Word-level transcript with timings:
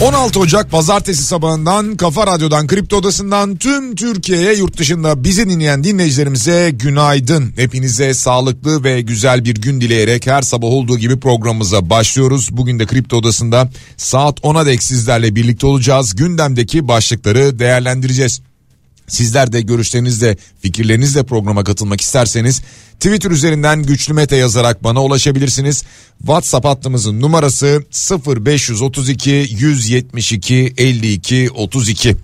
16 0.00 0.40
Ocak 0.40 0.70
pazartesi 0.70 1.22
sabahından 1.22 1.96
Kafa 1.96 2.26
Radyo'dan 2.26 2.66
Kripto 2.66 2.96
Odası'ndan 2.96 3.56
tüm 3.56 3.94
Türkiye'ye 3.94 4.54
yurt 4.54 4.78
dışında 4.78 5.24
bizi 5.24 5.50
dinleyen 5.50 5.84
dinleyicilerimize 5.84 6.70
günaydın. 6.70 7.52
Hepinize 7.56 8.14
sağlıklı 8.14 8.84
ve 8.84 9.00
güzel 9.00 9.44
bir 9.44 9.54
gün 9.54 9.80
dileyerek 9.80 10.26
her 10.26 10.42
sabah 10.42 10.68
olduğu 10.68 10.98
gibi 10.98 11.20
programımıza 11.20 11.90
başlıyoruz. 11.90 12.48
Bugün 12.52 12.78
de 12.78 12.86
Kripto 12.86 13.16
Odası'nda 13.16 13.70
saat 13.96 14.40
10'a 14.40 14.66
dek 14.66 14.82
sizlerle 14.82 15.34
birlikte 15.34 15.66
olacağız. 15.66 16.16
Gündemdeki 16.16 16.88
başlıkları 16.88 17.58
değerlendireceğiz. 17.58 18.40
Sizler 19.08 19.52
de 19.52 19.60
görüşlerinizle 19.60 20.36
fikirlerinizle 20.60 21.22
programa 21.22 21.64
katılmak 21.64 22.00
isterseniz 22.00 22.62
Twitter 23.00 23.30
üzerinden 23.30 23.82
güçlü 23.82 24.14
mete 24.14 24.36
yazarak 24.36 24.84
bana 24.84 25.02
ulaşabilirsiniz. 25.04 25.84
WhatsApp 26.18 26.66
hattımızın 26.66 27.20
numarası 27.20 27.84
0532 28.26 29.30
172 29.30 30.74
52 30.76 31.50
32. 31.50 32.16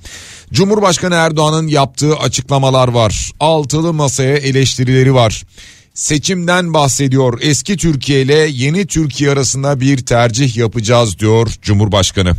Cumhurbaşkanı 0.52 1.14
Erdoğan'ın 1.14 1.66
yaptığı 1.66 2.16
açıklamalar 2.16 2.88
var. 2.88 3.32
Altılı 3.40 3.92
masaya 3.92 4.36
eleştirileri 4.36 5.14
var 5.14 5.44
seçimden 5.94 6.74
bahsediyor. 6.74 7.38
Eski 7.42 7.76
Türkiye 7.76 8.22
ile 8.22 8.34
yeni 8.34 8.86
Türkiye 8.86 9.30
arasında 9.30 9.80
bir 9.80 10.06
tercih 10.06 10.56
yapacağız 10.56 11.18
diyor 11.18 11.50
Cumhurbaşkanı. 11.62 12.32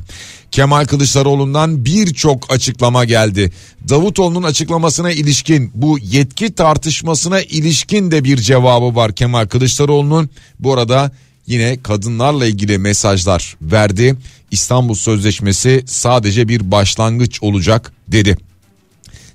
Kemal 0.56 0.86
Kılıçdaroğlu'ndan 0.86 1.86
birçok 1.86 2.54
açıklama 2.54 3.06
geldi. 3.06 3.52
Davutoğlu'nun 3.90 4.44
açıklamasına 4.44 5.12
ilişkin 5.12 5.72
bu 5.74 6.00
yetki 6.00 6.56
tartışmasına 6.56 7.42
ilişkin 7.42 8.12
de 8.12 8.24
bir 8.24 8.38
cevabı 8.38 8.96
var 8.96 9.16
Kemal 9.16 9.48
Kılıçdaroğlu'nun. 9.48 10.30
Bu 10.60 10.74
arada 10.74 11.12
yine 11.48 11.84
kadınlarla 11.84 12.46
ilgili 12.46 12.78
mesajlar 12.78 13.58
verdi. 13.62 14.16
İstanbul 14.52 14.96
Sözleşmesi 14.96 15.84
sadece 15.88 16.48
bir 16.48 16.72
başlangıç 16.72 17.44
olacak 17.44 17.94
dedi. 18.08 18.38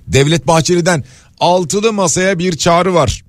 Devlet 0.07 0.47
Bahçeli'den 0.47 1.03
altılı 1.39 1.93
masaya 1.93 2.39
bir 2.39 2.57
çağrı 2.57 2.93
var. 2.93 3.23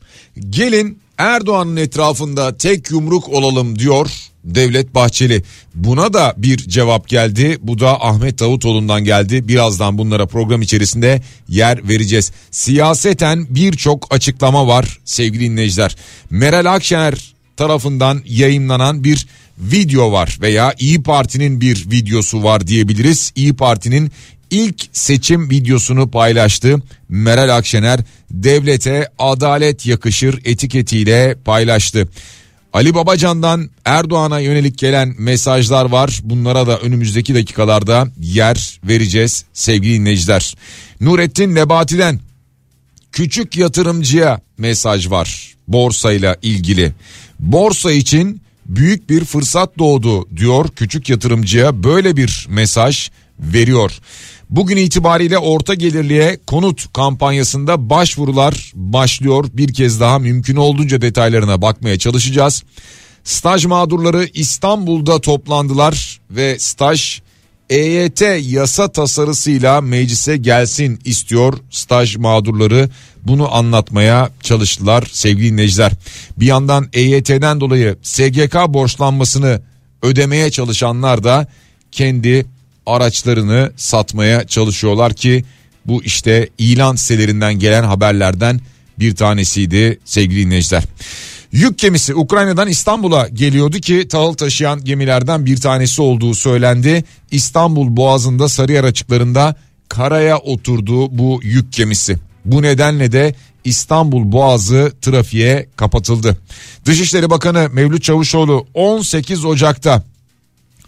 Gelin 0.51 0.99
Erdoğan'ın 1.19 1.77
etrafında 1.77 2.57
tek 2.57 2.91
yumruk 2.91 3.29
olalım 3.29 3.79
diyor 3.79 4.11
Devlet 4.45 4.95
Bahçeli. 4.95 5.43
Buna 5.75 6.13
da 6.13 6.35
bir 6.37 6.57
cevap 6.57 7.09
geldi. 7.09 7.59
Bu 7.61 7.79
da 7.79 8.05
Ahmet 8.05 8.39
Davutoğlu'ndan 8.39 9.05
geldi. 9.05 9.49
Birazdan 9.49 9.99
bunlara 9.99 10.27
program 10.27 10.63
içerisinde 10.63 11.23
yer 11.49 11.89
vereceğiz. 11.89 12.33
Siyaseten 12.51 13.47
birçok 13.51 14.15
açıklama 14.15 14.67
var 14.67 14.99
sevgili 15.05 15.45
dinleyiciler. 15.45 15.97
Meral 16.31 16.75
Akşener 16.75 17.35
tarafından 17.57 18.23
yayınlanan 18.27 19.05
bir 19.05 19.27
video 19.59 20.13
var 20.13 20.39
veya 20.41 20.75
İyi 20.79 21.03
Parti'nin 21.03 21.61
bir 21.61 21.91
videosu 21.91 22.43
var 22.43 22.67
diyebiliriz. 22.67 23.33
İyi 23.37 23.57
Parti'nin 23.57 24.13
ilk 24.51 24.85
seçim 24.93 25.51
videosunu 25.51 26.11
paylaştı. 26.11 26.83
Meral 27.09 27.57
Akşener 27.57 28.01
devlete 28.31 29.09
adalet 29.19 29.87
yakışır 29.87 30.41
etiketiyle 30.45 31.37
paylaştı. 31.45 32.09
Ali 32.73 32.95
Babacan'dan 32.95 33.71
Erdoğan'a 33.85 34.41
yönelik 34.41 34.79
gelen 34.79 35.15
mesajlar 35.19 35.85
var. 35.85 36.21
Bunlara 36.25 36.67
da 36.67 36.79
önümüzdeki 36.79 37.35
dakikalarda 37.35 38.09
yer 38.21 38.81
vereceğiz 38.85 39.45
sevgili 39.53 39.95
dinleyiciler. 39.95 40.55
Nurettin 41.01 41.55
Nebati'den 41.55 42.21
küçük 43.13 43.57
yatırımcıya 43.57 44.41
mesaj 44.59 45.11
var 45.11 45.53
borsayla 45.69 46.37
ilgili. 46.43 46.93
Borsa 47.41 47.93
için 47.93 48.41
büyük 48.67 49.11
bir 49.11 49.25
fırsat 49.25 49.79
doğdu 49.79 50.29
diyor 50.37 50.69
küçük 50.77 51.11
yatırımcıya 51.11 51.85
böyle 51.85 52.17
bir 52.17 52.47
mesaj 52.51 53.11
veriyor. 53.39 53.93
Bugün 54.53 54.77
itibariyle 54.77 55.39
orta 55.39 55.75
gelirliye 55.75 56.39
konut 56.47 56.93
kampanyasında 56.93 57.91
başvurular 57.91 58.73
başlıyor. 58.75 59.45
Bir 59.53 59.75
kez 59.75 60.01
daha 60.01 60.19
mümkün 60.19 60.57
olduğunca 60.57 61.03
detaylarına 61.03 61.63
bakmaya 61.63 61.99
çalışacağız. 61.99 62.65
Staj 63.25 63.65
mağdurları 63.65 64.29
İstanbul'da 64.35 65.21
toplandılar 65.21 66.21
ve 66.31 66.59
staj 66.59 67.21
EYT 67.71 68.23
yasa 68.41 68.93
tasarısıyla 68.93 69.81
meclise 69.81 70.37
gelsin 70.37 71.01
istiyor 71.05 71.59
staj 71.71 72.17
mağdurları. 72.17 72.91
Bunu 73.23 73.55
anlatmaya 73.55 74.31
çalıştılar 74.43 75.09
sevgili 75.13 75.53
dinleyiciler. 75.53 75.93
Bir 76.37 76.47
yandan 76.47 76.89
EYT'den 76.93 77.61
dolayı 77.61 77.97
SGK 78.03 78.55
borçlanmasını 78.69 79.63
ödemeye 80.03 80.51
çalışanlar 80.51 81.25
da 81.25 81.47
kendi 81.93 82.47
araçlarını 82.87 83.73
satmaya 83.77 84.47
çalışıyorlar 84.47 85.15
ki 85.15 85.45
bu 85.87 86.05
işte 86.05 86.49
ilan 86.59 86.97
sitelerinden 86.97 87.59
gelen 87.59 87.85
haberlerden 87.85 88.61
bir 88.99 89.17
tanesiydi 89.17 89.99
sevgili 90.05 90.47
dinleyiciler. 90.47 90.83
Yük 91.53 91.79
gemisi 91.79 92.15
Ukrayna'dan 92.15 92.69
İstanbul'a 92.69 93.29
geliyordu 93.29 93.77
ki 93.77 94.09
tahıl 94.09 94.35
taşıyan 94.35 94.85
gemilerden 94.85 95.47
bir 95.47 95.61
tanesi 95.61 96.03
olduğu 96.03 96.35
söylendi. 96.35 97.05
İstanbul 97.31 97.97
Boğazı'nda 97.97 98.49
Sarıyer 98.49 98.85
açıklarında 98.85 99.55
karaya 99.89 100.39
oturdu 100.39 101.19
bu 101.19 101.41
yük 101.43 101.73
gemisi. 101.73 102.17
Bu 102.45 102.63
nedenle 102.63 103.13
de 103.13 103.35
İstanbul 103.65 104.33
Boğazı 104.33 104.93
trafiğe 105.01 105.69
kapatıldı. 105.77 106.37
Dışişleri 106.85 107.31
Bakanı 107.31 107.69
Mevlüt 107.73 108.03
Çavuşoğlu 108.03 108.67
18 108.75 109.45
Ocak'ta 109.45 110.03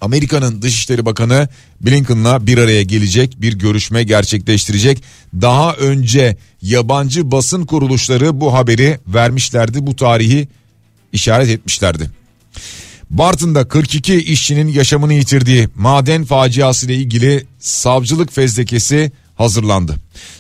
Amerika'nın 0.05 0.63
Dışişleri 0.63 1.07
Bakanı 1.07 1.49
Blinken'la 1.81 2.47
bir 2.47 2.59
araya 2.59 2.83
gelecek, 2.83 3.41
bir 3.41 3.53
görüşme 3.53 4.03
gerçekleştirecek. 4.03 5.03
Daha 5.41 5.75
önce 5.75 6.37
yabancı 6.63 7.31
basın 7.31 7.67
kuruluşları 7.67 8.41
bu 8.41 8.55
haberi 8.55 8.99
vermişlerdi, 9.07 9.87
bu 9.87 9.97
tarihi 9.97 10.49
işaret 11.13 11.49
etmişlerdi. 11.49 12.11
Bartın'da 13.11 13.69
42 13.69 14.15
işçinin 14.15 14.69
yaşamını 14.69 15.15
yitirdiği 15.15 15.69
maden 15.75 16.25
faciası 16.25 16.87
ile 16.87 16.95
ilgili 16.95 17.47
savcılık 17.59 18.33
fezlekesi 18.33 19.13
hazırlandı. 19.35 19.97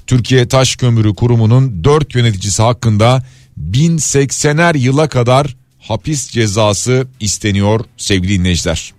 Türkiye 0.06 0.48
Taş 0.48 0.76
Kömürü 0.76 1.14
Kurumu'nun 1.14 1.84
4 1.84 2.14
yöneticisi 2.14 2.62
hakkında 2.62 3.24
1080'er 3.70 4.78
yıla 4.78 5.08
kadar 5.08 5.56
hapis 5.78 6.30
cezası 6.30 7.06
isteniyor 7.20 7.80
sevgili 7.96 8.38
dinleyiciler. 8.38 8.94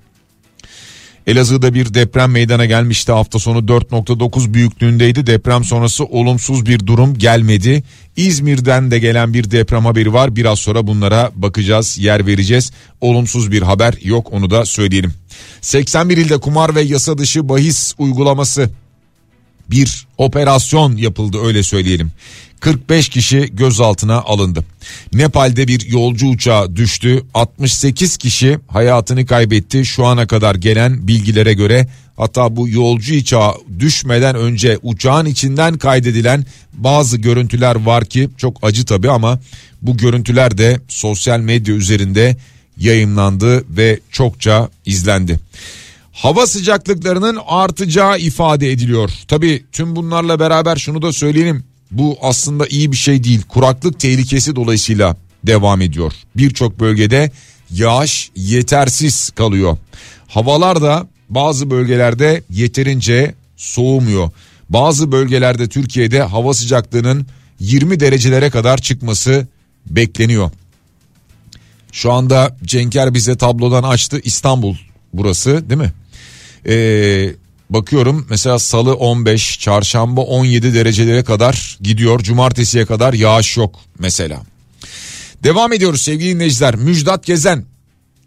Elazığ'da 1.27 1.73
bir 1.73 1.93
deprem 1.93 2.31
meydana 2.31 2.65
gelmişti 2.65 3.11
hafta 3.11 3.39
sonu 3.39 3.59
4.9 3.59 4.53
büyüklüğündeydi. 4.53 5.27
Deprem 5.27 5.63
sonrası 5.63 6.05
olumsuz 6.05 6.65
bir 6.65 6.87
durum 6.87 7.17
gelmedi. 7.17 7.83
İzmir'den 8.15 8.91
de 8.91 8.99
gelen 8.99 9.33
bir 9.33 9.51
deprem 9.51 9.85
haberi 9.85 10.13
var. 10.13 10.35
Biraz 10.35 10.59
sonra 10.59 10.87
bunlara 10.87 11.31
bakacağız, 11.35 11.97
yer 11.97 12.27
vereceğiz. 12.27 12.71
Olumsuz 13.01 13.51
bir 13.51 13.61
haber 13.61 13.93
yok 14.01 14.33
onu 14.33 14.49
da 14.49 14.65
söyleyelim. 14.65 15.13
81 15.61 16.17
ilde 16.17 16.37
kumar 16.37 16.75
ve 16.75 16.81
yasa 16.81 17.17
dışı 17.17 17.49
bahis 17.49 17.95
uygulaması 17.97 18.69
bir 19.69 20.07
operasyon 20.17 20.97
yapıldı 20.97 21.37
öyle 21.45 21.63
söyleyelim. 21.63 22.11
45 22.59 23.09
kişi 23.09 23.49
gözaltına 23.53 24.15
alındı. 24.21 24.63
Nepal'de 25.13 25.67
bir 25.67 25.87
yolcu 25.87 26.27
uçağı 26.27 26.75
düştü. 26.75 27.23
68 27.33 28.17
kişi 28.17 28.59
hayatını 28.67 29.25
kaybetti. 29.25 29.85
Şu 29.85 30.05
ana 30.05 30.27
kadar 30.27 30.55
gelen 30.55 31.07
bilgilere 31.07 31.53
göre 31.53 31.87
hatta 32.17 32.55
bu 32.55 32.69
yolcu 32.69 33.15
uçağı 33.15 33.53
düşmeden 33.79 34.35
önce 34.35 34.79
uçağın 34.83 35.25
içinden 35.25 35.77
kaydedilen 35.77 36.45
bazı 36.73 37.17
görüntüler 37.17 37.75
var 37.75 38.05
ki 38.05 38.29
çok 38.37 38.57
acı 38.61 38.85
tabi 38.85 39.09
ama 39.09 39.39
bu 39.81 39.97
görüntüler 39.97 40.57
de 40.57 40.79
sosyal 40.87 41.39
medya 41.39 41.75
üzerinde 41.75 42.37
yayınlandı 42.77 43.77
ve 43.77 43.99
çokça 44.11 44.69
izlendi 44.85 45.39
hava 46.15 46.47
sıcaklıklarının 46.47 47.39
artacağı 47.47 48.19
ifade 48.19 48.71
ediliyor. 48.71 49.11
Tabi 49.27 49.65
tüm 49.71 49.95
bunlarla 49.95 50.39
beraber 50.39 50.75
şunu 50.75 51.01
da 51.01 51.13
söyleyelim. 51.13 51.63
Bu 51.91 52.17
aslında 52.21 52.67
iyi 52.67 52.91
bir 52.91 52.97
şey 52.97 53.23
değil. 53.23 53.41
Kuraklık 53.49 53.99
tehlikesi 53.99 54.55
dolayısıyla 54.55 55.15
devam 55.43 55.81
ediyor. 55.81 56.13
Birçok 56.35 56.79
bölgede 56.79 57.31
yağış 57.71 58.31
yetersiz 58.35 59.29
kalıyor. 59.29 59.77
Havalar 60.27 60.81
da 60.81 61.07
bazı 61.29 61.69
bölgelerde 61.69 62.43
yeterince 62.49 63.35
soğumuyor. 63.57 64.29
Bazı 64.69 65.11
bölgelerde 65.11 65.69
Türkiye'de 65.69 66.21
hava 66.21 66.53
sıcaklığının 66.53 67.27
20 67.59 67.99
derecelere 67.99 68.49
kadar 68.49 68.77
çıkması 68.77 69.47
bekleniyor. 69.89 70.51
Şu 71.91 72.11
anda 72.11 72.57
Cenker 72.63 73.13
bize 73.13 73.37
tablodan 73.37 73.83
açtı 73.83 74.19
İstanbul 74.23 74.75
burası 75.13 75.69
değil 75.69 75.81
mi? 75.81 75.93
Ee, 76.67 77.33
bakıyorum 77.69 78.27
mesela 78.29 78.59
salı 78.59 78.93
15 78.93 79.59
çarşamba 79.59 80.21
17 80.21 80.73
derecelere 80.73 81.23
kadar 81.23 81.77
gidiyor 81.81 82.19
cumartesiye 82.19 82.85
kadar 82.85 83.13
yağış 83.13 83.57
yok 83.57 83.75
mesela. 83.99 84.41
Devam 85.43 85.73
ediyoruz 85.73 86.01
sevgili 86.01 86.35
dinleyiciler 86.35 86.75
Müjdat 86.75 87.25
Gezen 87.25 87.65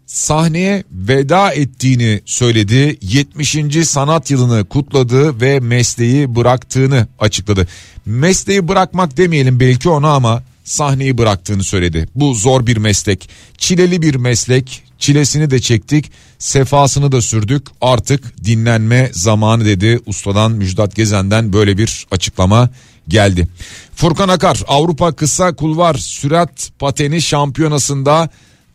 sahneye 0.05 0.83
veda 0.91 1.51
ettiğini 1.51 2.21
söyledi. 2.25 2.97
70. 3.01 3.57
sanat 3.83 4.31
yılını 4.31 4.65
kutladı 4.65 5.41
ve 5.41 5.59
mesleği 5.59 6.35
bıraktığını 6.35 7.07
açıkladı. 7.19 7.67
Mesleği 8.05 8.67
bırakmak 8.67 9.17
demeyelim 9.17 9.59
belki 9.59 9.89
ona 9.89 10.09
ama 10.13 10.43
sahneyi 10.63 11.17
bıraktığını 11.17 11.63
söyledi. 11.63 12.07
Bu 12.15 12.33
zor 12.33 12.67
bir 12.67 12.77
meslek, 12.77 13.29
çileli 13.57 14.01
bir 14.01 14.15
meslek, 14.15 14.83
çilesini 14.99 15.51
de 15.51 15.61
çektik, 15.61 16.11
sefasını 16.39 17.11
da 17.11 17.21
sürdük. 17.21 17.67
Artık 17.81 18.45
dinlenme 18.45 19.09
zamanı 19.13 19.65
dedi 19.65 19.99
ustadan 20.05 20.51
Müjdat 20.51 20.95
Gezen'den 20.95 21.53
böyle 21.53 21.77
bir 21.77 22.07
açıklama 22.11 22.69
geldi. 23.07 23.47
Furkan 23.95 24.29
Akar 24.29 24.63
Avrupa 24.67 25.11
Kısa 25.11 25.55
Kulvar 25.55 25.93
Sürat 25.93 26.71
Pateni 26.79 27.21
Şampiyonası'nda 27.21 28.29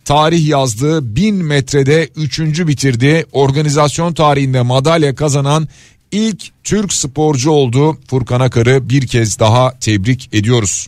tarih 0.05 0.47
yazdığı 0.49 1.17
1000 1.17 1.35
metrede 1.35 2.09
3. 2.17 2.41
bitirdi. 2.41 3.27
Organizasyon 3.33 4.15
tarihinde 4.15 4.63
madalya 4.63 5.15
kazanan 5.15 5.69
ilk 6.13 6.65
Türk 6.65 6.93
sporcu 6.93 7.51
oldu. 7.51 7.99
Furkan 8.09 8.41
Akar'ı 8.41 8.89
bir 8.89 9.07
kez 9.07 9.39
daha 9.39 9.79
tebrik 9.79 10.29
ediyoruz. 10.33 10.87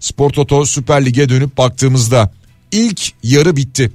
Spor 0.00 0.30
Toto 0.30 0.64
Süper 0.64 1.04
Lig'e 1.04 1.28
dönüp 1.28 1.58
baktığımızda 1.58 2.32
ilk 2.72 3.12
yarı 3.22 3.56
bitti. 3.56 3.92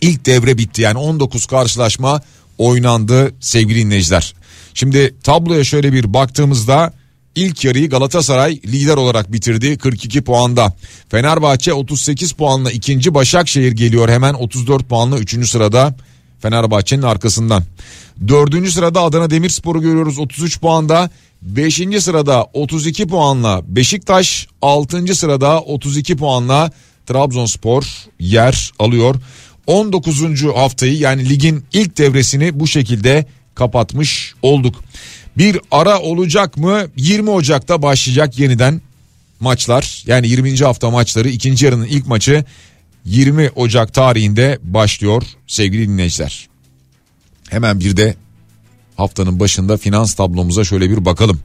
İlk 0.00 0.26
devre 0.26 0.58
bitti 0.58 0.82
yani 0.82 0.98
19 0.98 1.46
karşılaşma 1.46 2.20
oynandı 2.58 3.34
sevgili 3.40 3.80
dinleyiciler. 3.80 4.34
Şimdi 4.74 5.14
tabloya 5.22 5.64
şöyle 5.64 5.92
bir 5.92 6.14
baktığımızda 6.14 6.92
ilk 7.34 7.64
yarıyı 7.64 7.90
Galatasaray 7.90 8.60
lider 8.66 8.96
olarak 8.96 9.32
bitirdi 9.32 9.78
42 9.78 10.22
puanda. 10.22 10.72
Fenerbahçe 11.08 11.72
38 11.72 12.32
puanla 12.32 12.70
ikinci 12.70 13.14
Başakşehir 13.14 13.72
geliyor 13.72 14.08
hemen 14.08 14.34
34 14.34 14.88
puanla 14.88 15.18
üçüncü 15.18 15.46
sırada 15.46 15.94
Fenerbahçe'nin 16.40 17.02
arkasından. 17.02 17.62
Dördüncü 18.28 18.70
sırada 18.70 19.00
Adana 19.00 19.30
Demirspor'u 19.30 19.82
görüyoruz 19.82 20.18
33 20.18 20.60
puanda. 20.60 21.10
Beşinci 21.42 22.00
sırada 22.00 22.44
32 22.52 23.06
puanla 23.06 23.62
Beşiktaş, 23.66 24.46
altıncı 24.62 25.14
sırada 25.14 25.60
32 25.60 26.16
puanla 26.16 26.70
Trabzonspor 27.06 27.84
yer 28.20 28.72
alıyor. 28.78 29.14
19. 29.66 30.42
haftayı 30.54 30.98
yani 30.98 31.28
ligin 31.28 31.64
ilk 31.72 31.98
devresini 31.98 32.60
bu 32.60 32.66
şekilde 32.66 33.26
kapatmış 33.54 34.34
olduk. 34.42 34.84
Bir 35.38 35.60
ara 35.70 36.00
olacak 36.00 36.56
mı? 36.56 36.86
20 36.96 37.30
Ocak'ta 37.30 37.82
başlayacak 37.82 38.38
yeniden 38.38 38.80
maçlar. 39.40 40.02
Yani 40.06 40.28
20. 40.28 40.56
hafta 40.56 40.90
maçları 40.90 41.28
ikinci 41.28 41.64
yarının 41.64 41.86
ilk 41.86 42.06
maçı 42.06 42.44
20 43.04 43.50
Ocak 43.50 43.94
tarihinde 43.94 44.58
başlıyor 44.62 45.22
sevgili 45.46 45.88
dinleyiciler. 45.88 46.48
Hemen 47.50 47.80
bir 47.80 47.96
de 47.96 48.14
haftanın 48.96 49.40
başında 49.40 49.76
finans 49.76 50.14
tablomuza 50.14 50.64
şöyle 50.64 50.90
bir 50.90 51.04
bakalım. 51.04 51.40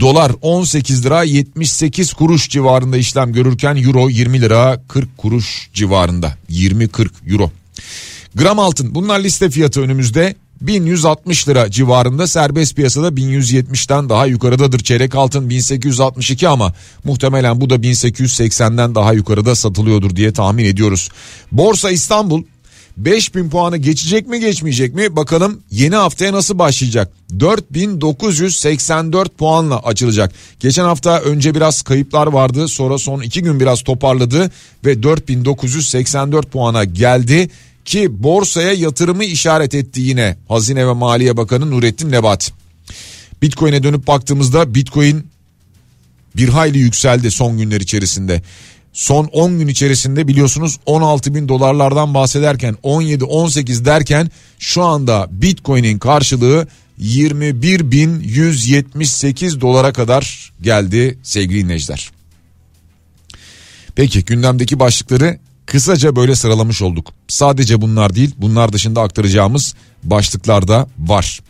Dolar 0.00 0.32
18 0.42 1.04
lira 1.04 1.22
78 1.22 2.12
kuruş 2.12 2.50
civarında 2.50 2.96
işlem 2.96 3.32
görürken 3.32 3.76
euro 3.76 4.08
20 4.08 4.40
lira 4.40 4.82
40 4.88 5.18
kuruş 5.18 5.70
civarında 5.74 6.34
20-40 6.50 7.08
euro. 7.26 7.50
Gram 8.34 8.58
altın 8.58 8.94
bunlar 8.94 9.20
liste 9.20 9.50
fiyatı 9.50 9.80
önümüzde 9.80 10.34
1160 10.60 11.48
lira 11.48 11.70
civarında 11.70 12.26
serbest 12.26 12.76
piyasada 12.76 13.08
1170'ten 13.08 14.08
daha 14.08 14.26
yukarıdadır. 14.26 14.78
Çeyrek 14.78 15.14
altın 15.14 15.50
1862 15.50 16.48
ama 16.48 16.72
muhtemelen 17.04 17.60
bu 17.60 17.70
da 17.70 17.76
1880'den 17.76 18.94
daha 18.94 19.12
yukarıda 19.12 19.54
satılıyordur 19.54 20.16
diye 20.16 20.32
tahmin 20.32 20.64
ediyoruz. 20.64 21.08
Borsa 21.52 21.90
İstanbul 21.90 22.42
5000 23.04 23.50
puanı 23.50 23.76
geçecek 23.76 24.26
mi 24.26 24.40
geçmeyecek 24.40 24.94
mi 24.94 25.16
bakalım 25.16 25.62
yeni 25.70 25.96
haftaya 25.96 26.32
nasıl 26.32 26.58
başlayacak 26.58 27.12
4984 27.40 29.38
puanla 29.38 29.78
açılacak 29.78 30.32
geçen 30.60 30.84
hafta 30.84 31.20
önce 31.20 31.54
biraz 31.54 31.82
kayıplar 31.82 32.26
vardı 32.26 32.68
sonra 32.68 32.98
son 32.98 33.22
iki 33.22 33.42
gün 33.42 33.60
biraz 33.60 33.82
toparladı 33.82 34.50
ve 34.84 35.02
4984 35.02 36.52
puana 36.52 36.84
geldi 36.84 37.50
ki 37.84 38.22
borsaya 38.22 38.72
yatırımı 38.72 39.24
işaret 39.24 39.74
etti 39.74 40.00
yine 40.00 40.36
Hazine 40.48 40.86
ve 40.86 40.92
Maliye 40.92 41.36
Bakanı 41.36 41.70
Nurettin 41.70 42.10
Nebati. 42.10 42.52
Bitcoin'e 43.42 43.82
dönüp 43.82 44.06
baktığımızda 44.06 44.74
Bitcoin 44.74 45.26
bir 46.36 46.48
hayli 46.48 46.78
yükseldi 46.78 47.30
son 47.30 47.58
günler 47.58 47.80
içerisinde. 47.80 48.42
Son 48.92 49.24
10 49.24 49.58
gün 49.58 49.68
içerisinde 49.68 50.28
biliyorsunuz 50.28 50.76
16 50.86 51.34
bin 51.34 51.48
dolarlardan 51.48 52.14
bahsederken 52.14 52.76
17-18 52.82 53.84
derken 53.84 54.30
şu 54.58 54.82
anda 54.82 55.28
Bitcoin'in 55.30 55.98
karşılığı 55.98 56.66
21.178 57.00 59.60
dolara 59.60 59.92
kadar 59.92 60.52
geldi 60.62 61.18
sevgili 61.22 61.64
dinleyiciler. 61.64 62.10
Peki 63.94 64.24
gündemdeki 64.24 64.78
başlıkları 64.78 65.38
kısaca 65.66 66.16
böyle 66.16 66.34
sıralamış 66.34 66.82
olduk. 66.82 67.12
Sadece 67.28 67.80
bunlar 67.80 68.14
değil 68.14 68.34
bunlar 68.38 68.72
dışında 68.72 69.02
aktaracağımız 69.02 69.74
başlıklar 70.02 70.68
da 70.68 70.88
var. 70.98 71.40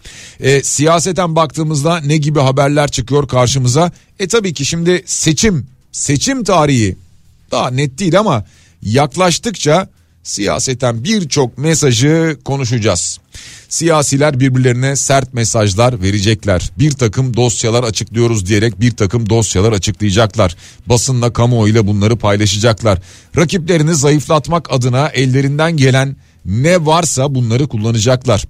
E, 0.41 0.63
siyaseten 0.63 1.37
baktığımızda 1.37 2.01
ne 2.01 2.17
gibi 2.17 2.41
haberler 2.41 2.91
çıkıyor 2.91 3.29
karşımıza? 3.29 3.93
E 4.19 4.29
tabii 4.29 4.55
ki 4.55 4.67
şimdi 4.67 5.03
seçim 5.07 5.67
seçim 5.93 6.45
tarihi 6.45 6.97
daha 7.50 7.70
net 7.70 7.99
değil 7.99 8.19
ama 8.19 8.44
yaklaştıkça 8.82 9.88
siyaseten 10.23 11.05
birçok 11.05 11.58
mesajı 11.58 12.38
konuşacağız. 12.44 13.19
Siyasiler 13.69 14.41
birbirlerine 14.41 14.97
sert 14.97 15.35
mesajlar 15.35 16.02
verecekler. 16.02 16.71
Bir 16.78 16.90
takım 16.90 17.37
dosyalar 17.37 17.85
açıklıyoruz 17.85 18.47
diyerek 18.47 18.80
bir 18.80 18.90
takım 18.90 19.28
dosyalar 19.28 19.73
açıklayacaklar. 19.73 20.57
Basınla 20.87 21.33
kamuoyuyla 21.33 21.87
bunları 21.87 22.16
paylaşacaklar. 22.16 22.99
Rakiplerini 23.37 23.95
zayıflatmak 23.95 24.73
adına 24.73 25.09
ellerinden 25.09 25.76
gelen 25.76 26.16
ne 26.45 26.87
varsa 26.87 27.35
bunları 27.35 27.69
kullanacaklar. 27.69 28.45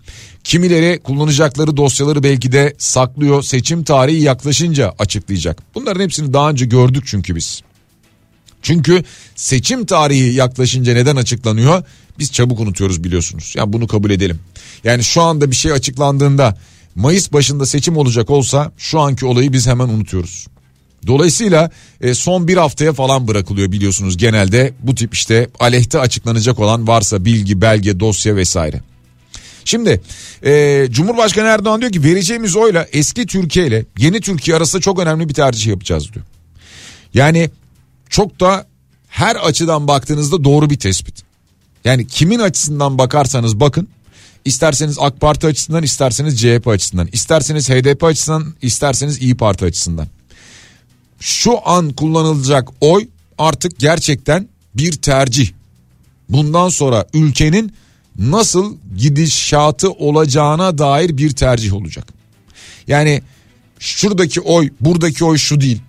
Kimileri 0.44 1.00
kullanacakları 1.04 1.76
dosyaları 1.76 2.22
belki 2.22 2.52
de 2.52 2.74
saklıyor 2.78 3.42
seçim 3.42 3.84
tarihi 3.84 4.22
yaklaşınca 4.22 4.94
açıklayacak. 4.98 5.62
Bunların 5.74 6.02
hepsini 6.02 6.32
daha 6.32 6.50
önce 6.50 6.66
gördük 6.66 7.04
çünkü 7.06 7.36
biz. 7.36 7.62
Çünkü 8.62 9.04
seçim 9.36 9.86
tarihi 9.86 10.34
yaklaşınca 10.34 10.92
neden 10.94 11.16
açıklanıyor? 11.16 11.82
Biz 12.18 12.32
çabuk 12.32 12.60
unutuyoruz 12.60 13.04
biliyorsunuz. 13.04 13.54
Yani 13.56 13.72
bunu 13.72 13.86
kabul 13.86 14.10
edelim. 14.10 14.40
Yani 14.84 15.04
şu 15.04 15.22
anda 15.22 15.50
bir 15.50 15.56
şey 15.56 15.72
açıklandığında 15.72 16.56
Mayıs 16.94 17.32
başında 17.32 17.66
seçim 17.66 17.96
olacak 17.96 18.30
olsa 18.30 18.72
şu 18.78 19.00
anki 19.00 19.26
olayı 19.26 19.52
biz 19.52 19.66
hemen 19.66 19.88
unutuyoruz. 19.88 20.46
Dolayısıyla 21.06 21.70
e, 22.00 22.14
son 22.14 22.48
bir 22.48 22.56
haftaya 22.56 22.92
falan 22.92 23.28
bırakılıyor 23.28 23.72
biliyorsunuz 23.72 24.16
genelde 24.16 24.72
bu 24.82 24.94
tip 24.94 25.14
işte 25.14 25.48
aleyhte 25.60 25.98
açıklanacak 25.98 26.58
olan 26.58 26.88
varsa 26.88 27.24
bilgi, 27.24 27.60
belge, 27.60 28.00
dosya 28.00 28.36
vesaire. 28.36 28.80
Şimdi 29.64 30.00
e, 30.44 30.86
Cumhurbaşkanı 30.90 31.46
Erdoğan 31.48 31.80
diyor 31.80 31.92
ki 31.92 32.04
vereceğimiz 32.04 32.56
oyla 32.56 32.86
eski 32.92 33.26
Türkiye 33.26 33.66
ile 33.66 33.84
yeni 33.98 34.20
Türkiye 34.20 34.56
arasında 34.56 34.82
çok 34.82 34.98
önemli 34.98 35.28
bir 35.28 35.34
tercih 35.34 35.66
yapacağız 35.66 36.12
diyor. 36.12 36.24
Yani 37.14 37.50
çok 38.10 38.40
da 38.40 38.66
her 39.08 39.36
açıdan 39.36 39.88
baktığınızda 39.88 40.44
doğru 40.44 40.70
bir 40.70 40.78
tespit. 40.78 41.22
Yani 41.84 42.06
kimin 42.06 42.38
açısından 42.38 42.98
bakarsanız 42.98 43.60
bakın 43.60 43.88
isterseniz 44.44 44.96
AK 45.00 45.20
Parti 45.20 45.46
açısından 45.46 45.82
isterseniz 45.82 46.40
CHP 46.40 46.68
açısından 46.68 47.08
isterseniz 47.12 47.70
HDP 47.70 48.04
açısından 48.04 48.54
isterseniz 48.62 49.22
İyi 49.22 49.36
Parti 49.36 49.64
açısından. 49.64 50.06
Şu 51.20 51.68
an 51.68 51.90
kullanılacak 51.90 52.68
oy 52.80 53.08
artık 53.38 53.78
gerçekten 53.78 54.48
bir 54.74 54.92
tercih. 54.92 55.50
Bundan 56.28 56.68
sonra 56.68 57.06
ülkenin 57.14 57.72
nasıl 58.18 58.76
gidişatı 58.96 59.90
olacağına 59.90 60.78
dair 60.78 61.16
bir 61.16 61.30
tercih 61.30 61.74
olacak. 61.74 62.08
Yani 62.86 63.22
şuradaki 63.78 64.40
oy 64.40 64.70
buradaki 64.80 65.24
oy 65.24 65.38
şu 65.38 65.60
değil. 65.60 65.80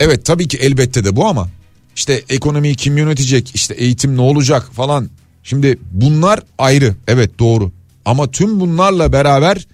Evet 0.00 0.24
tabii 0.24 0.48
ki 0.48 0.56
elbette 0.56 1.04
de 1.04 1.16
bu 1.16 1.26
ama 1.26 1.48
işte 1.96 2.22
ekonomiyi 2.28 2.74
kim 2.74 2.98
yönetecek 2.98 3.50
işte 3.54 3.74
eğitim 3.74 4.16
ne 4.16 4.20
olacak 4.20 4.72
falan. 4.72 5.10
Şimdi 5.42 5.78
bunlar 5.90 6.40
ayrı 6.58 6.94
evet 7.08 7.38
doğru 7.38 7.72
Ama 8.04 8.30
tüm 8.30 8.60
bunlarla 8.60 9.12
beraber 9.12 9.66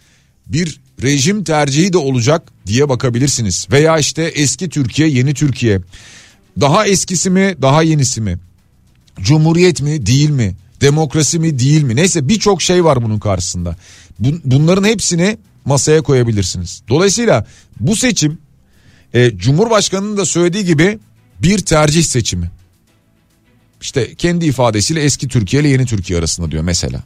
bir 0.46 0.80
rejim 1.02 1.44
tercihi 1.44 1.92
de 1.92 1.98
olacak 1.98 2.42
diye 2.66 2.88
bakabilirsiniz. 2.88 3.66
Veya 3.70 3.98
işte 3.98 4.22
eski 4.22 4.68
Türkiye, 4.68 5.08
yeni 5.08 5.34
Türkiye. 5.34 5.80
Daha 6.60 6.86
eskisi 6.86 7.30
mi, 7.30 7.54
daha 7.62 7.82
yenisi 7.82 8.20
mi? 8.20 8.38
Cumhuriyet 9.20 9.82
mi, 9.82 10.06
değil 10.06 10.30
mi? 10.30 10.56
Demokrasi 10.80 11.38
mi, 11.38 11.58
değil 11.58 11.82
mi? 11.82 11.96
Neyse 11.96 12.28
birçok 12.28 12.62
şey 12.62 12.84
var 12.84 13.02
bunun 13.02 13.18
karşısında. 13.18 13.76
Bunların 14.44 14.84
hepsini 14.84 15.38
masaya 15.64 16.02
koyabilirsiniz. 16.02 16.82
Dolayısıyla 16.88 17.46
bu 17.80 17.96
seçim 17.96 18.38
e, 19.14 19.36
Cumhurbaşkanı'nın 19.36 20.16
da 20.16 20.24
söylediği 20.24 20.64
gibi 20.64 20.98
bir 21.42 21.58
tercih 21.58 22.02
seçimi. 22.02 22.50
İşte 23.80 24.14
kendi 24.14 24.46
ifadesiyle 24.46 25.02
eski 25.02 25.28
Türkiye 25.28 25.62
ile 25.62 25.68
yeni 25.68 25.86
Türkiye 25.86 26.18
arasında 26.18 26.50
diyor 26.50 26.62
mesela. 26.62 27.02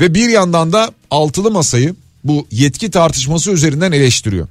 Ve 0.00 0.14
bir 0.14 0.28
yandan 0.28 0.72
da 0.72 0.92
altılı 1.10 1.50
masayı 1.50 1.94
bu 2.24 2.46
yetki 2.50 2.90
tartışması 2.90 3.50
üzerinden 3.50 3.92
eleştiriyor. 3.92 4.48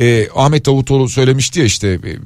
Ee, 0.00 0.28
Ahmet 0.34 0.66
Davutoğlu 0.66 1.08
söylemişti 1.08 1.60
ya 1.60 1.66
işte 1.66 1.88
e, 1.88 2.18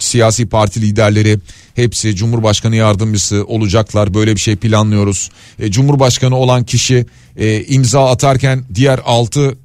siyasi 0.00 0.46
parti 0.46 0.82
liderleri 0.82 1.38
hepsi 1.74 2.16
Cumhurbaşkanı 2.16 2.76
yardımcısı 2.76 3.44
olacaklar 3.44 4.14
böyle 4.14 4.34
bir 4.34 4.40
şey 4.40 4.56
planlıyoruz. 4.56 5.30
E, 5.58 5.70
Cumhurbaşkanı 5.70 6.36
olan 6.36 6.64
kişi 6.64 7.06
e, 7.36 7.64
imza 7.64 8.10
atarken 8.10 8.64
diğer 8.74 9.00
altı 9.04 9.56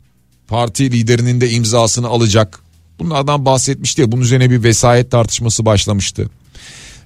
parti 0.48 0.92
liderinin 0.92 1.42
de 1.42 1.50
imzasını 1.50 2.08
alacak. 2.08 2.63
Bunlardan 3.00 3.46
bahsetmişti 3.46 4.02
ya 4.02 4.12
bunun 4.12 4.22
üzerine 4.22 4.50
bir 4.50 4.64
vesayet 4.64 5.12
tartışması 5.12 5.66
başlamıştı. 5.66 6.30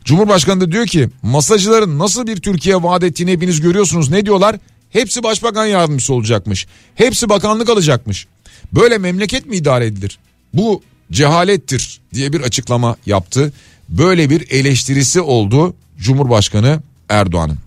Cumhurbaşkanı 0.04 0.62
da 0.62 0.72
diyor 0.72 0.88
ki 0.88 1.10
masajcıların 1.22 2.00
nasıl 2.00 2.28
bir 2.28 2.38
Türkiye 2.38 2.84
vaat 2.84 3.04
ettiğini 3.04 3.32
hepiniz 3.32 3.62
görüyorsunuz. 3.62 4.10
Ne 4.10 4.26
diyorlar? 4.26 4.56
Hepsi 4.90 5.24
başbakan 5.24 5.66
yardımcısı 5.66 6.14
olacakmış. 6.14 6.68
Hepsi 6.96 7.30
bakanlık 7.30 7.70
alacakmış. 7.70 8.28
Böyle 8.74 8.98
memleket 8.98 9.46
mi 9.46 9.56
idare 9.56 9.86
edilir? 9.86 10.20
Bu 10.54 10.82
cehalettir 11.12 12.02
diye 12.14 12.34
bir 12.34 12.42
açıklama 12.42 12.96
yaptı. 13.06 13.54
Böyle 13.90 14.30
bir 14.30 14.52
eleştirisi 14.52 15.22
oldu 15.22 15.76
Cumhurbaşkanı 16.00 16.82
Erdoğan'ın. 17.10 17.58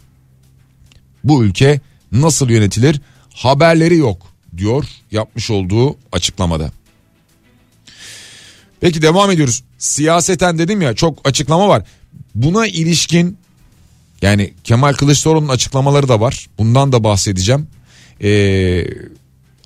Bu 1.25 1.45
ülke 1.45 1.81
nasıl 2.13 2.51
yönetilir? 2.51 3.01
Haberleri 3.35 3.97
yok 3.97 4.27
diyor 4.57 4.85
yapmış 5.11 5.51
olduğu 5.51 5.97
açıklamada. 6.13 6.73
Peki 8.81 9.03
devam 9.03 9.31
ediyoruz. 9.31 9.63
Siyaseten 9.79 10.59
dedim 10.59 10.83
ya 10.83 10.95
çok 10.95 11.19
açıklama 11.25 11.69
var. 11.69 11.83
Buna 12.35 12.67
ilişkin 12.67 13.39
yani 14.23 14.55
Kemal 14.65 14.93
Kılıçdaroğlu'nun 14.93 15.49
açıklamaları 15.49 16.09
da 16.09 16.21
var. 16.21 16.47
Bundan 16.59 16.93
da 16.93 17.05
bahsedeceğim. 17.05 17.67
Ee, 18.23 18.85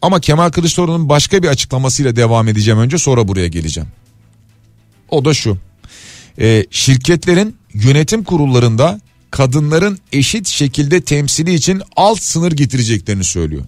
ama 0.02 0.20
Kemal 0.20 0.50
Kılıçdaroğlu'nun 0.50 1.08
başka 1.08 1.42
bir 1.42 1.48
açıklamasıyla 1.48 2.16
devam 2.16 2.48
edeceğim 2.48 2.80
önce 2.80 2.98
sonra 2.98 3.28
buraya 3.28 3.48
geleceğim. 3.48 3.88
O 5.10 5.24
da 5.24 5.34
şu. 5.34 5.58
Ee, 6.40 6.66
şirketlerin 6.70 7.56
yönetim 7.74 8.24
kurullarında 8.24 9.00
kadınların 9.30 9.98
eşit 10.12 10.48
şekilde 10.48 11.00
temsili 11.00 11.54
için 11.54 11.82
alt 11.96 12.20
sınır 12.20 12.52
getireceklerini 12.52 13.24
söylüyor. 13.24 13.64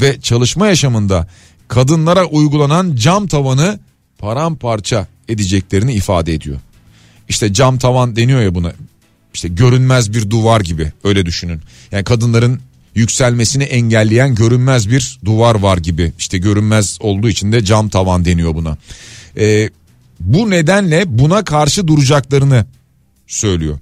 Ve 0.00 0.20
çalışma 0.20 0.66
yaşamında 0.66 1.28
kadınlara 1.68 2.24
uygulanan 2.24 2.96
cam 2.96 3.26
tavanı 3.26 3.80
paramparça 4.18 5.06
edeceklerini 5.28 5.92
ifade 5.92 6.34
ediyor. 6.34 6.60
İşte 7.28 7.52
cam 7.52 7.78
tavan 7.78 8.16
deniyor 8.16 8.42
ya 8.42 8.54
buna. 8.54 8.72
İşte 9.34 9.48
görünmez 9.48 10.12
bir 10.12 10.30
duvar 10.30 10.60
gibi 10.60 10.92
öyle 11.04 11.26
düşünün. 11.26 11.60
Yani 11.92 12.04
kadınların 12.04 12.60
yükselmesini 12.94 13.62
engelleyen 13.62 14.34
görünmez 14.34 14.90
bir 14.90 15.18
duvar 15.24 15.54
var 15.54 15.78
gibi. 15.78 16.12
İşte 16.18 16.38
görünmez 16.38 16.98
olduğu 17.00 17.28
için 17.28 17.52
de 17.52 17.64
cam 17.64 17.88
tavan 17.88 18.24
deniyor 18.24 18.54
buna. 18.54 18.76
Ee, 19.36 19.70
bu 20.20 20.50
nedenle 20.50 21.18
buna 21.18 21.44
karşı 21.44 21.88
duracaklarını 21.88 22.66
söylüyor. 23.26 23.78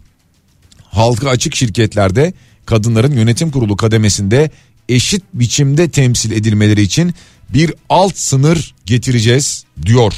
Halka 0.82 1.28
açık 1.28 1.54
şirketlerde 1.54 2.32
kadınların 2.66 3.12
yönetim 3.12 3.50
kurulu 3.50 3.76
kademesinde 3.76 4.50
eşit 4.88 5.22
biçimde 5.34 5.88
temsil 5.88 6.30
edilmeleri 6.30 6.82
için 6.82 7.14
bir 7.50 7.74
alt 7.88 8.16
sınır 8.16 8.74
getireceğiz 8.86 9.64
diyor. 9.86 10.14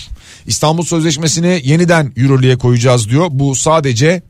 İstanbul 0.46 0.84
Sözleşmesi'ni 0.84 1.60
yeniden 1.64 2.12
yürürlüğe 2.16 2.58
koyacağız 2.58 3.08
diyor. 3.08 3.26
Bu 3.30 3.54
sadece 3.54 4.22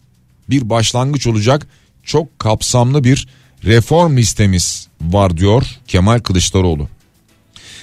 bir 0.51 0.71
başlangıç 0.71 1.27
olacak. 1.27 1.67
Çok 2.03 2.39
kapsamlı 2.39 3.05
bir 3.05 3.29
reform 3.65 4.17
listemiz 4.17 4.89
var 5.01 5.37
diyor 5.37 5.67
Kemal 5.87 6.19
Kılıçdaroğlu. 6.19 6.89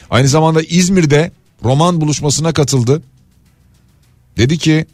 Aynı 0.09 0.27
zamanda 0.27 0.61
İzmir'de 0.61 1.31
roman 1.63 2.01
buluşmasına 2.01 2.53
katıldı. 2.53 3.01
Dedi 4.37 4.57
ki 4.57 4.85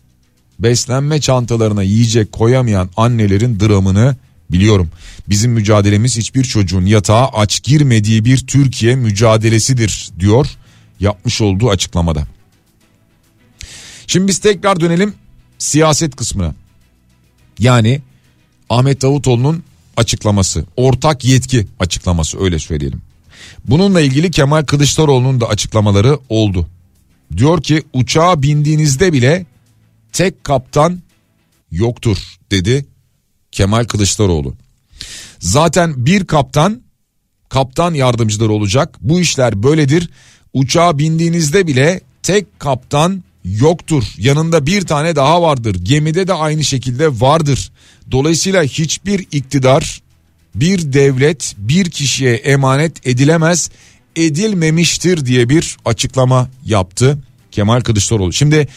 beslenme 0.60 1.22
çantalarına 1.22 1.84
yiyecek 1.84 2.32
koyamayan 2.32 2.90
annelerin 2.98 3.60
dramını 3.60 4.16
biliyorum. 4.51 4.91
Bizim 5.29 5.51
mücadelemiz 5.51 6.17
hiçbir 6.17 6.43
çocuğun 6.43 6.86
yatağa 6.86 7.27
aç 7.27 7.63
girmediği 7.63 8.25
bir 8.25 8.38
Türkiye 8.38 8.96
mücadelesidir 8.96 10.10
diyor 10.20 10.48
yapmış 11.00 11.41
olduğu 11.41 11.70
açıklamada. 11.70 12.27
Şimdi 14.08 14.27
biz 14.27 14.39
tekrar 14.39 14.79
dönelim 14.79 15.13
siyaset 15.58 16.15
kısmına. 16.15 16.55
Yani 17.60 18.01
Ahmet 18.70 19.01
Davutoğlu'nun 19.01 19.63
açıklaması, 19.98 20.65
ortak 20.75 21.25
yetki 21.25 21.67
açıklaması 21.79 22.43
öyle 22.43 22.60
söyleyelim. 22.60 23.01
Bununla 23.65 24.01
ilgili 24.01 24.31
Kemal 24.31 24.65
Kılıçdaroğlu'nun 24.65 25.41
da 25.41 25.48
açıklamaları 25.48 26.20
oldu. 26.29 26.67
Diyor 27.38 27.63
ki 27.63 27.84
uçağa 27.93 28.41
bindiğinizde 28.41 29.13
bile 29.13 29.46
tek 30.13 30.43
kaptan 30.43 31.01
yoktur 31.72 32.17
dedi 32.51 32.86
Kemal 33.51 33.86
Kılıçdaroğlu. 33.86 34.55
Zaten 35.39 36.05
bir 36.05 36.25
kaptan 36.25 36.81
kaptan 37.50 37.93
yardımcıları 37.93 38.51
olacak. 38.51 38.98
Bu 39.01 39.20
işler 39.20 39.63
böyledir. 39.63 40.10
Uçağa 40.53 40.98
bindiğinizde 40.98 41.67
bile 41.67 42.01
tek 42.24 42.60
kaptan 42.60 43.24
yoktur. 43.46 44.03
Yanında 44.17 44.65
bir 44.65 44.81
tane 44.81 45.15
daha 45.15 45.41
vardır. 45.41 45.75
Gemide 45.84 46.27
de 46.27 46.34
aynı 46.34 46.63
şekilde 46.63 47.22
vardır. 47.22 47.72
Dolayısıyla 48.12 48.63
hiçbir 48.63 49.20
iktidar 49.31 50.01
bir 50.55 50.93
devlet 50.93 51.55
bir 51.58 51.89
kişiye 51.89 52.34
emanet 52.34 53.08
edilemez 53.08 53.70
edilmemiştir 54.15 55.25
diye 55.25 55.50
bir 55.50 55.77
açıklama 55.86 56.50
yaptı 56.65 57.17
Kemal 57.51 57.81
Kılıçdaroğlu. 57.81 58.34
Şimdi 58.34 58.67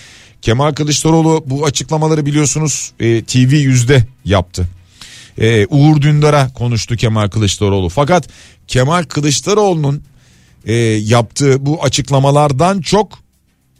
Kemal 0.44 0.72
Kılıçdaroğlu 0.72 1.44
bu 1.46 1.64
açıklamaları 1.64 2.26
biliyorsunuz 2.26 2.92
e, 3.00 3.24
TV 3.24 3.54
yüzde 3.54 4.06
yaptı. 4.24 4.68
E, 5.38 5.66
Uğur 5.66 6.02
Dündar'a 6.02 6.52
konuştu 6.52 6.96
Kemal 6.96 7.28
Kılıçdaroğlu. 7.28 7.88
Fakat 7.88 8.28
Kemal 8.68 9.02
Kılıçdaroğlu'nun 9.04 10.02
e, 10.64 10.74
yaptığı 10.84 11.66
bu 11.66 11.82
açıklamalardan 11.82 12.80
çok 12.80 13.18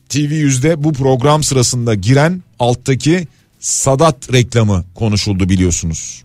TV 0.09 0.19
yüzde 0.19 0.85
bu 0.85 0.93
program 0.93 1.43
sırasında 1.43 1.95
giren 1.95 2.43
alttaki 2.59 3.29
Sadat 3.61 4.33
reklamı 4.33 4.85
konuşuldu 4.95 5.49
biliyorsunuz. 5.49 6.23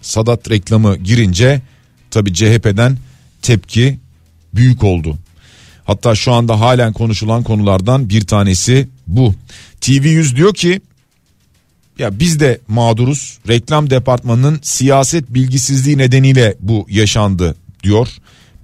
Sadat 0.00 0.50
reklamı 0.50 0.96
girince 0.96 1.62
tabi 2.10 2.34
CHP'den 2.34 2.98
tepki 3.42 3.98
büyük 4.54 4.84
oldu. 4.84 5.18
Hatta 5.84 6.14
şu 6.14 6.32
anda 6.32 6.60
halen 6.60 6.92
konuşulan 6.92 7.42
konulardan 7.42 8.08
bir 8.08 8.26
tanesi 8.26 8.88
bu. 9.08 9.34
TV100 9.80 10.36
diyor 10.36 10.54
ki 10.54 10.80
ya 11.98 12.20
biz 12.20 12.40
de 12.40 12.60
mağduruz. 12.68 13.38
Reklam 13.48 13.90
departmanının 13.90 14.60
siyaset 14.62 15.34
bilgisizliği 15.34 15.98
nedeniyle 15.98 16.56
bu 16.60 16.86
yaşandı 16.88 17.54
diyor. 17.82 18.08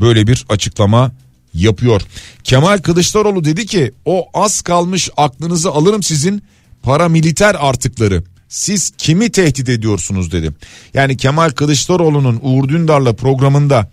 Böyle 0.01 0.27
bir 0.27 0.45
açıklama 0.49 1.13
yapıyor. 1.55 2.03
Kemal 2.45 2.79
Kılıçdaroğlu 2.79 3.45
dedi 3.45 3.67
ki 3.67 3.93
o 4.05 4.27
az 4.35 4.63
kalmış 4.63 5.11
aklınızı 5.17 5.71
alırım 5.71 6.03
sizin 6.03 6.43
paramiliter 6.83 7.57
artıkları. 7.59 8.23
Siz 8.49 8.93
kimi 8.99 9.31
tehdit 9.31 9.69
ediyorsunuz 9.69 10.33
dedi. 10.33 10.51
Yani 10.95 11.17
Kemal 11.17 11.51
Kılıçdaroğlu'nun 11.51 12.41
Uğur 12.43 12.69
Dündar'la 12.69 13.13
programında 13.13 13.91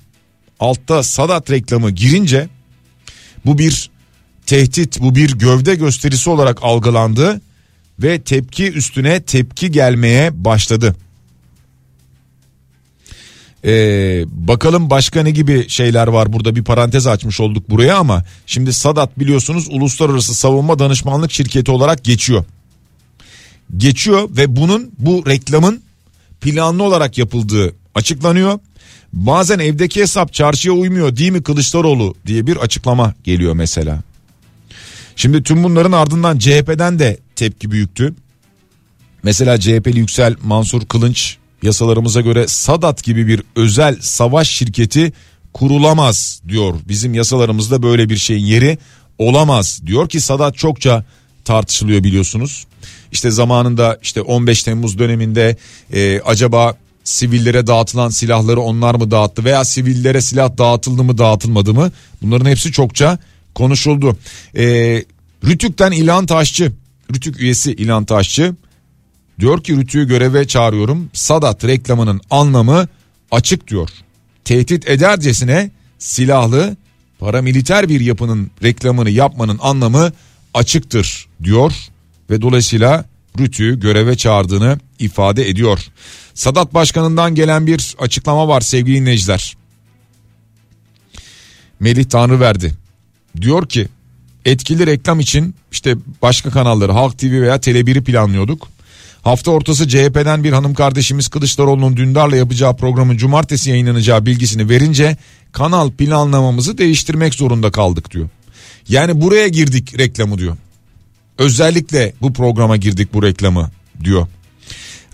altta 0.59 1.03
Sadat 1.03 1.51
reklamı 1.51 1.91
girince 1.91 2.49
bu 3.45 3.57
bir 3.57 3.90
tehdit 4.51 5.01
bu 5.01 5.15
bir 5.15 5.37
gövde 5.37 5.75
gösterisi 5.75 6.29
olarak 6.29 6.63
algılandı 6.63 7.41
ve 7.99 8.21
tepki 8.21 8.71
üstüne 8.71 9.21
tepki 9.21 9.71
gelmeye 9.71 10.45
başladı. 10.45 10.95
Ee, 13.65 14.23
bakalım 14.27 14.89
başka 14.89 15.23
ne 15.23 15.31
gibi 15.31 15.69
şeyler 15.69 16.07
var 16.07 16.33
burada 16.33 16.55
bir 16.55 16.63
parantez 16.63 17.07
açmış 17.07 17.39
olduk 17.39 17.69
buraya 17.69 17.97
ama 17.97 18.23
şimdi 18.45 18.73
Sadat 18.73 19.19
biliyorsunuz 19.19 19.67
uluslararası 19.69 20.35
savunma 20.35 20.79
danışmanlık 20.79 21.31
şirketi 21.31 21.71
olarak 21.71 22.03
geçiyor. 22.03 22.45
Geçiyor 23.77 24.29
ve 24.37 24.55
bunun 24.55 24.91
bu 24.99 25.23
reklamın 25.27 25.81
planlı 26.41 26.83
olarak 26.83 27.17
yapıldığı 27.17 27.75
açıklanıyor. 27.95 28.59
Bazen 29.13 29.59
evdeki 29.59 30.01
hesap 30.01 30.33
çarşıya 30.33 30.73
uymuyor 30.73 31.15
değil 31.15 31.31
mi 31.31 31.43
Kılıçdaroğlu 31.43 32.15
diye 32.27 32.47
bir 32.47 32.57
açıklama 32.57 33.13
geliyor 33.23 33.53
mesela. 33.53 34.10
Şimdi 35.15 35.43
tüm 35.43 35.63
bunların 35.63 35.91
ardından 35.91 36.39
CHP'den 36.39 36.99
de 36.99 37.19
tepki 37.35 37.71
büyüktü. 37.71 38.15
Mesela 39.23 39.59
CHP'li 39.59 39.99
Yüksel 39.99 40.35
Mansur 40.43 40.85
Kılınç 40.85 41.37
yasalarımıza 41.63 42.21
göre 42.21 42.47
Sadat 42.47 43.03
gibi 43.03 43.27
bir 43.27 43.43
özel 43.55 43.97
savaş 44.01 44.49
şirketi 44.49 45.13
kurulamaz 45.53 46.41
diyor. 46.47 46.73
Bizim 46.87 47.13
yasalarımızda 47.13 47.83
böyle 47.83 48.09
bir 48.09 48.17
şeyin 48.17 48.45
yeri 48.45 48.77
olamaz 49.17 49.81
diyor 49.85 50.09
ki 50.09 50.21
Sadat 50.21 50.55
çokça 50.55 51.05
tartışılıyor 51.45 52.03
biliyorsunuz. 52.03 52.65
İşte 53.11 53.31
zamanında 53.31 53.99
işte 54.01 54.21
15 54.21 54.63
Temmuz 54.63 54.99
döneminde 54.99 55.55
e, 55.93 56.21
acaba 56.25 56.77
sivillere 57.03 57.67
dağıtılan 57.67 58.09
silahları 58.09 58.61
onlar 58.61 58.95
mı 58.95 59.11
dağıttı 59.11 59.43
veya 59.43 59.65
sivillere 59.65 60.21
silah 60.21 60.57
dağıtıldı 60.57 61.03
mı 61.03 61.17
dağıtılmadı 61.17 61.73
mı 61.73 61.91
bunların 62.21 62.49
hepsi 62.49 62.71
çokça 62.71 63.17
konuşuldu. 63.55 64.17
E, 64.57 64.63
Rütük'ten 65.45 65.91
İlhan 65.91 66.25
Taşçı 66.25 66.71
Rütük 67.15 67.39
üyesi 67.39 67.73
İlhan 67.73 68.05
Taşçı 68.05 68.55
diyor 69.39 69.63
ki 69.63 69.77
Rütük'ü 69.77 70.07
göreve 70.07 70.47
çağırıyorum 70.47 71.09
Sadat 71.13 71.65
reklamının 71.65 72.21
anlamı 72.29 72.87
açık 73.31 73.67
diyor. 73.67 73.89
Tehdit 74.45 74.89
edercesine 74.89 75.71
silahlı 75.99 76.77
paramiliter 77.19 77.89
bir 77.89 78.01
yapının 78.01 78.51
reklamını 78.63 79.09
yapmanın 79.09 79.59
anlamı 79.61 80.11
açıktır 80.53 81.27
diyor 81.43 81.73
ve 82.29 82.41
dolayısıyla 82.41 83.05
Rütü 83.39 83.79
göreve 83.79 84.17
çağırdığını 84.17 84.79
ifade 84.99 85.49
ediyor. 85.49 85.79
Sadat 86.33 86.73
Başkanı'ndan 86.73 87.35
gelen 87.35 87.67
bir 87.67 87.95
açıklama 87.99 88.47
var 88.47 88.61
sevgili 88.61 88.95
dinleyiciler. 88.95 89.57
Melih 91.79 92.05
Tanrı 92.05 92.39
verdi. 92.39 92.80
Diyor 93.41 93.69
ki 93.69 93.87
etkili 94.45 94.87
reklam 94.87 95.19
için 95.19 95.55
işte 95.71 95.95
başka 96.21 96.49
kanalları 96.49 96.91
Halk 96.91 97.17
TV 97.17 97.41
veya 97.41 97.55
Tele1'i 97.55 98.03
planlıyorduk. 98.03 98.67
Hafta 99.21 99.51
ortası 99.51 99.87
CHP'den 99.87 100.43
bir 100.43 100.53
hanım 100.53 100.73
kardeşimiz 100.73 101.27
Kılıçdaroğlu'nun 101.27 101.97
Dündar'la 101.97 102.35
yapacağı 102.35 102.77
programın 102.77 103.17
cumartesi 103.17 103.69
yayınlanacağı 103.69 104.25
bilgisini 104.25 104.69
verince 104.69 105.17
kanal 105.51 105.91
planlamamızı 105.91 106.77
değiştirmek 106.77 107.33
zorunda 107.33 107.71
kaldık 107.71 108.11
diyor. 108.11 108.29
Yani 108.89 109.21
buraya 109.21 109.47
girdik 109.47 109.99
reklamı 109.99 110.37
diyor. 110.37 110.57
Özellikle 111.37 112.13
bu 112.21 112.33
programa 112.33 112.77
girdik 112.77 113.13
bu 113.13 113.23
reklamı 113.23 113.71
diyor. 114.03 114.27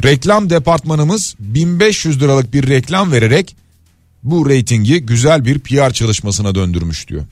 Reklam 0.03 0.49
departmanımız 0.49 1.35
1500 1.39 2.21
liralık 2.21 2.53
bir 2.53 2.67
reklam 2.67 3.11
vererek 3.11 3.55
bu 4.23 4.49
reytingi 4.49 4.99
güzel 4.99 5.45
bir 5.45 5.59
PR 5.59 5.93
çalışmasına 5.93 6.55
döndürmüş 6.55 7.07
diyor. 7.07 7.25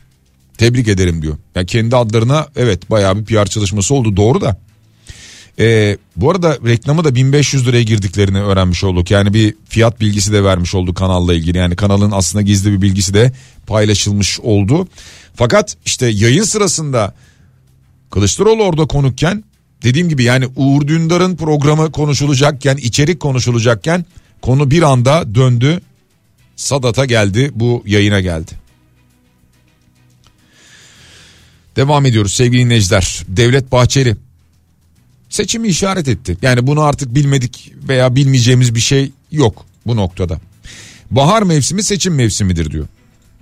Tebrik 0.57 0.87
ederim 0.87 1.21
diyor. 1.21 1.37
Yani 1.55 1.65
kendi 1.65 1.95
adlarına 1.95 2.47
evet 2.55 2.89
bayağı 2.91 3.17
bir 3.17 3.25
PR 3.25 3.45
çalışması 3.45 3.93
oldu 3.93 4.17
doğru 4.17 4.41
da. 4.41 4.57
Ee, 5.59 5.97
bu 6.15 6.31
arada 6.31 6.57
reklamı 6.65 7.03
da 7.03 7.15
1500 7.15 7.67
liraya 7.67 7.83
girdiklerini 7.83 8.41
öğrenmiş 8.41 8.83
olduk. 8.83 9.11
Yani 9.11 9.33
bir 9.33 9.55
fiyat 9.69 10.01
bilgisi 10.01 10.33
de 10.33 10.43
vermiş 10.43 10.75
oldu 10.75 10.93
kanalla 10.93 11.33
ilgili. 11.33 11.57
Yani 11.57 11.75
kanalın 11.75 12.11
aslında 12.11 12.41
gizli 12.41 12.71
bir 12.71 12.81
bilgisi 12.81 13.13
de 13.13 13.31
paylaşılmış 13.67 14.39
oldu. 14.39 14.87
Fakat 15.35 15.77
işte 15.85 16.07
yayın 16.07 16.43
sırasında 16.43 17.13
Kılıçdaroğlu 18.11 18.63
orada 18.63 18.85
konukken 18.85 19.43
dediğim 19.83 20.09
gibi 20.09 20.23
yani 20.23 20.45
Uğur 20.55 20.87
Dündar'ın 20.87 21.35
programı 21.35 21.91
konuşulacakken 21.91 22.77
içerik 22.77 23.19
konuşulacakken 23.19 24.05
konu 24.41 24.71
bir 24.71 24.81
anda 24.81 25.35
döndü. 25.35 25.81
Sadat'a 26.55 27.05
geldi 27.05 27.51
bu 27.55 27.83
yayına 27.85 28.19
geldi. 28.19 28.51
Devam 31.75 32.05
ediyoruz 32.05 32.33
sevgili 32.33 32.65
dinleyiciler. 32.65 33.23
Devlet 33.27 33.71
Bahçeli 33.71 34.15
seçimi 35.29 35.67
işaret 35.67 36.07
etti. 36.07 36.37
Yani 36.41 36.67
bunu 36.67 36.81
artık 36.81 37.15
bilmedik 37.15 37.73
veya 37.87 38.15
bilmeyeceğimiz 38.15 38.75
bir 38.75 38.79
şey 38.79 39.11
yok 39.31 39.65
bu 39.85 39.95
noktada. 39.95 40.39
Bahar 41.11 41.43
mevsimi 41.43 41.83
seçim 41.83 42.15
mevsimidir 42.15 42.71
diyor. 42.71 42.87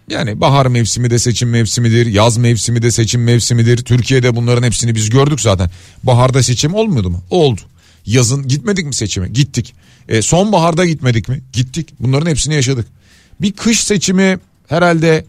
Yani 0.09 0.41
bahar 0.41 0.65
mevsimi 0.65 1.09
de 1.09 1.19
seçim 1.19 1.49
mevsimidir, 1.49 2.05
yaz 2.05 2.37
mevsimi 2.37 2.81
de 2.81 2.91
seçim 2.91 3.23
mevsimidir. 3.23 3.77
Türkiye'de 3.77 4.35
bunların 4.35 4.63
hepsini 4.63 4.95
biz 4.95 5.09
gördük 5.09 5.41
zaten. 5.41 5.69
Baharda 6.03 6.43
seçim 6.43 6.73
olmuyordu 6.73 7.09
mu? 7.09 7.23
Oldu. 7.29 7.61
Yazın 8.05 8.47
gitmedik 8.47 8.85
mi 8.85 8.93
seçime? 8.93 9.27
Gittik. 9.27 9.73
E, 10.09 10.21
sonbaharda 10.21 10.85
gitmedik 10.85 11.29
mi? 11.29 11.41
Gittik. 11.53 11.89
Bunların 11.99 12.29
hepsini 12.29 12.53
yaşadık. 12.53 12.87
Bir 13.41 13.51
kış 13.51 13.83
seçimi 13.83 14.39
herhalde 14.67 15.25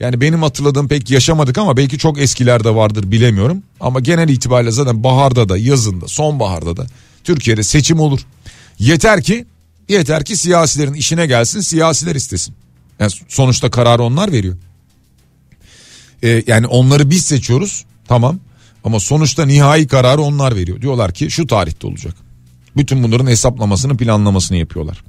yani 0.00 0.20
benim 0.20 0.42
hatırladığım 0.42 0.88
pek 0.88 1.10
yaşamadık 1.10 1.58
ama 1.58 1.76
belki 1.76 1.98
çok 1.98 2.18
eskilerde 2.18 2.74
vardır 2.74 3.10
bilemiyorum. 3.10 3.62
Ama 3.80 4.00
genel 4.00 4.28
itibariyle 4.28 4.70
zaten 4.70 5.04
baharda 5.04 5.48
da 5.48 5.58
yazında 5.58 6.08
sonbaharda 6.08 6.76
da 6.76 6.86
Türkiye'de 7.24 7.62
seçim 7.62 8.00
olur. 8.00 8.20
Yeter 8.78 9.22
ki 9.22 9.46
yeter 9.88 10.24
ki 10.24 10.36
siyasilerin 10.36 10.94
işine 10.94 11.26
gelsin 11.26 11.60
siyasiler 11.60 12.14
istesin. 12.14 12.54
Yani 13.00 13.12
sonuçta 13.28 13.70
kararı 13.70 14.02
onlar 14.02 14.32
veriyor. 14.32 14.56
Ee, 16.22 16.42
yani 16.46 16.66
onları 16.66 17.10
biz 17.10 17.24
seçiyoruz 17.24 17.84
tamam 18.08 18.40
ama 18.84 19.00
sonuçta 19.00 19.46
nihai 19.46 19.86
kararı 19.86 20.22
onlar 20.22 20.56
veriyor. 20.56 20.80
Diyorlar 20.80 21.12
ki 21.12 21.30
şu 21.30 21.46
tarihte 21.46 21.86
olacak. 21.86 22.14
Bütün 22.76 23.02
bunların 23.02 23.26
hesaplamasını 23.26 23.96
planlamasını 23.96 24.56
yapıyorlar. 24.56 25.04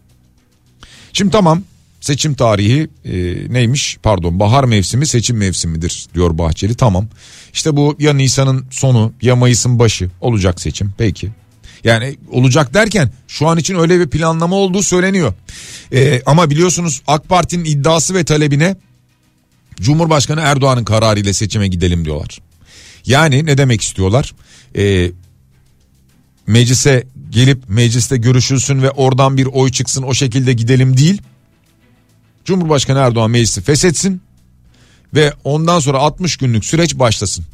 Şimdi 1.13 1.31
tamam 1.31 1.63
seçim 2.01 2.33
tarihi 2.33 2.89
e, 3.05 3.13
neymiş 3.53 3.97
pardon 4.03 4.39
bahar 4.39 4.63
mevsimi 4.63 5.07
seçim 5.07 5.37
mevsimidir 5.37 6.07
diyor 6.13 6.37
Bahçeli 6.37 6.75
tamam. 6.75 7.07
İşte 7.53 7.75
bu 7.75 7.95
ya 7.99 8.13
Nisan'ın 8.13 8.65
sonu 8.71 9.13
ya 9.21 9.35
Mayıs'ın 9.35 9.79
başı 9.79 10.09
olacak 10.21 10.61
seçim 10.61 10.93
peki. 10.97 11.31
Yani 11.83 12.17
olacak 12.31 12.73
derken 12.73 13.11
şu 13.27 13.47
an 13.47 13.57
için 13.57 13.75
öyle 13.75 13.99
bir 13.99 14.07
planlama 14.07 14.55
olduğu 14.55 14.83
söyleniyor. 14.83 15.33
Ee, 15.93 16.21
ama 16.25 16.49
biliyorsunuz 16.49 17.01
AK 17.07 17.29
Parti'nin 17.29 17.65
iddiası 17.65 18.13
ve 18.13 18.23
talebine 18.23 18.75
Cumhurbaşkanı 19.75 20.41
Erdoğan'ın 20.41 20.83
kararıyla 20.83 21.33
seçime 21.33 21.67
gidelim 21.67 22.05
diyorlar. 22.05 22.39
Yani 23.05 23.45
ne 23.45 23.57
demek 23.57 23.81
istiyorlar? 23.81 24.33
Ee, 24.77 25.11
meclise 26.47 27.07
gelip 27.29 27.69
mecliste 27.69 28.17
görüşülsün 28.17 28.81
ve 28.81 28.91
oradan 28.91 29.37
bir 29.37 29.45
oy 29.45 29.71
çıksın 29.71 30.03
o 30.03 30.13
şekilde 30.13 30.53
gidelim 30.53 30.97
değil. 30.97 31.21
Cumhurbaşkanı 32.45 32.99
Erdoğan 32.99 33.31
meclisi 33.31 33.61
feshetsin 33.61 34.21
ve 35.13 35.33
ondan 35.43 35.79
sonra 35.79 35.99
60 35.99 36.37
günlük 36.37 36.65
süreç 36.65 36.99
başlasın. 36.99 37.45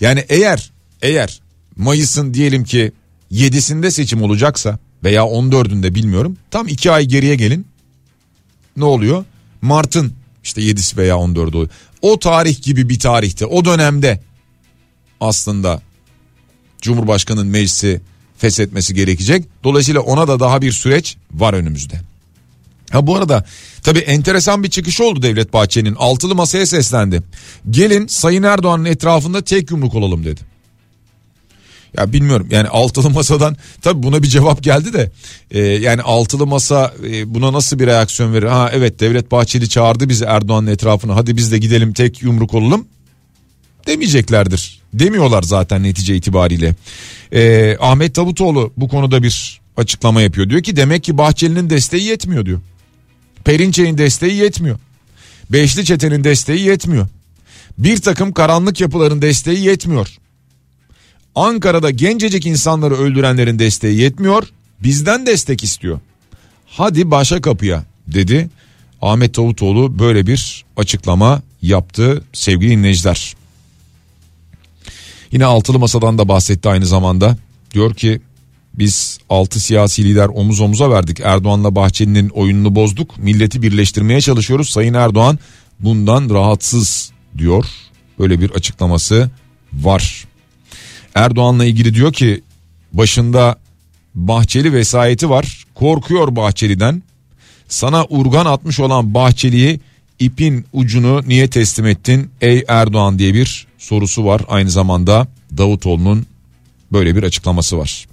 Yani 0.00 0.24
eğer 0.28 0.70
eğer 1.02 1.40
Mayıs'ın 1.76 2.34
diyelim 2.34 2.64
ki 2.64 2.92
7'sinde 3.32 3.90
seçim 3.90 4.22
olacaksa 4.22 4.78
veya 5.04 5.22
14'ünde 5.22 5.94
bilmiyorum. 5.94 6.36
Tam 6.50 6.68
2 6.68 6.90
ay 6.90 7.04
geriye 7.04 7.34
gelin. 7.34 7.66
Ne 8.76 8.84
oluyor? 8.84 9.24
Mart'ın 9.62 10.12
işte 10.44 10.60
7'si 10.60 10.96
veya 10.96 11.14
14'ü 11.14 11.56
oluyor. 11.56 11.68
O 12.02 12.18
tarih 12.18 12.62
gibi 12.62 12.88
bir 12.88 12.98
tarihte 12.98 13.46
o 13.46 13.64
dönemde 13.64 14.20
aslında 15.20 15.82
Cumhurbaşkanı'nın 16.80 17.46
meclisi 17.46 18.00
feshetmesi 18.38 18.94
gerekecek. 18.94 19.44
Dolayısıyla 19.64 20.00
ona 20.00 20.28
da 20.28 20.40
daha 20.40 20.62
bir 20.62 20.72
süreç 20.72 21.16
var 21.30 21.54
önümüzde. 21.54 22.11
Ha 22.92 23.06
bu 23.06 23.16
arada 23.16 23.44
tabii 23.82 23.98
enteresan 23.98 24.62
bir 24.62 24.70
çıkış 24.70 25.00
oldu 25.00 25.22
Devlet 25.22 25.52
Bahçeli'nin 25.52 25.94
altılı 25.94 26.34
masaya 26.34 26.66
seslendi. 26.66 27.22
Gelin 27.70 28.06
Sayın 28.06 28.42
Erdoğan'ın 28.42 28.84
etrafında 28.84 29.42
tek 29.42 29.70
yumruk 29.70 29.94
olalım 29.94 30.24
dedi. 30.24 30.40
Ya 31.96 32.12
bilmiyorum 32.12 32.48
yani 32.50 32.68
altılı 32.68 33.10
masadan 33.10 33.56
tabi 33.82 34.02
buna 34.02 34.22
bir 34.22 34.28
cevap 34.28 34.62
geldi 34.62 34.92
de 34.92 35.10
e, 35.50 35.60
yani 35.60 36.02
altılı 36.02 36.46
masa 36.46 36.94
e, 37.06 37.34
buna 37.34 37.52
nasıl 37.52 37.78
bir 37.78 37.86
reaksiyon 37.86 38.34
verir? 38.34 38.46
Ha 38.46 38.70
evet 38.74 39.00
Devlet 39.00 39.32
Bahçeli 39.32 39.68
çağırdı 39.68 40.08
bizi 40.08 40.24
Erdoğan'ın 40.24 40.66
etrafına 40.66 41.16
hadi 41.16 41.36
biz 41.36 41.52
de 41.52 41.58
gidelim 41.58 41.92
tek 41.92 42.22
yumruk 42.22 42.54
olalım 42.54 42.86
demeyeceklerdir. 43.86 44.80
Demiyorlar 44.94 45.42
zaten 45.42 45.82
netice 45.82 46.16
itibariyle. 46.16 46.74
E, 47.32 47.76
Ahmet 47.80 48.16
Davutoğlu 48.16 48.72
bu 48.76 48.88
konuda 48.88 49.22
bir 49.22 49.60
açıklama 49.76 50.22
yapıyor. 50.22 50.50
Diyor 50.50 50.62
ki 50.62 50.76
demek 50.76 51.04
ki 51.04 51.18
Bahçeli'nin 51.18 51.70
desteği 51.70 52.04
yetmiyor 52.04 52.46
diyor. 52.46 52.60
Perinçek'in 53.44 53.98
desteği 53.98 54.34
yetmiyor. 54.34 54.78
Beşli 55.50 55.84
Çete'nin 55.84 56.24
desteği 56.24 56.60
yetmiyor. 56.60 57.06
Bir 57.78 57.96
takım 57.96 58.32
karanlık 58.32 58.80
yapıların 58.80 59.22
desteği 59.22 59.64
yetmiyor. 59.64 60.08
Ankara'da 61.34 61.90
gencecik 61.90 62.46
insanları 62.46 62.94
öldürenlerin 62.94 63.58
desteği 63.58 64.00
yetmiyor. 64.00 64.48
Bizden 64.82 65.26
destek 65.26 65.64
istiyor. 65.64 66.00
Hadi 66.66 67.10
başa 67.10 67.40
kapıya 67.40 67.84
dedi. 68.06 68.50
Ahmet 69.02 69.36
Davutoğlu 69.36 69.98
böyle 69.98 70.26
bir 70.26 70.64
açıklama 70.76 71.42
yaptı 71.62 72.24
sevgili 72.32 72.70
dinleyiciler. 72.70 73.34
Yine 75.32 75.44
altılı 75.44 75.78
masadan 75.78 76.18
da 76.18 76.28
bahsetti 76.28 76.68
aynı 76.68 76.86
zamanda. 76.86 77.36
Diyor 77.74 77.94
ki 77.94 78.20
Biz 78.74 79.18
6 79.28 79.60
siyasi 79.60 80.04
lider 80.04 80.28
omuz 80.28 80.60
omuza 80.60 80.90
verdik. 80.90 81.20
Erdoğan'la 81.20 81.74
Bahçeli'nin 81.74 82.28
oyununu 82.28 82.74
bozduk. 82.74 83.18
Milleti 83.18 83.62
birleştirmeye 83.62 84.20
çalışıyoruz. 84.20 84.70
Sayın 84.70 84.94
Erdoğan 84.94 85.38
bundan 85.80 86.30
rahatsız 86.30 87.12
diyor. 87.38 87.64
Böyle 88.18 88.40
bir 88.40 88.50
açıklaması 88.50 89.30
var. 89.72 90.24
Erdoğan'la 91.14 91.64
ilgili 91.64 91.94
diyor 91.94 92.12
ki 92.12 92.42
başında 92.92 93.56
Bahçeli 94.14 94.72
vesayeti 94.72 95.30
var. 95.30 95.64
Korkuyor 95.74 96.36
Bahçeli'den. 96.36 97.02
Sana 97.68 98.04
urgan 98.04 98.46
atmış 98.46 98.80
olan 98.80 99.14
Bahçeli'yi 99.14 99.80
ipin 100.18 100.66
ucunu 100.72 101.22
niye 101.26 101.50
teslim 101.50 101.86
ettin 101.86 102.30
ey 102.40 102.64
Erdoğan 102.68 103.18
diye 103.18 103.34
bir 103.34 103.66
sorusu 103.78 104.24
var. 104.24 104.42
Aynı 104.48 104.70
zamanda 104.70 105.26
Davutoğlu'nun 105.56 106.26
böyle 106.92 107.16
bir 107.16 107.22
açıklaması 107.22 107.78
var. 107.78 108.06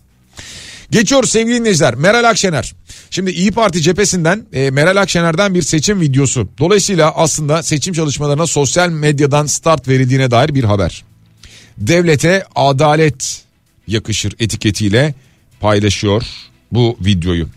Geçiyoruz 0.91 1.29
sevgili 1.29 1.55
dinleyiciler. 1.55 1.95
Meral 1.95 2.29
Akşener. 2.29 2.73
Şimdi 3.09 3.31
İyi 3.31 3.51
Parti 3.51 3.81
cephesinden 3.81 4.45
e, 4.53 4.71
Meral 4.71 5.01
Akşener'den 5.01 5.55
bir 5.55 5.61
seçim 5.61 6.01
videosu. 6.01 6.49
Dolayısıyla 6.59 7.11
aslında 7.15 7.63
seçim 7.63 7.93
çalışmalarına 7.93 8.47
sosyal 8.47 8.89
medyadan 8.89 9.45
start 9.45 9.87
verildiğine 9.87 10.31
dair 10.31 10.53
bir 10.55 10.63
haber. 10.63 11.03
Devlete 11.77 12.43
adalet 12.55 13.41
yakışır 13.87 14.33
etiketiyle 14.39 15.13
paylaşıyor 15.59 16.23
bu 16.71 16.97
videoyu. 17.01 17.47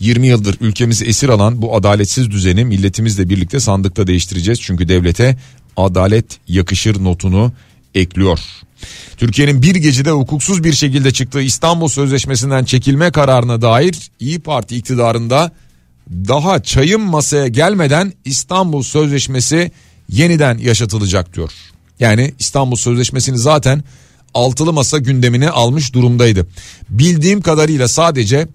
20 0.00 0.26
yıldır 0.26 0.56
ülkemizi 0.60 1.04
esir 1.04 1.28
alan 1.28 1.62
bu 1.62 1.76
adaletsiz 1.76 2.30
düzeni 2.30 2.64
milletimizle 2.64 3.28
birlikte 3.28 3.60
sandıkta 3.60 4.06
değiştireceğiz. 4.06 4.60
Çünkü 4.60 4.88
devlete 4.88 5.36
adalet 5.76 6.24
yakışır 6.48 7.04
notunu 7.04 7.52
ekliyor. 7.94 8.38
Türkiye'nin 9.16 9.62
bir 9.62 9.74
gecede 9.74 10.10
hukuksuz 10.10 10.64
bir 10.64 10.72
şekilde 10.72 11.10
çıktığı 11.10 11.42
İstanbul 11.42 11.88
Sözleşmesi'nden 11.88 12.64
çekilme 12.64 13.12
kararına 13.12 13.62
dair 13.62 14.10
İyi 14.20 14.40
Parti 14.40 14.76
iktidarında 14.76 15.52
daha 16.10 16.62
çayın 16.62 17.00
masaya 17.00 17.48
gelmeden 17.48 18.12
İstanbul 18.24 18.82
Sözleşmesi 18.82 19.72
yeniden 20.08 20.58
yaşatılacak 20.58 21.34
diyor. 21.34 21.52
Yani 22.00 22.34
İstanbul 22.38 22.76
Sözleşmesi'ni 22.76 23.38
zaten 23.38 23.84
altılı 24.34 24.72
masa 24.72 24.98
gündemine 24.98 25.50
almış 25.50 25.94
durumdaydı. 25.94 26.46
Bildiğim 26.88 27.40
kadarıyla 27.40 27.88
sadece 27.88 28.48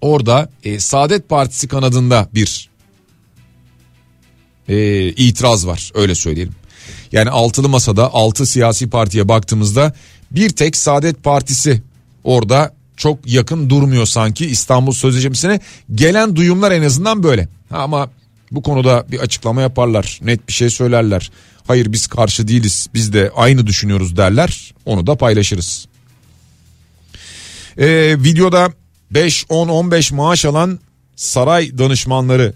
orada 0.00 0.50
e, 0.64 0.80
Saadet 0.80 1.28
Partisi 1.28 1.68
kanadında 1.68 2.28
bir 2.34 2.68
e, 4.68 5.08
itiraz 5.08 5.66
var 5.66 5.90
öyle 5.94 6.14
söyleyelim. 6.14 6.54
Yani 7.12 7.30
altılı 7.30 7.68
masada 7.68 8.14
altı 8.14 8.46
siyasi 8.46 8.90
partiye 8.90 9.28
baktığımızda 9.28 9.92
bir 10.30 10.50
tek 10.50 10.76
Saadet 10.76 11.24
Partisi 11.24 11.82
orada 12.24 12.74
çok 12.96 13.26
yakın 13.26 13.70
durmuyor 13.70 14.06
sanki 14.06 14.46
İstanbul 14.46 14.92
Sözleşmesi'ne 14.92 15.60
gelen 15.94 16.36
duyumlar 16.36 16.72
en 16.72 16.82
azından 16.82 17.22
böyle. 17.22 17.48
Ama 17.70 18.10
bu 18.50 18.62
konuda 18.62 19.06
bir 19.10 19.18
açıklama 19.18 19.62
yaparlar 19.62 20.18
net 20.22 20.48
bir 20.48 20.52
şey 20.52 20.70
söylerler. 20.70 21.30
Hayır 21.66 21.92
biz 21.92 22.06
karşı 22.06 22.48
değiliz 22.48 22.88
biz 22.94 23.12
de 23.12 23.30
aynı 23.36 23.66
düşünüyoruz 23.66 24.16
derler 24.16 24.74
onu 24.84 25.06
da 25.06 25.16
paylaşırız. 25.16 25.86
Ee, 27.78 28.16
videoda 28.18 28.72
5, 29.10 29.46
10, 29.48 29.68
15 29.68 30.12
maaş 30.12 30.44
alan 30.44 30.80
saray 31.16 31.78
danışmanları 31.78 32.52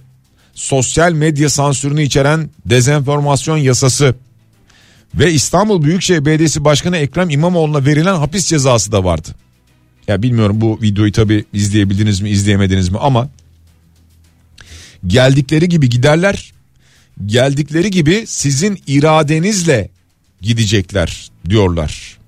sosyal 0.54 1.12
medya 1.12 1.50
sansürünü 1.50 2.02
içeren 2.02 2.50
dezenformasyon 2.66 3.56
yasası 3.56 4.14
ve 5.14 5.32
İstanbul 5.32 5.82
Büyükşehir 5.82 6.24
Belediyesi 6.24 6.64
Başkanı 6.64 6.96
Ekrem 6.96 7.30
İmamoğlu'na 7.30 7.86
verilen 7.86 8.14
hapis 8.14 8.46
cezası 8.46 8.92
da 8.92 9.04
vardı. 9.04 9.28
Ya 10.08 10.22
bilmiyorum 10.22 10.60
bu 10.60 10.78
videoyu 10.82 11.12
tabi 11.12 11.44
izleyebildiniz 11.52 12.20
mi 12.20 12.30
izleyemediniz 12.30 12.88
mi 12.88 12.98
ama 12.98 13.28
geldikleri 15.06 15.68
gibi 15.68 15.88
giderler. 15.88 16.52
Geldikleri 17.26 17.90
gibi 17.90 18.24
sizin 18.26 18.82
iradenizle 18.86 19.90
gidecekler 20.40 21.30
diyorlar. 21.48 22.18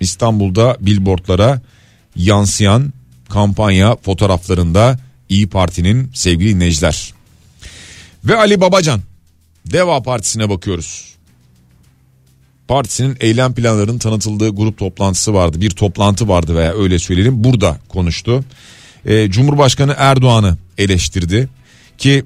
İstanbul'da 0.00 0.76
billboardlara 0.80 1.60
yansıyan 2.16 2.92
kampanya 3.28 3.96
fotoğraflarında 3.96 4.98
İyi 5.28 5.48
Parti'nin 5.48 6.10
sevgili 6.14 6.54
dinleyiciler. 6.54 7.14
Ve 8.24 8.36
Ali 8.36 8.60
Babacan 8.60 9.00
Deva 9.66 10.02
Partisi'ne 10.02 10.48
bakıyoruz. 10.48 11.12
Partisinin 12.72 13.16
eylem 13.20 13.54
planlarının 13.54 13.98
tanıtıldığı 13.98 14.48
grup 14.48 14.78
toplantısı 14.78 15.34
vardı. 15.34 15.60
Bir 15.60 15.70
toplantı 15.70 16.28
vardı 16.28 16.56
veya 16.56 16.74
öyle 16.74 16.98
söyleyelim. 16.98 17.44
Burada 17.44 17.78
konuştu. 17.88 18.44
Ee, 19.06 19.30
Cumhurbaşkanı 19.30 19.94
Erdoğan'ı 19.98 20.56
eleştirdi. 20.78 21.48
Ki 21.98 22.24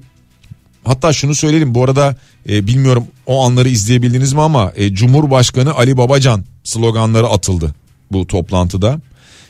hatta 0.83 1.13
şunu 1.13 1.35
söyleyelim 1.35 1.75
bu 1.75 1.83
arada 1.83 2.15
e, 2.49 2.67
bilmiyorum 2.67 3.07
o 3.25 3.45
anları 3.45 3.69
izleyebildiniz 3.69 4.33
mi 4.33 4.41
ama 4.41 4.71
e, 4.75 4.93
Cumhurbaşkanı 4.93 5.73
Ali 5.73 5.97
Babacan 5.97 6.45
sloganları 6.63 7.27
atıldı 7.27 7.75
bu 8.11 8.27
toplantıda. 8.27 8.99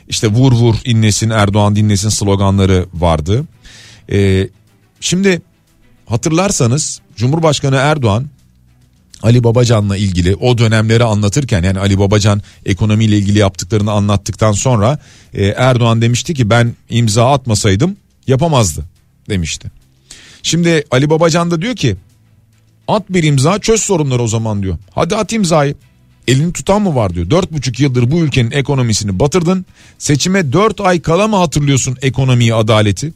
İşte 0.08 0.28
vur 0.28 0.52
vur 0.52 0.74
inlesin 0.84 1.30
Erdoğan 1.30 1.76
dinlesin 1.76 2.08
sloganları 2.08 2.86
vardı. 2.94 3.44
E, 4.12 4.48
şimdi 5.00 5.42
hatırlarsanız 6.06 7.00
Cumhurbaşkanı 7.16 7.76
Erdoğan 7.76 8.26
Ali 9.22 9.44
Babacan'la 9.44 9.96
ilgili 9.96 10.34
o 10.34 10.58
dönemleri 10.58 11.04
anlatırken 11.04 11.62
yani 11.62 11.78
Ali 11.78 11.98
Babacan 11.98 12.42
ekonomiyle 12.66 13.18
ilgili 13.18 13.38
yaptıklarını 13.38 13.92
anlattıktan 13.92 14.52
sonra 14.52 14.98
e, 15.34 15.46
Erdoğan 15.46 16.02
demişti 16.02 16.34
ki 16.34 16.50
ben 16.50 16.74
imza 16.90 17.32
atmasaydım 17.32 17.96
yapamazdı 18.26 18.84
demişti. 19.28 19.70
Şimdi 20.42 20.84
Ali 20.90 21.10
Babacan 21.10 21.50
da 21.50 21.62
diyor 21.62 21.76
ki 21.76 21.96
at 22.88 23.02
bir 23.10 23.24
imza 23.24 23.58
çöz 23.58 23.80
sorunları 23.80 24.22
o 24.22 24.28
zaman 24.28 24.62
diyor. 24.62 24.78
Hadi 24.90 25.16
at 25.16 25.32
imzayı. 25.32 25.74
Elini 26.28 26.52
tutan 26.52 26.82
mı 26.82 26.94
var 26.94 27.14
diyor. 27.14 27.30
Dört 27.30 27.52
buçuk 27.52 27.80
yıldır 27.80 28.10
bu 28.10 28.18
ülkenin 28.18 28.50
ekonomisini 28.50 29.18
batırdın. 29.18 29.66
Seçime 29.98 30.52
dört 30.52 30.80
ay 30.80 31.00
kala 31.02 31.28
mı 31.28 31.36
hatırlıyorsun 31.36 31.96
ekonomiyi 32.02 32.54
adaleti? 32.54 33.12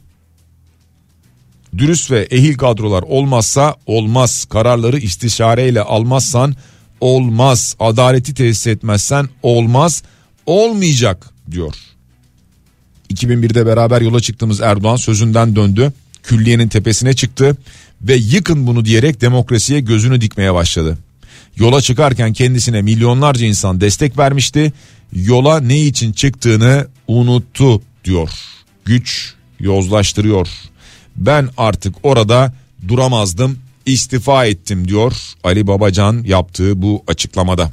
Dürüst 1.77 2.11
ve 2.11 2.27
ehil 2.31 2.57
kadrolar 2.57 3.01
olmazsa 3.01 3.75
olmaz. 3.85 4.45
Kararları 4.49 4.97
istişareyle 4.99 5.81
almazsan 5.81 6.55
olmaz. 7.01 7.75
Adaleti 7.79 8.33
tesis 8.33 8.67
etmezsen 8.67 9.29
olmaz. 9.43 10.03
Olmayacak 10.45 11.29
diyor. 11.51 11.73
2001'de 13.13 13.65
beraber 13.65 14.01
yola 14.01 14.19
çıktığımız 14.19 14.61
Erdoğan 14.61 14.95
sözünden 14.95 15.55
döndü. 15.55 15.93
Külliyenin 16.23 16.67
tepesine 16.67 17.13
çıktı 17.13 17.57
ve 18.01 18.15
yıkın 18.15 18.67
bunu 18.67 18.85
diyerek 18.85 19.21
demokrasiye 19.21 19.79
gözünü 19.79 20.21
dikmeye 20.21 20.53
başladı. 20.53 20.97
Yola 21.55 21.81
çıkarken 21.81 22.33
kendisine 22.33 22.81
milyonlarca 22.81 23.45
insan 23.45 23.81
destek 23.81 24.17
vermişti. 24.17 24.73
Yola 25.13 25.59
ne 25.59 25.79
için 25.79 26.13
çıktığını 26.13 26.87
unuttu 27.07 27.81
diyor. 28.05 28.29
Güç 28.85 29.33
yozlaştırıyor. 29.59 30.47
Ben 31.15 31.49
artık 31.57 31.95
orada 32.03 32.53
duramazdım 32.87 33.59
istifa 33.85 34.45
ettim 34.45 34.87
diyor 34.87 35.13
Ali 35.43 35.67
Babacan 35.67 36.23
yaptığı 36.25 36.81
bu 36.81 37.03
açıklamada. 37.07 37.71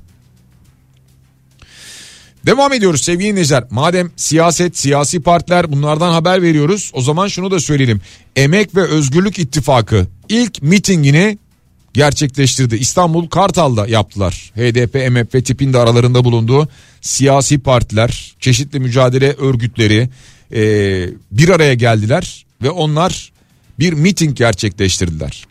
Devam 2.46 2.72
ediyoruz 2.72 3.02
sevgili 3.02 3.28
dinleyiciler. 3.28 3.64
Madem 3.70 4.10
siyaset, 4.16 4.78
siyasi 4.78 5.20
partiler 5.20 5.72
bunlardan 5.72 6.12
haber 6.12 6.42
veriyoruz. 6.42 6.90
O 6.94 7.00
zaman 7.00 7.28
şunu 7.28 7.50
da 7.50 7.60
söyleyelim. 7.60 8.00
Emek 8.36 8.76
ve 8.76 8.82
Özgürlük 8.82 9.38
İttifakı 9.38 10.06
ilk 10.28 10.62
mitingini 10.62 11.38
gerçekleştirdi. 11.94 12.76
İstanbul 12.76 13.28
Kartal'da 13.28 13.86
yaptılar. 13.86 14.52
HDP, 14.56 14.94
MHP 14.94 15.46
tipinde 15.46 15.78
aralarında 15.78 16.24
bulunduğu 16.24 16.68
siyasi 17.00 17.58
partiler, 17.58 18.36
çeşitli 18.40 18.80
mücadele 18.80 19.32
örgütleri 19.32 20.10
bir 21.30 21.48
araya 21.48 21.74
geldiler 21.74 22.46
ve 22.62 22.70
onlar 22.70 23.32
bir 23.78 23.92
miting 23.92 24.36
gerçekleştirdiler. 24.36 25.46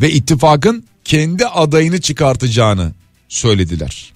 Ve 0.00 0.10
ittifakın 0.10 0.84
kendi 1.04 1.46
adayını 1.46 2.00
çıkartacağını 2.00 2.92
söylediler. 3.28 4.12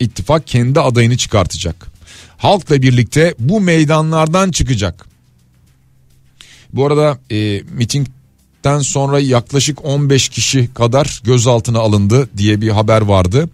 İttifak 0.00 0.46
kendi 0.46 0.80
adayını 0.80 1.16
çıkartacak. 1.16 1.86
Halkla 2.36 2.82
birlikte 2.82 3.34
bu 3.38 3.60
meydanlardan 3.60 4.50
çıkacak. 4.50 5.06
Bu 6.72 6.86
arada 6.86 7.18
e, 7.30 7.62
mitingden 7.70 8.78
sonra 8.80 9.20
yaklaşık 9.20 9.84
15 9.84 10.28
kişi 10.28 10.74
kadar 10.74 11.20
gözaltına 11.24 11.78
alındı 11.78 12.28
diye 12.36 12.60
bir 12.60 12.68
haber 12.68 13.00
vardı. 13.00 13.48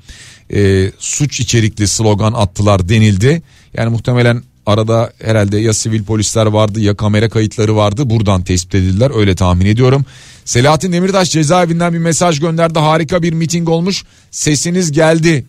E, 0.55 0.93
suç 0.99 1.41
içerikli 1.41 1.89
slogan 1.89 2.33
attılar 2.33 2.89
denildi. 2.89 3.43
Yani 3.75 3.91
muhtemelen 3.91 4.43
arada 4.69 5.13
herhalde 5.23 5.59
ya 5.59 5.75
sivil 5.75 6.05
polisler 6.05 6.47
vardı 6.47 6.81
ya 6.81 6.97
kamera 6.97 7.29
kayıtları 7.29 7.77
vardı 7.77 8.11
buradan 8.11 8.43
tespit 8.43 8.75
edildiler 8.75 9.19
öyle 9.19 9.35
tahmin 9.35 9.67
ediyorum. 9.67 10.05
Selahattin 10.45 10.93
Demirtaş 10.93 11.31
cezaevinden 11.31 11.93
bir 11.93 11.99
mesaj 11.99 12.41
gönderdi 12.41 12.79
harika 12.79 13.23
bir 13.23 13.33
miting 13.33 13.69
olmuş 13.69 14.05
sesiniz 14.31 14.93
geldi 14.93 15.45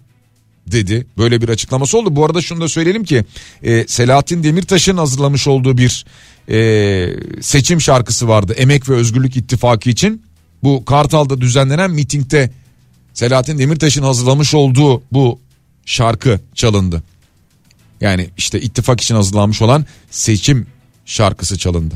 dedi. 0.67 1.05
Böyle 1.17 1.41
bir 1.41 1.49
açıklaması 1.49 1.97
oldu. 1.97 2.15
Bu 2.15 2.25
arada 2.25 2.41
şunu 2.41 2.61
da 2.61 2.67
söyleyelim 2.67 3.03
ki 3.03 3.25
e, 3.63 3.87
Selahattin 3.87 4.43
Demirtaş'ın 4.43 4.97
hazırlamış 4.97 5.47
olduğu 5.47 5.77
bir 5.77 6.05
e, 6.49 7.41
seçim 7.41 7.81
şarkısı 7.81 8.27
vardı. 8.27 8.53
Emek 8.53 8.89
ve 8.89 8.93
Özgürlük 8.93 9.37
İttifakı 9.37 9.89
için. 9.89 10.21
Bu 10.63 10.85
Kartal'da 10.85 11.41
düzenlenen 11.41 11.91
mitingde 11.91 12.51
Selahattin 13.13 13.59
Demirtaş'ın 13.59 14.03
hazırlamış 14.03 14.53
olduğu 14.53 15.03
bu 15.11 15.39
şarkı 15.85 16.39
çalındı. 16.55 17.03
Yani 18.01 18.29
işte 18.37 18.61
ittifak 18.61 19.01
için 19.01 19.15
hazırlanmış 19.15 19.61
olan 19.61 19.85
seçim 20.11 20.67
şarkısı 21.05 21.57
çalındı. 21.57 21.95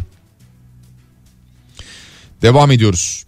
Devam 2.42 2.72
ediyoruz. 2.72 3.26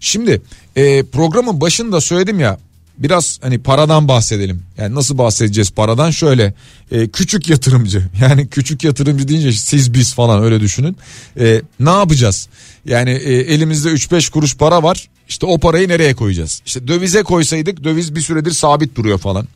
Şimdi 0.00 0.42
e, 0.76 1.02
programın 1.02 1.60
başında 1.60 2.00
söyledim 2.00 2.40
ya 2.40 2.58
biraz 2.98 3.38
hani 3.42 3.58
paradan 3.58 4.08
bahsedelim. 4.08 4.62
Yani 4.78 4.94
nasıl 4.94 5.18
bahsedeceğiz 5.18 5.70
paradan? 5.70 6.10
Şöyle 6.10 6.54
e, 6.90 7.08
küçük 7.08 7.48
yatırımcı 7.48 8.08
yani 8.20 8.48
küçük 8.48 8.84
yatırımcı 8.84 9.28
deyince 9.28 9.52
siz 9.52 9.94
biz 9.94 10.14
falan 10.14 10.42
öyle 10.42 10.60
düşünün. 10.60 10.96
E, 11.40 11.62
ne 11.80 11.90
yapacağız? 11.90 12.48
Yani 12.84 13.10
e, 13.10 13.32
elimizde 13.34 13.88
3-5 13.88 14.30
kuruş 14.30 14.56
para 14.56 14.82
var. 14.82 15.08
İşte 15.28 15.46
o 15.46 15.58
parayı 15.58 15.88
nereye 15.88 16.14
koyacağız? 16.14 16.62
İşte 16.66 16.88
dövize 16.88 17.22
koysaydık 17.22 17.84
döviz 17.84 18.14
bir 18.14 18.20
süredir 18.20 18.50
sabit 18.50 18.96
duruyor 18.96 19.18
falan. 19.18 19.48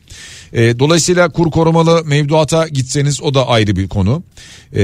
E, 0.53 0.79
dolayısıyla 0.79 1.29
kur 1.29 1.51
korumalı 1.51 2.03
mevduata 2.05 2.67
gitseniz 2.67 3.21
o 3.21 3.33
da 3.33 3.47
ayrı 3.47 3.75
bir 3.75 3.87
konu. 3.87 4.23
E, 4.75 4.81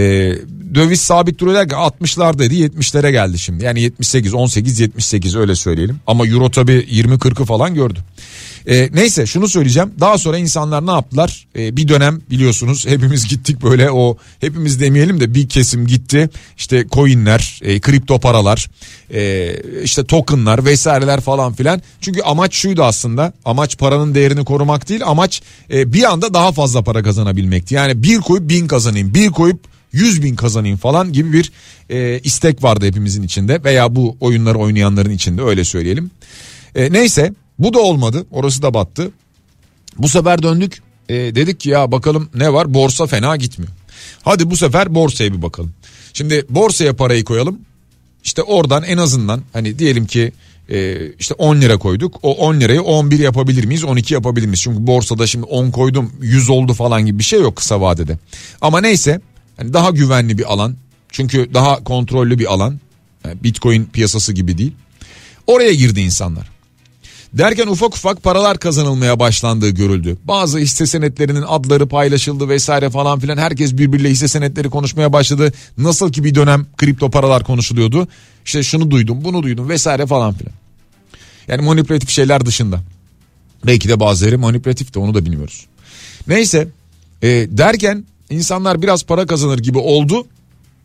döviz 0.76 1.02
sabit 1.02 1.40
duruyor 1.40 1.58
derken 1.58 1.78
60'lardaydı 1.78 2.54
70'lere 2.54 3.12
geldi 3.12 3.40
şimdi. 3.40 3.64
Yani 3.64 3.82
78, 3.82 4.34
18, 4.34 4.80
78 4.80 5.36
öyle 5.36 5.56
söyleyelim. 5.56 6.00
Ama 6.08 6.28
euro 6.28 6.52
tabi 6.52 6.72
20-40'ı 6.72 7.46
falan 7.46 7.76
gördü. 7.76 8.00
E, 8.68 8.90
neyse 8.94 9.26
şunu 9.26 9.48
söyleyeceğim. 9.48 9.92
Daha 10.00 10.18
sonra 10.18 10.38
insanlar 10.38 10.88
ne 10.88 10.92
yaptılar? 10.92 11.48
E, 11.58 11.78
bir 11.78 11.88
dönem 11.88 12.22
biliyorsunuz 12.30 12.88
hepimiz 12.88 13.28
gittik 13.28 13.64
böyle 13.64 13.92
o 13.92 14.18
hepimiz 14.42 14.80
demeyelim 14.80 15.20
de 15.20 15.34
bir 15.34 15.50
kesim 15.50 15.88
gitti. 15.88 16.30
İşte 16.58 16.86
coinler, 16.92 17.60
e, 17.64 17.80
kripto 17.80 18.20
paralar, 18.20 18.70
e, 19.14 19.56
işte 19.84 20.04
tokenlar 20.04 20.66
vesaireler 20.66 21.22
falan 21.22 21.54
filan. 21.54 21.82
Çünkü 22.02 22.22
amaç 22.22 22.54
şuydu 22.54 22.84
aslında. 22.84 23.34
Amaç 23.46 23.78
paranın 23.78 24.16
değerini 24.16 24.46
korumak 24.46 24.90
değil. 24.90 25.02
Amaç 25.06 25.42
e, 25.74 25.94
bir 25.94 26.04
anda 26.04 26.34
daha 26.34 26.52
fazla 26.52 26.82
para 26.82 27.04
kazanabilmekti. 27.04 27.76
Yani 27.76 28.04
bir 28.04 28.18
koyup 28.18 28.50
bin 28.50 28.68
kazanayım, 28.68 29.14
bir 29.14 29.30
koyup 29.30 29.60
100 29.92 30.24
bin 30.24 30.36
kazanayım 30.36 30.78
falan 30.78 31.14
gibi 31.14 31.34
bir 31.34 31.52
e, 31.90 32.20
istek 32.20 32.64
vardı 32.64 32.86
hepimizin 32.86 33.24
içinde 33.24 33.64
veya 33.64 33.96
bu 33.96 34.18
oyunları 34.20 34.58
oynayanların 34.58 35.10
içinde 35.10 35.42
öyle 35.42 35.64
söyleyelim. 35.64 36.12
E, 36.76 36.92
neyse 36.92 37.34
bu 37.60 37.74
da 37.74 37.80
olmadı 37.80 38.26
orası 38.32 38.62
da 38.62 38.74
battı. 38.74 39.12
Bu 39.98 40.10
sefer 40.10 40.44
döndük 40.44 40.82
e, 41.10 41.16
dedik 41.16 41.60
ki 41.60 41.70
ya 41.70 41.92
bakalım 41.92 42.30
ne 42.36 42.54
var 42.54 42.74
borsa 42.74 43.06
fena 43.06 43.36
gitmiyor. 43.36 43.74
Hadi 44.24 44.50
bu 44.50 44.58
sefer 44.58 44.96
borsaya 44.96 45.34
bir 45.34 45.42
bakalım. 45.42 45.74
Şimdi 46.14 46.46
borsaya 46.50 46.96
parayı 46.96 47.24
koyalım. 47.24 47.60
İşte 48.24 48.44
oradan 48.44 48.84
en 48.84 48.98
azından 48.98 49.42
hani 49.54 49.80
diyelim 49.80 50.06
ki 50.06 50.32
e, 50.70 51.08
işte 51.20 51.34
10 51.34 51.62
lira 51.62 51.78
koyduk. 51.78 52.20
O 52.24 52.34
10 52.34 52.60
lirayı 52.60 52.82
11 52.82 53.20
yapabilir 53.20 53.64
miyiz 53.64 53.84
12 53.84 54.14
yapabilir 54.14 54.46
miyiz? 54.46 54.62
Çünkü 54.62 54.88
borsada 54.88 55.28
şimdi 55.28 55.46
10 55.46 55.72
koydum 55.72 56.12
100 56.22 56.50
oldu 56.50 56.74
falan 56.74 57.06
gibi 57.06 57.20
bir 57.20 57.24
şey 57.24 57.42
yok 57.42 57.56
kısa 57.56 57.82
vadede. 57.82 58.18
Ama 58.62 58.82
neyse 58.82 59.22
hani 59.58 59.74
daha 59.74 59.90
güvenli 59.90 60.38
bir 60.38 60.54
alan. 60.54 60.76
Çünkü 61.10 61.54
daha 61.54 61.84
kontrollü 61.84 62.40
bir 62.40 62.54
alan. 62.54 62.80
Yani 63.26 63.44
Bitcoin 63.44 63.86
piyasası 63.86 64.34
gibi 64.34 64.58
değil. 64.58 64.74
Oraya 65.48 65.74
girdi 65.74 66.02
insanlar. 66.02 66.55
Derken 67.38 67.68
ufak 67.68 67.96
ufak 67.96 68.24
paralar 68.24 68.60
kazanılmaya 68.60 69.20
başlandığı 69.20 69.70
görüldü. 69.70 70.18
Bazı 70.24 70.60
hisse 70.60 70.86
senetlerinin 70.86 71.44
adları 71.48 71.88
paylaşıldı 71.88 72.50
vesaire 72.50 72.90
falan 72.90 73.20
filan. 73.20 73.38
Herkes 73.38 73.74
birbiriyle 73.74 74.10
hisse 74.10 74.28
senetleri 74.28 74.70
konuşmaya 74.70 75.14
başladı. 75.14 75.54
Nasıl 75.78 76.12
ki 76.12 76.24
bir 76.24 76.36
dönem 76.36 76.66
kripto 76.78 77.12
paralar 77.12 77.44
konuşuluyordu. 77.44 78.08
İşte 78.46 78.64
şunu 78.64 78.92
duydum 78.92 79.24
bunu 79.24 79.44
duydum 79.44 79.70
vesaire 79.70 80.06
falan 80.06 80.34
filan. 80.34 80.54
Yani 81.48 81.62
manipülatif 81.62 82.10
şeyler 82.10 82.46
dışında. 82.46 82.80
Belki 83.66 83.90
de 83.90 84.00
bazıları 84.00 84.40
manipülatif 84.40 84.94
de 84.94 85.00
onu 85.00 85.14
da 85.14 85.26
bilmiyoruz. 85.26 85.66
Neyse 86.28 86.68
e, 87.22 87.28
derken 87.50 88.06
insanlar 88.30 88.82
biraz 88.82 89.04
para 89.04 89.26
kazanır 89.26 89.60
gibi 89.60 89.78
oldu. 89.78 90.28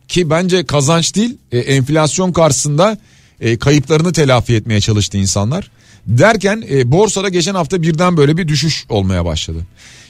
Ki 0.07 0.29
bence 0.29 0.65
kazanç 0.65 1.15
değil 1.15 1.37
e, 1.51 1.59
enflasyon 1.59 2.31
karşısında 2.31 2.97
e, 3.39 3.57
kayıplarını 3.57 4.13
telafi 4.13 4.55
etmeye 4.55 4.81
çalıştı 4.81 5.17
insanlar. 5.17 5.71
Derken 6.07 6.63
e, 6.71 6.91
borsada 6.91 7.29
geçen 7.29 7.55
hafta 7.55 7.81
birden 7.81 8.17
böyle 8.17 8.37
bir 8.37 8.47
düşüş 8.47 8.85
olmaya 8.89 9.25
başladı. 9.25 9.59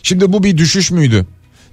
Şimdi 0.04 0.34
bu 0.34 0.44
bir 0.44 0.58
düşüş 0.58 0.92
müydü? 0.92 1.26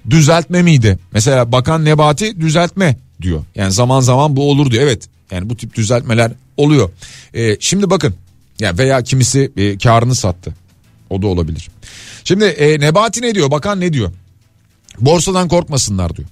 Düzeltme 0.09 0.61
miydi? 0.61 0.99
Mesela 1.11 1.51
Bakan 1.51 1.85
Nebati 1.85 2.41
düzeltme 2.41 2.97
diyor. 3.21 3.43
Yani 3.55 3.71
zaman 3.71 3.99
zaman 3.99 4.35
bu 4.35 4.51
olur 4.51 4.71
diyor. 4.71 4.83
Evet 4.83 5.09
yani 5.31 5.49
bu 5.49 5.57
tip 5.57 5.75
düzeltmeler 5.75 6.31
oluyor. 6.57 6.89
E, 7.33 7.57
şimdi 7.59 7.89
bakın 7.89 8.15
ya 8.59 8.77
veya 8.77 9.01
kimisi 9.01 9.51
e, 9.57 9.77
karını 9.77 10.15
sattı. 10.15 10.53
O 11.09 11.21
da 11.21 11.27
olabilir. 11.27 11.69
Şimdi 12.23 12.45
e, 12.45 12.79
Nebati 12.79 13.21
ne 13.21 13.35
diyor? 13.35 13.51
Bakan 13.51 13.79
ne 13.79 13.93
diyor? 13.93 14.11
Borsadan 14.99 15.47
korkmasınlar 15.47 16.15
diyor. 16.15 16.27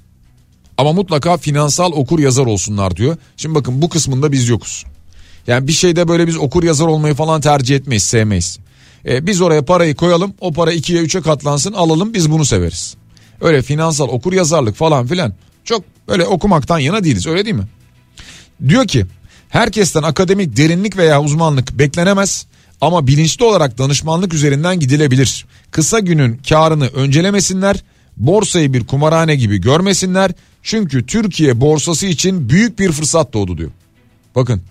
Ama 0.78 0.94
mutlaka 0.94 1.38
finansal 1.38 1.92
okur 1.92 2.20
yazar 2.20 2.46
olsunlar 2.46 2.96
diyor. 2.96 3.18
Şimdi 3.38 3.56
bakın 3.56 3.82
bu 3.82 3.90
kısmında 3.90 4.32
biz 4.32 4.50
yokuz. 4.50 4.86
Yani 5.48 5.68
bir 5.68 5.74
şeyde 5.74 6.08
böyle 6.08 6.28
biz 6.28 6.38
okur 6.38 6.64
yazar 6.64 6.88
olmayı 6.88 7.14
falan 7.14 7.42
tercih 7.42 7.76
etmeyiz, 7.76 8.04
sevmeyiz. 8.04 8.60
Ee, 9.06 9.28
biz 9.28 9.42
oraya 9.42 9.66
parayı 9.66 9.96
koyalım, 9.96 10.34
o 10.40 10.54
para 10.54 10.72
ikiye 10.72 11.02
üçe 11.02 11.22
katlansın, 11.22 11.74
alalım 11.74 12.14
biz 12.14 12.32
bunu 12.32 12.46
severiz. 12.46 12.96
Öyle 13.42 13.62
finansal 13.62 14.08
okur 14.08 14.34
yazarlık 14.34 14.76
falan 14.76 15.08
filan 15.08 15.34
çok 15.64 15.84
öyle 16.08 16.26
okumaktan 16.26 16.80
yana 16.80 17.04
değiliz 17.04 17.28
öyle 17.28 17.46
değil 17.46 17.56
mi? 17.56 17.68
Diyor 18.68 18.88
ki 18.88 19.06
herkesten 19.50 20.04
akademik 20.04 20.58
derinlik 20.58 20.98
veya 20.98 21.22
uzmanlık 21.22 21.80
beklenemez 21.80 22.46
ama 22.82 23.08
bilinçli 23.08 23.46
olarak 23.46 23.78
danışmanlık 23.78 24.34
üzerinden 24.34 24.80
gidilebilir. 24.80 25.46
Kısa 25.72 26.00
günün 26.00 26.42
karını 26.50 26.88
öncelemesinler, 26.88 27.84
borsayı 28.18 28.74
bir 28.74 28.88
kumarhane 28.88 29.36
gibi 29.36 29.62
görmesinler. 29.62 30.32
Çünkü 30.64 31.06
Türkiye 31.06 31.62
borsası 31.62 32.06
için 32.06 32.50
büyük 32.50 32.80
bir 32.80 32.92
fırsat 32.92 33.34
doğdu 33.34 33.58
diyor. 33.58 33.72
Bakın 34.36 34.62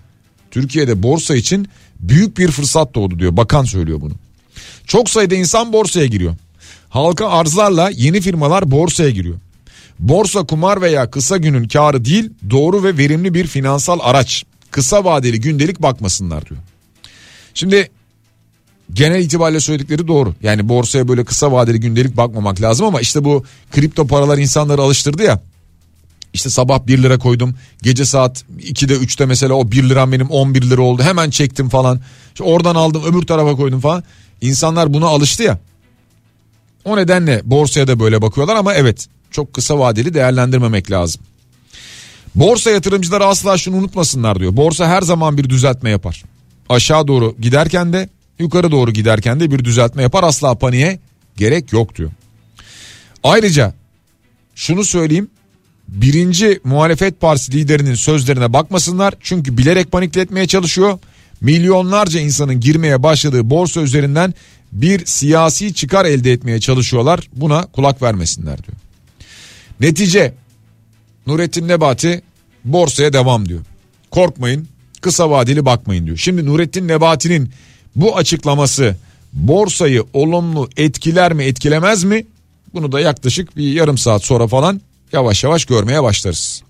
Türkiye'de 0.56 1.02
borsa 1.02 1.36
için 1.36 1.68
büyük 2.00 2.38
bir 2.38 2.50
fırsat 2.50 2.94
doğdu 2.94 3.18
diyor. 3.18 3.36
Bakan 3.36 3.64
söylüyor 3.64 4.00
bunu. 4.00 4.12
Çok 4.86 5.10
sayıda 5.10 5.34
insan 5.34 5.72
borsaya 5.72 6.06
giriyor. 6.06 6.34
Halka 6.88 7.28
arzlarla 7.28 7.90
yeni 7.90 8.20
firmalar 8.20 8.70
borsaya 8.70 9.10
giriyor. 9.10 9.36
Borsa 9.98 10.44
kumar 10.46 10.80
veya 10.82 11.10
kısa 11.10 11.36
günün 11.36 11.68
karı 11.68 12.04
değil 12.04 12.30
doğru 12.50 12.84
ve 12.84 12.98
verimli 12.98 13.34
bir 13.34 13.46
finansal 13.46 13.98
araç. 14.02 14.44
Kısa 14.70 15.04
vadeli 15.04 15.40
gündelik 15.40 15.82
bakmasınlar 15.82 16.46
diyor. 16.46 16.60
Şimdi 17.54 17.90
genel 18.92 19.20
itibariyle 19.20 19.60
söyledikleri 19.60 20.08
doğru. 20.08 20.34
Yani 20.42 20.68
borsaya 20.68 21.08
böyle 21.08 21.24
kısa 21.24 21.52
vadeli 21.52 21.80
gündelik 21.80 22.16
bakmamak 22.16 22.60
lazım 22.62 22.86
ama 22.86 23.00
işte 23.00 23.24
bu 23.24 23.44
kripto 23.72 24.06
paralar 24.06 24.38
insanları 24.38 24.82
alıştırdı 24.82 25.22
ya. 25.22 25.40
İşte 26.36 26.50
sabah 26.50 26.86
1 26.86 27.02
lira 27.02 27.18
koydum. 27.18 27.54
Gece 27.82 28.04
saat 28.04 28.44
2'de 28.58 28.94
3'te 28.94 29.26
mesela 29.26 29.54
o 29.54 29.70
1 29.70 29.88
liram 29.88 30.12
benim 30.12 30.30
11 30.30 30.62
lira 30.62 30.82
oldu. 30.82 31.02
Hemen 31.02 31.30
çektim 31.30 31.68
falan. 31.68 32.00
İşte 32.28 32.44
oradan 32.44 32.74
aldım 32.74 33.02
öbür 33.04 33.22
tarafa 33.22 33.56
koydum 33.56 33.80
falan. 33.80 34.04
İnsanlar 34.40 34.94
buna 34.94 35.06
alıştı 35.06 35.42
ya. 35.42 35.58
O 36.84 36.96
nedenle 36.96 37.40
borsaya 37.44 37.86
da 37.88 38.00
böyle 38.00 38.22
bakıyorlar 38.22 38.56
ama 38.56 38.74
evet 38.74 39.06
çok 39.30 39.52
kısa 39.52 39.78
vadeli 39.78 40.14
değerlendirmemek 40.14 40.90
lazım. 40.90 41.22
Borsa 42.34 42.70
yatırımcıları 42.70 43.24
asla 43.24 43.58
şunu 43.58 43.76
unutmasınlar 43.76 44.40
diyor. 44.40 44.56
Borsa 44.56 44.88
her 44.88 45.02
zaman 45.02 45.38
bir 45.38 45.50
düzeltme 45.50 45.90
yapar. 45.90 46.24
Aşağı 46.68 47.08
doğru 47.08 47.36
giderken 47.40 47.92
de 47.92 48.08
yukarı 48.38 48.70
doğru 48.70 48.92
giderken 48.92 49.40
de 49.40 49.50
bir 49.50 49.64
düzeltme 49.64 50.02
yapar. 50.02 50.22
Asla 50.22 50.54
paniğe 50.54 50.98
gerek 51.36 51.72
yok 51.72 51.96
diyor. 51.96 52.10
Ayrıca 53.24 53.74
şunu 54.54 54.84
söyleyeyim 54.84 55.28
birinci 55.88 56.60
muhalefet 56.64 57.20
partisi 57.20 57.52
liderinin 57.52 57.94
sözlerine 57.94 58.52
bakmasınlar. 58.52 59.14
Çünkü 59.20 59.58
bilerek 59.58 59.92
panikletmeye 59.92 60.46
çalışıyor. 60.46 60.98
Milyonlarca 61.40 62.20
insanın 62.20 62.60
girmeye 62.60 63.02
başladığı 63.02 63.50
borsa 63.50 63.80
üzerinden 63.80 64.34
bir 64.72 65.06
siyasi 65.06 65.74
çıkar 65.74 66.04
elde 66.04 66.32
etmeye 66.32 66.60
çalışıyorlar. 66.60 67.20
Buna 67.32 67.66
kulak 67.66 68.02
vermesinler 68.02 68.58
diyor. 68.58 68.78
Netice 69.80 70.34
Nurettin 71.26 71.68
Nebati 71.68 72.22
borsaya 72.64 73.12
devam 73.12 73.48
diyor. 73.48 73.60
Korkmayın 74.10 74.68
kısa 75.00 75.30
vadeli 75.30 75.64
bakmayın 75.64 76.06
diyor. 76.06 76.16
Şimdi 76.16 76.46
Nurettin 76.46 76.88
Nebati'nin 76.88 77.50
bu 77.96 78.16
açıklaması 78.16 78.96
borsayı 79.32 80.04
olumlu 80.12 80.68
etkiler 80.76 81.32
mi 81.32 81.44
etkilemez 81.44 82.04
mi? 82.04 82.26
Bunu 82.74 82.92
da 82.92 83.00
yaklaşık 83.00 83.56
bir 83.56 83.72
yarım 83.72 83.98
saat 83.98 84.24
sonra 84.24 84.46
falan 84.46 84.80
yavaş 85.16 85.44
yavaş 85.44 85.64
görmeye 85.64 86.02
başlarız. 86.02 86.62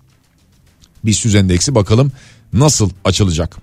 BIST 1.03 1.35
endeksi 1.35 1.75
bakalım 1.75 2.11
nasıl 2.53 2.89
açılacak. 3.05 3.57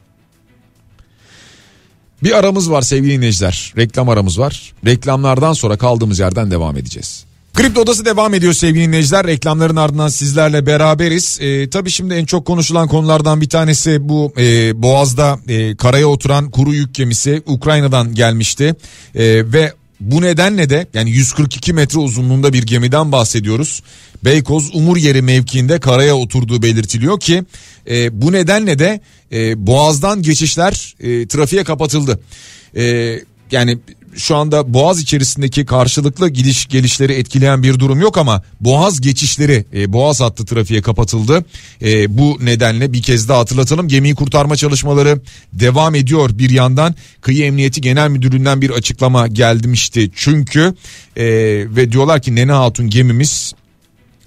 Bir 2.23 2.39
aramız 2.39 2.71
var 2.71 2.83
sevgili 2.83 3.13
dinleyiciler. 3.13 3.73
Reklam 3.77 4.09
aramız 4.09 4.39
var. 4.39 4.73
Reklamlardan 4.87 5.53
sonra 5.53 5.77
kaldığımız 5.77 6.19
yerden 6.19 6.51
devam 6.51 6.77
edeceğiz. 6.77 7.25
Kripto 7.55 7.81
Odası 7.81 8.05
devam 8.05 8.35
ediyor 8.35 8.53
sevgili 8.53 8.87
dinleyiciler. 8.87 9.27
Reklamların 9.27 9.77
ardından 9.77 10.09
sizlerle 10.09 10.67
beraberiz. 10.67 11.39
Ee, 11.41 11.71
tabii 11.71 11.91
şimdi 11.91 12.15
en 12.15 12.25
çok 12.25 12.47
konuşulan 12.47 12.89
konulardan 12.89 13.41
bir 13.41 13.49
tanesi 13.49 14.09
bu 14.09 14.33
e, 14.39 14.83
Boğaz'da 14.83 15.39
e, 15.49 15.77
karaya 15.77 16.07
oturan 16.07 16.51
kuru 16.51 16.75
yük 16.75 16.95
gemisi 16.95 17.43
Ukrayna'dan 17.47 18.15
gelmişti. 18.15 18.75
E, 19.15 19.53
ve 19.53 19.73
bu 20.01 20.23
nedenle 20.23 20.71
de 20.71 20.87
yani 20.95 21.11
142 21.11 21.73
metre 21.73 21.99
uzunluğunda 21.99 22.53
bir 22.53 22.63
gemiden 22.63 23.13
bahsediyoruz. 23.13 23.83
Beykoz 24.25 24.71
Umur 24.75 24.97
yeri 24.97 25.23
mevkiinde 25.23 25.81
karaya 25.81 26.17
oturduğu 26.17 26.63
belirtiliyor 26.63 27.21
ki 27.21 27.45
e, 27.91 28.23
bu 28.23 28.33
nedenle 28.33 28.79
de 28.79 29.01
e, 29.33 29.67
Boğaz'dan 29.67 30.23
geçişler 30.23 30.95
e, 31.01 31.29
trafiğe 31.29 31.65
kapatıldı. 31.65 32.21
E, 32.77 33.19
yani 33.51 33.79
şu 34.17 34.37
anda 34.37 34.75
Boğaz 34.75 35.01
içerisindeki 35.01 35.67
karşılıklı 35.67 36.29
gidiş 36.29 36.67
gelişleri 36.67 37.13
etkileyen 37.13 37.63
bir 37.63 37.79
durum 37.79 38.01
yok 38.01 38.19
ama 38.19 38.43
Boğaz 38.61 39.01
geçişleri 39.01 39.65
e, 39.75 39.93
Boğaz 39.93 40.21
hattı 40.21 40.45
trafiğe 40.45 40.83
kapatıldı. 40.83 41.45
E, 41.83 42.19
bu 42.19 42.39
nedenle 42.43 42.93
bir 42.93 43.03
kez 43.03 43.29
daha 43.29 43.39
hatırlatalım 43.39 43.89
gemiyi 43.89 44.15
kurtarma 44.15 44.57
çalışmaları 44.57 45.21
devam 45.53 45.95
ediyor 45.95 46.31
bir 46.39 46.51
yandan. 46.51 46.95
Kıyı 47.21 47.45
Emniyeti 47.45 47.81
Genel 47.81 48.09
Müdürlüğü'nden 48.09 48.61
bir 48.61 48.71
açıklama 48.71 49.27
gelmişti 49.27 50.11
çünkü 50.15 50.75
e, 51.17 51.25
ve 51.77 51.93
diyorlar 51.93 52.23
ki 52.23 52.35
Nene 52.35 52.53
Hatun 52.53 52.91
gemimiz 52.91 53.53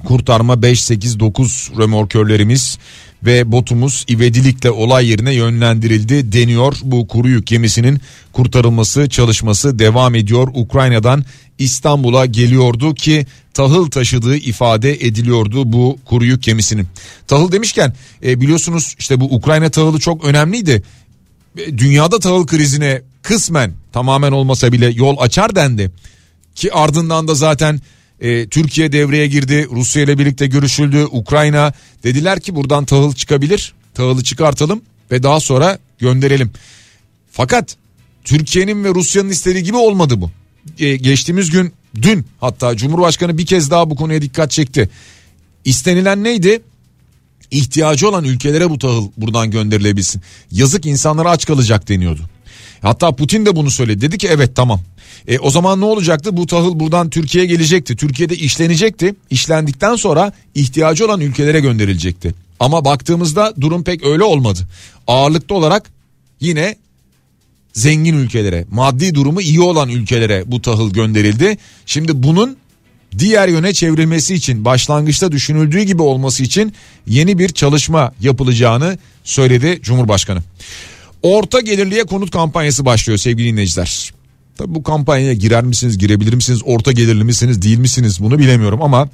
kurtarma 0.06 0.62
5 0.62 0.84
8 0.84 1.20
9 1.20 1.72
römorkörlerimiz 1.78 2.78
ve 3.24 3.52
botumuz 3.52 4.06
ivedilikle 4.10 4.72
olay 4.72 5.08
yerine 5.08 5.34
yönlendirildi 5.34 6.32
deniyor. 6.32 6.78
Bu 6.84 7.08
kuru 7.08 7.30
yük 7.30 7.48
gemisinin 7.48 8.02
kurtarılması 8.34 9.10
çalışması 9.10 9.80
devam 9.80 10.16
ediyor. 10.16 10.48
Ukrayna'dan 10.54 11.26
İstanbul'a 11.60 12.26
geliyordu 12.26 12.94
ki 12.94 13.26
tahıl 13.54 13.90
taşıdığı 13.90 14.36
ifade 14.36 14.94
ediliyordu 14.94 15.74
bu 15.74 16.00
kuru 16.06 16.26
yük 16.26 16.44
gemisinin. 16.44 16.88
Tahıl 17.28 17.52
demişken 17.52 17.94
e, 18.26 18.42
biliyorsunuz 18.42 18.96
işte 19.00 19.20
bu 19.20 19.36
Ukrayna 19.36 19.70
tahılı 19.70 20.00
çok 20.00 20.26
önemliydi. 20.26 20.84
E, 21.58 21.78
dünyada 21.78 22.20
tahıl 22.20 22.48
krizine 22.48 23.02
kısmen 23.22 23.74
tamamen 23.94 24.32
olmasa 24.32 24.72
bile 24.72 24.90
yol 24.90 25.16
açar 25.20 25.56
dendi. 25.56 25.92
Ki 26.56 26.74
ardından 26.74 27.28
da 27.28 27.36
zaten 27.36 27.82
e, 28.22 28.48
Türkiye 28.48 28.92
devreye 28.92 29.28
girdi. 29.28 29.68
Rusya 29.72 30.04
ile 30.04 30.18
birlikte 30.18 30.48
görüşüldü. 30.48 31.06
Ukrayna 31.12 31.74
dediler 32.04 32.40
ki 32.40 32.56
buradan 32.56 32.86
tahıl 32.86 33.14
çıkabilir. 33.14 33.74
Tahılı 33.94 34.24
çıkartalım 34.24 34.82
ve 35.12 35.24
daha 35.24 35.40
sonra 35.40 35.80
gönderelim. 36.00 36.52
Fakat 37.32 37.76
Türkiye'nin 38.24 38.84
ve 38.84 38.90
Rusya'nın 38.90 39.30
istediği 39.30 39.64
gibi 39.64 39.78
olmadı 39.78 40.22
bu. 40.22 40.32
E, 40.80 40.96
geçtiğimiz 40.96 41.50
gün 41.50 41.74
dün 42.02 42.26
hatta 42.40 42.76
Cumhurbaşkanı 42.76 43.38
bir 43.38 43.46
kez 43.46 43.72
daha 43.72 43.90
bu 43.90 43.96
konuya 43.96 44.22
dikkat 44.22 44.52
çekti. 44.52 44.90
İstenilen 45.66 46.24
neydi? 46.24 46.62
İhtiyacı 47.52 48.10
olan 48.10 48.24
ülkelere 48.24 48.70
bu 48.70 48.80
tahıl 48.80 49.10
buradan 49.18 49.52
gönderilebilsin. 49.52 50.22
Yazık 50.52 50.86
insanlara 50.86 51.30
aç 51.30 51.46
kalacak 51.46 51.90
deniyordu. 51.90 52.22
Hatta 52.82 53.12
Putin 53.12 53.46
de 53.46 53.56
bunu 53.56 53.72
söyledi. 53.72 54.02
Dedi 54.02 54.18
ki 54.18 54.28
evet 54.32 54.56
tamam. 54.56 54.82
E, 55.28 55.40
o 55.40 55.50
zaman 55.50 55.82
ne 55.82 55.86
olacaktı? 55.86 56.38
Bu 56.38 56.48
tahıl 56.48 56.80
buradan 56.80 57.10
Türkiye'ye 57.10 57.50
gelecekti. 57.50 57.96
Türkiye'de 57.96 58.36
işlenecekti. 58.36 59.16
İşlendikten 59.30 59.96
sonra 59.96 60.32
ihtiyacı 60.56 61.06
olan 61.06 61.22
ülkelere 61.22 61.60
gönderilecekti. 61.60 62.34
Ama 62.60 62.86
baktığımızda 62.86 63.54
durum 63.62 63.84
pek 63.84 64.06
öyle 64.06 64.24
olmadı. 64.24 64.60
Ağırlıklı 65.08 65.56
olarak 65.56 65.92
yine 66.40 66.76
zengin 67.74 68.18
ülkelere, 68.18 68.66
maddi 68.72 69.16
durumu 69.16 69.42
iyi 69.42 69.62
olan 69.62 69.90
ülkelere 69.90 70.44
bu 70.46 70.62
tahıl 70.62 70.94
gönderildi. 70.94 71.58
Şimdi 71.86 72.24
bunun 72.24 72.58
diğer 73.18 73.48
yöne 73.48 73.74
çevrilmesi 73.74 74.34
için 74.34 74.66
başlangıçta 74.66 75.32
düşünüldüğü 75.32 75.82
gibi 75.82 76.02
olması 76.02 76.44
için 76.44 76.74
yeni 77.08 77.40
bir 77.40 77.50
çalışma 77.50 78.14
yapılacağını 78.22 78.98
söyledi 79.24 79.80
Cumhurbaşkanı. 79.82 80.40
Orta 81.24 81.60
gelirliye 81.60 82.04
konut 82.04 82.32
kampanyası 82.32 82.86
başlıyor 82.86 83.20
sevgili 83.20 83.52
dinleyiciler. 83.52 84.14
Tabii 84.58 84.76
bu 84.76 84.84
kampanyaya 84.84 85.34
girer 85.34 85.64
misiniz, 85.64 85.98
girebilir 85.98 86.34
misiniz, 86.34 86.62
orta 86.66 86.92
gelirli 86.92 87.24
misiniz, 87.24 87.62
değil 87.62 87.78
misiniz 87.78 88.20
bunu 88.20 88.40
bilemiyorum 88.40 88.82
ama 88.82 89.10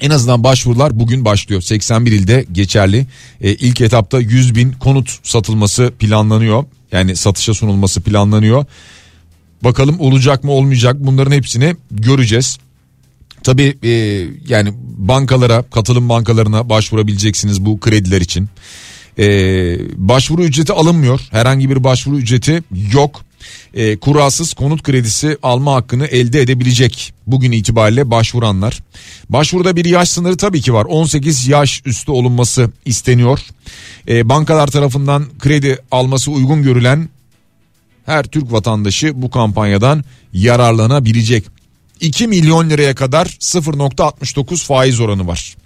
en 0.00 0.10
azından 0.10 0.44
başvurular 0.44 1.00
bugün 1.00 1.24
başlıyor. 1.24 1.60
81 1.60 2.12
ilde 2.12 2.46
geçerli. 2.52 3.06
E, 3.40 3.54
ilk 3.54 3.80
etapta 3.80 4.20
100 4.20 4.54
bin 4.54 4.72
konut 4.72 5.18
satılması 5.22 5.92
planlanıyor. 5.98 6.64
Yani 6.92 7.16
satışa 7.16 7.54
sunulması 7.54 8.00
planlanıyor. 8.00 8.64
Bakalım 9.64 10.00
olacak 10.00 10.44
mı 10.44 10.52
olmayacak 10.52 10.96
bunların 10.98 11.32
hepsini 11.32 11.76
göreceğiz. 11.90 12.58
Tabii 13.42 13.78
e, 13.82 13.90
yani 14.48 14.72
bankalara, 14.96 15.62
katılım 15.62 16.08
bankalarına 16.08 16.68
başvurabileceksiniz 16.68 17.64
bu 17.64 17.80
krediler 17.80 18.20
için. 18.20 18.48
E, 19.18 19.26
başvuru 20.08 20.44
ücreti 20.44 20.72
alınmıyor. 20.72 21.20
Herhangi 21.30 21.70
bir 21.70 21.84
başvuru 21.84 22.18
ücreti 22.18 22.62
yok 22.92 23.26
e, 23.74 23.96
kurasız 23.96 24.54
konut 24.54 24.82
kredisi 24.82 25.38
alma 25.42 25.74
hakkını 25.74 26.06
elde 26.06 26.40
edebilecek 26.40 27.14
bugün 27.26 27.52
itibariyle 27.52 28.10
başvuranlar. 28.10 28.78
Başvuruda 29.28 29.76
bir 29.76 29.84
yaş 29.84 30.08
sınırı 30.08 30.36
tabii 30.36 30.60
ki 30.60 30.74
var 30.74 30.84
18 30.84 31.48
yaş 31.48 31.82
üstü 31.84 32.12
olunması 32.12 32.70
isteniyor. 32.84 33.40
E, 34.08 34.28
bankalar 34.28 34.66
tarafından 34.66 35.26
kredi 35.38 35.78
alması 35.90 36.30
uygun 36.30 36.62
görülen 36.62 37.08
her 38.06 38.24
Türk 38.24 38.52
vatandaşı 38.52 39.22
bu 39.22 39.30
kampanyadan 39.30 40.04
yararlanabilecek. 40.32 41.44
2 42.00 42.26
milyon 42.26 42.70
liraya 42.70 42.94
kadar 42.94 43.26
0.69 43.26 44.64
faiz 44.64 45.00
oranı 45.00 45.26
var. 45.26 45.56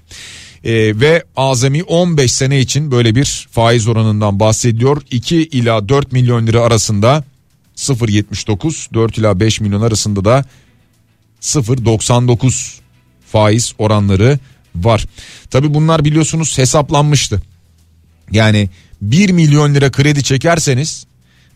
Ee, 0.65 1.01
ve 1.01 1.25
azami 1.37 1.83
15 1.83 2.33
sene 2.33 2.61
için 2.61 2.91
böyle 2.91 3.15
bir 3.15 3.49
faiz 3.51 3.89
oranından 3.89 4.41
bahsediyor. 4.41 5.03
2 5.11 5.37
ila 5.37 5.89
4 5.89 6.13
milyon 6.13 6.47
lira 6.47 6.61
arasında 6.61 7.25
0.79 7.77 8.95
4 8.95 9.19
ila 9.19 9.41
5 9.41 9.61
milyon 9.61 9.83
arasında 9.83 10.25
da 10.25 10.45
0.99 11.41 12.79
faiz 13.27 13.75
oranları 13.79 14.39
var. 14.75 15.07
Tabi 15.51 15.75
bunlar 15.75 16.05
biliyorsunuz 16.05 16.59
hesaplanmıştı. 16.59 17.43
Yani 18.33 18.69
1 19.03 19.31
milyon 19.31 19.75
lira 19.75 19.91
kredi 19.91 20.23
çekerseniz 20.23 21.07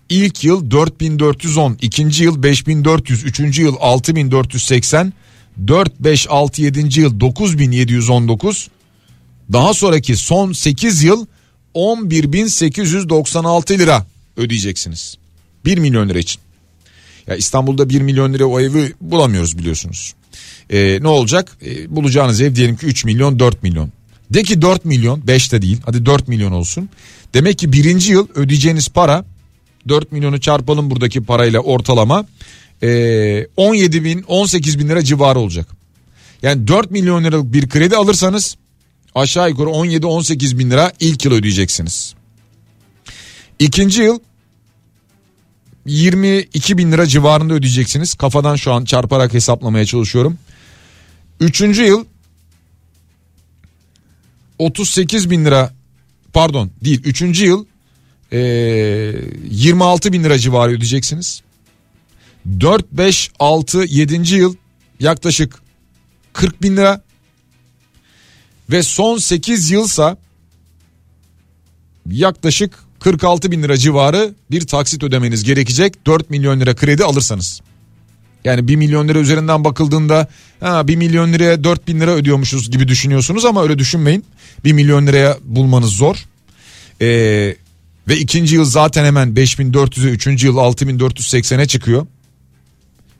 ilk 0.08 0.44
yıl 0.44 0.70
4410, 0.70 1.78
ikinci 1.82 2.24
yıl 2.24 2.42
5400, 2.42 3.24
üçüncü 3.24 3.62
yıl 3.62 3.76
6480, 3.80 5.12
4, 5.68 6.00
5, 6.00 6.26
6, 6.30 6.62
7. 6.62 7.00
yıl 7.00 7.20
9719, 7.20 8.68
daha 9.52 9.74
sonraki 9.74 10.16
son 10.16 10.52
8 10.52 11.02
yıl 11.02 11.26
11896 11.74 13.78
lira 13.78 14.06
ödeyeceksiniz. 14.36 15.18
1 15.64 15.78
milyon 15.78 16.08
lira 16.08 16.18
için. 16.18 16.40
Ya 17.26 17.36
İstanbul'da 17.36 17.88
1 17.88 18.00
milyon 18.00 18.34
lira 18.34 18.46
o 18.46 18.60
evi 18.60 18.92
bulamıyoruz 19.00 19.58
biliyorsunuz. 19.58 20.14
Ee, 20.70 20.98
ne 21.02 21.08
olacak? 21.08 21.56
Ee, 21.66 21.96
bulacağınız 21.96 22.40
ev 22.40 22.54
diyelim 22.54 22.76
ki 22.76 22.86
3 22.86 23.04
milyon 23.04 23.38
4 23.38 23.62
milyon. 23.62 23.92
De 24.30 24.42
ki 24.42 24.62
4 24.62 24.84
milyon 24.84 25.26
5 25.26 25.52
de 25.52 25.62
değil 25.62 25.80
hadi 25.84 26.06
4 26.06 26.28
milyon 26.28 26.52
olsun. 26.52 26.88
Demek 27.34 27.58
ki 27.58 27.72
birinci 27.72 28.12
yıl 28.12 28.28
ödeyeceğiniz 28.34 28.88
para 28.88 29.24
4 29.88 30.12
milyonu 30.12 30.40
çarpalım 30.40 30.90
buradaki 30.90 31.24
parayla 31.24 31.60
ortalama 31.60 32.26
e, 32.82 33.46
17 33.56 34.04
bin 34.04 34.22
18 34.22 34.78
bin 34.78 34.88
lira 34.88 35.04
civarı 35.04 35.38
olacak. 35.38 35.68
Yani 36.42 36.68
4 36.68 36.90
milyon 36.90 37.24
liralık 37.24 37.52
bir 37.52 37.68
kredi 37.68 37.96
alırsanız 37.96 38.56
aşağı 39.14 39.50
yukarı 39.50 39.68
17-18 39.68 40.58
bin 40.58 40.70
lira 40.70 40.92
ilk 41.00 41.24
yıl 41.24 41.32
ödeyeceksiniz. 41.32 42.14
İkinci 43.58 44.02
yıl 44.02 44.18
22 45.86 46.78
bin 46.78 46.92
lira 46.92 47.06
civarında 47.06 47.54
ödeyeceksiniz. 47.54 48.14
Kafadan 48.14 48.56
şu 48.56 48.72
an 48.72 48.84
çarparak 48.84 49.34
hesaplamaya 49.34 49.86
çalışıyorum. 49.86 50.38
Üçüncü 51.40 51.82
yıl 51.84 52.04
38 54.58 55.30
bin 55.30 55.44
lira 55.44 55.74
pardon 56.32 56.70
değil 56.84 57.02
üçüncü 57.04 57.46
yıl 57.46 57.66
e, 58.32 58.38
26 59.50 60.12
bin 60.12 60.24
lira 60.24 60.38
civarı 60.38 60.72
ödeyeceksiniz. 60.72 61.42
4, 62.60 62.92
5, 62.92 63.30
6, 63.38 63.84
7. 63.84 64.34
yıl 64.34 64.54
yaklaşık 65.00 65.62
40 66.32 66.62
bin 66.62 66.76
lira 66.76 67.03
ve 68.70 68.82
son 68.82 69.18
8 69.18 69.70
yılsa 69.70 70.16
yaklaşık 72.10 72.78
46 73.00 73.50
bin 73.50 73.62
lira 73.62 73.76
civarı 73.76 74.34
bir 74.50 74.66
taksit 74.66 75.02
ödemeniz 75.02 75.44
gerekecek 75.44 76.06
4 76.06 76.30
milyon 76.30 76.60
lira 76.60 76.74
kredi 76.74 77.04
alırsanız. 77.04 77.60
Yani 78.44 78.68
1 78.68 78.76
milyon 78.76 79.08
lira 79.08 79.18
üzerinden 79.18 79.64
bakıldığında 79.64 80.28
ha, 80.60 80.88
1 80.88 80.96
milyon 80.96 81.32
liraya 81.32 81.64
4 81.64 81.88
bin 81.88 82.00
lira 82.00 82.10
ödüyormuşuz 82.10 82.70
gibi 82.70 82.88
düşünüyorsunuz 82.88 83.44
ama 83.44 83.62
öyle 83.62 83.78
düşünmeyin. 83.78 84.24
1 84.64 84.72
milyon 84.72 85.06
liraya 85.06 85.38
bulmanız 85.42 85.90
zor. 85.90 86.24
Ee, 87.00 87.56
ve 88.08 88.16
ikinci 88.18 88.54
yıl 88.54 88.64
zaten 88.64 89.04
hemen 89.04 89.28
5400'e 89.28 90.10
üçüncü 90.10 90.46
yıl 90.46 90.56
6480'e 90.56 91.66
çıkıyor. 91.66 92.06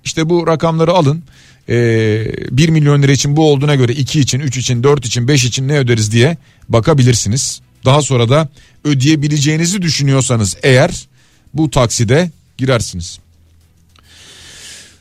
İşte 0.04 0.28
bu 0.28 0.46
rakamları 0.46 0.92
alın. 0.92 1.22
Ee, 1.68 2.26
1 2.50 2.68
milyon 2.68 3.02
lira 3.02 3.12
için 3.12 3.36
bu 3.36 3.50
olduğuna 3.50 3.74
göre 3.74 3.92
2 3.92 4.20
için 4.20 4.40
3 4.40 4.56
için 4.56 4.82
4 4.82 5.06
için 5.06 5.28
5 5.28 5.44
için 5.44 5.68
ne 5.68 5.78
öderiz 5.78 6.12
diye 6.12 6.36
bakabilirsiniz. 6.68 7.60
Daha 7.84 8.02
sonra 8.02 8.28
da 8.28 8.48
ödeyebileceğinizi 8.84 9.82
düşünüyorsanız 9.82 10.56
eğer 10.62 11.06
bu 11.54 11.70
takside 11.70 12.30
girersiniz. 12.58 13.18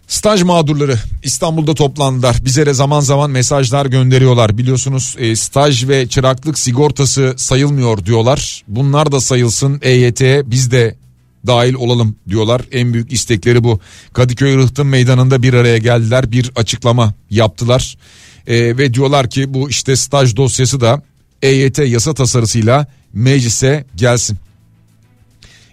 Staj 0.07 0.41
mağdurları 0.43 0.99
İstanbul'da 1.23 1.73
toplandılar. 1.73 2.35
Bize 2.45 2.65
de 2.65 2.73
zaman 2.73 2.99
zaman 2.99 3.31
mesajlar 3.31 3.85
gönderiyorlar. 3.85 4.57
Biliyorsunuz 4.57 5.15
e, 5.19 5.35
staj 5.35 5.87
ve 5.87 6.07
çıraklık 6.07 6.59
sigortası 6.59 7.33
sayılmıyor 7.37 8.05
diyorlar. 8.05 8.63
Bunlar 8.67 9.11
da 9.11 9.19
sayılsın 9.19 9.79
EYT'ye 9.81 10.51
biz 10.51 10.71
de 10.71 10.95
dahil 11.47 11.73
olalım 11.73 12.15
diyorlar. 12.29 12.61
En 12.71 12.93
büyük 12.93 13.13
istekleri 13.13 13.63
bu. 13.63 13.79
Kadıköy 14.13 14.57
Rıhtım 14.57 14.89
Meydanı'nda 14.89 15.43
bir 15.43 15.53
araya 15.53 15.77
geldiler. 15.77 16.31
Bir 16.31 16.51
açıklama 16.55 17.13
yaptılar. 17.29 17.97
E, 18.47 18.77
ve 18.77 18.93
diyorlar 18.93 19.29
ki 19.29 19.53
bu 19.53 19.69
işte 19.69 19.95
staj 19.95 20.35
dosyası 20.35 20.81
da 20.81 21.01
EYT 21.41 21.79
yasa 21.79 22.13
tasarısıyla 22.13 22.87
meclise 23.13 23.85
gelsin. 23.95 24.37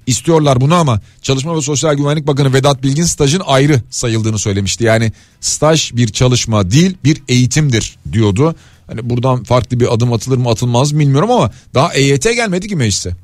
İstiyorlar 0.06 0.60
bunu 0.60 0.74
ama 0.74 1.00
Çalışma 1.22 1.56
ve 1.56 1.60
Sosyal 1.60 1.94
Güvenlik 1.94 2.26
Bakanı 2.26 2.52
Vedat 2.52 2.82
Bilgin 2.82 3.02
stajın 3.02 3.42
ayrı 3.46 3.82
sayıldığını 3.90 4.38
söylemişti. 4.38 4.84
Yani 4.84 5.12
staj 5.40 5.92
bir 5.94 6.08
çalışma 6.08 6.70
değil 6.70 6.96
bir 7.04 7.22
eğitimdir 7.28 7.96
diyordu. 8.12 8.54
Hani 8.86 9.10
buradan 9.10 9.44
farklı 9.44 9.80
bir 9.80 9.94
adım 9.94 10.12
atılır 10.12 10.36
mı 10.36 10.50
atılmaz 10.50 10.92
mı 10.92 10.98
bilmiyorum 10.98 11.30
ama 11.30 11.50
daha 11.74 11.94
EYT 11.94 12.24
gelmedi 12.24 12.68
ki 12.68 12.76
meclise. 12.76 13.16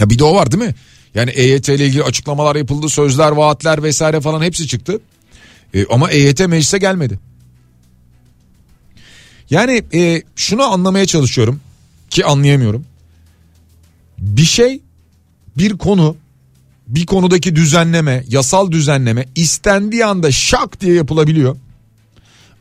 Ya 0.00 0.10
bir 0.10 0.18
de 0.18 0.24
o 0.24 0.34
var 0.34 0.52
değil 0.52 0.64
mi? 0.64 0.74
Yani 1.14 1.30
EYT 1.30 1.68
ile 1.68 1.86
ilgili 1.86 2.02
açıklamalar 2.02 2.56
yapıldı, 2.56 2.88
sözler, 2.88 3.32
vaatler 3.32 3.82
vesaire 3.82 4.20
falan 4.20 4.42
hepsi 4.42 4.66
çıktı. 4.68 5.00
E, 5.74 5.86
ama 5.86 6.10
EYT 6.10 6.40
meclise 6.40 6.78
gelmedi. 6.78 7.18
Yani 9.50 9.82
e, 9.94 10.22
şunu 10.36 10.62
anlamaya 10.62 11.06
çalışıyorum 11.06 11.60
ki 12.10 12.24
anlayamıyorum. 12.24 12.84
Bir 14.18 14.44
şey 14.44 14.80
bir 15.58 15.78
konu 15.78 16.16
bir 16.88 17.06
konudaki 17.06 17.56
düzenleme 17.56 18.24
yasal 18.28 18.70
düzenleme 18.70 19.24
istendiği 19.34 20.04
anda 20.04 20.32
şak 20.32 20.80
diye 20.80 20.94
yapılabiliyor. 20.94 21.56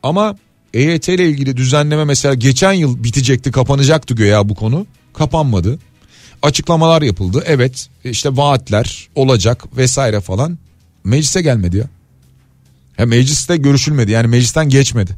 Ama 0.03 0.37
EYT 0.73 1.09
ile 1.09 1.29
ilgili 1.29 1.57
düzenleme 1.57 2.05
mesela 2.05 2.33
geçen 2.33 2.73
yıl 2.73 3.03
bitecekti 3.03 3.51
kapanacaktı 3.51 4.13
göya 4.13 4.49
bu 4.49 4.55
konu 4.55 4.85
kapanmadı. 5.13 5.79
Açıklamalar 6.41 7.01
yapıldı 7.01 7.43
evet 7.45 7.89
işte 8.03 8.37
vaatler 8.37 9.09
olacak 9.15 9.77
vesaire 9.77 10.21
falan 10.21 10.57
meclise 11.03 11.41
gelmedi 11.41 11.77
ya. 11.77 11.85
ya 12.97 13.05
mecliste 13.05 13.57
görüşülmedi 13.57 14.11
yani 14.11 14.27
meclisten 14.27 14.69
geçmedi. 14.69 15.15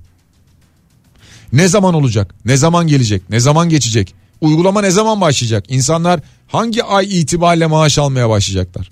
Ne 1.54 1.68
zaman 1.68 1.94
olacak? 1.94 2.36
Ne 2.46 2.58
zaman 2.58 2.88
gelecek? 2.88 3.30
Ne 3.30 3.40
zaman 3.40 3.70
geçecek? 3.70 4.16
Uygulama 4.42 4.82
ne 4.82 4.92
zaman 4.92 5.22
başlayacak? 5.22 5.66
İnsanlar 5.70 6.20
hangi 6.48 6.84
ay 6.84 7.20
itibariyle 7.22 7.66
maaş 7.68 7.98
almaya 7.98 8.30
başlayacaklar? 8.30 8.92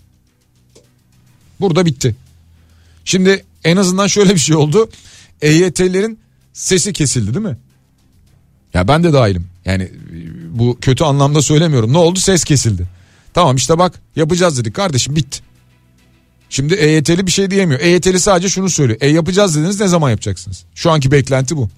Burada 1.60 1.86
bitti. 1.86 2.16
Şimdi 3.06 3.46
en 3.64 3.78
azından 3.78 4.08
şöyle 4.08 4.34
bir 4.34 4.40
şey 4.40 4.56
oldu. 4.56 4.90
EYT'lerin 5.42 6.20
sesi 6.54 6.94
kesildi 6.94 7.34
değil 7.34 7.46
mi? 7.46 7.58
Ya 8.74 8.88
ben 8.88 9.03
de 9.03 9.13
dahilim. 9.13 9.47
Yani 9.65 9.91
bu 10.51 10.78
kötü 10.82 11.03
anlamda 11.03 11.41
söylemiyorum. 11.41 11.93
Ne 11.93 11.97
oldu? 11.97 12.20
Ses 12.20 12.43
kesildi. 12.43 12.88
Tamam 13.34 13.55
işte 13.55 13.78
bak 13.80 14.01
yapacağız 14.15 14.57
dedik 14.57 14.74
kardeşim 14.74 15.15
bitti. 15.15 15.39
Şimdi 16.49 16.74
EYT'li 16.74 17.28
bir 17.28 17.32
şey 17.32 17.51
diyemiyor. 17.51 17.80
EYT'li 17.80 18.20
sadece 18.20 18.49
şunu 18.49 18.70
söylüyor. 18.70 18.99
E 19.01 19.07
yapacağız 19.07 19.55
dediniz 19.55 19.80
ne 19.80 19.88
zaman 19.88 20.09
yapacaksınız? 20.09 20.63
Şu 20.76 20.91
anki 20.91 21.11
beklenti 21.11 21.57
bu. 21.57 21.70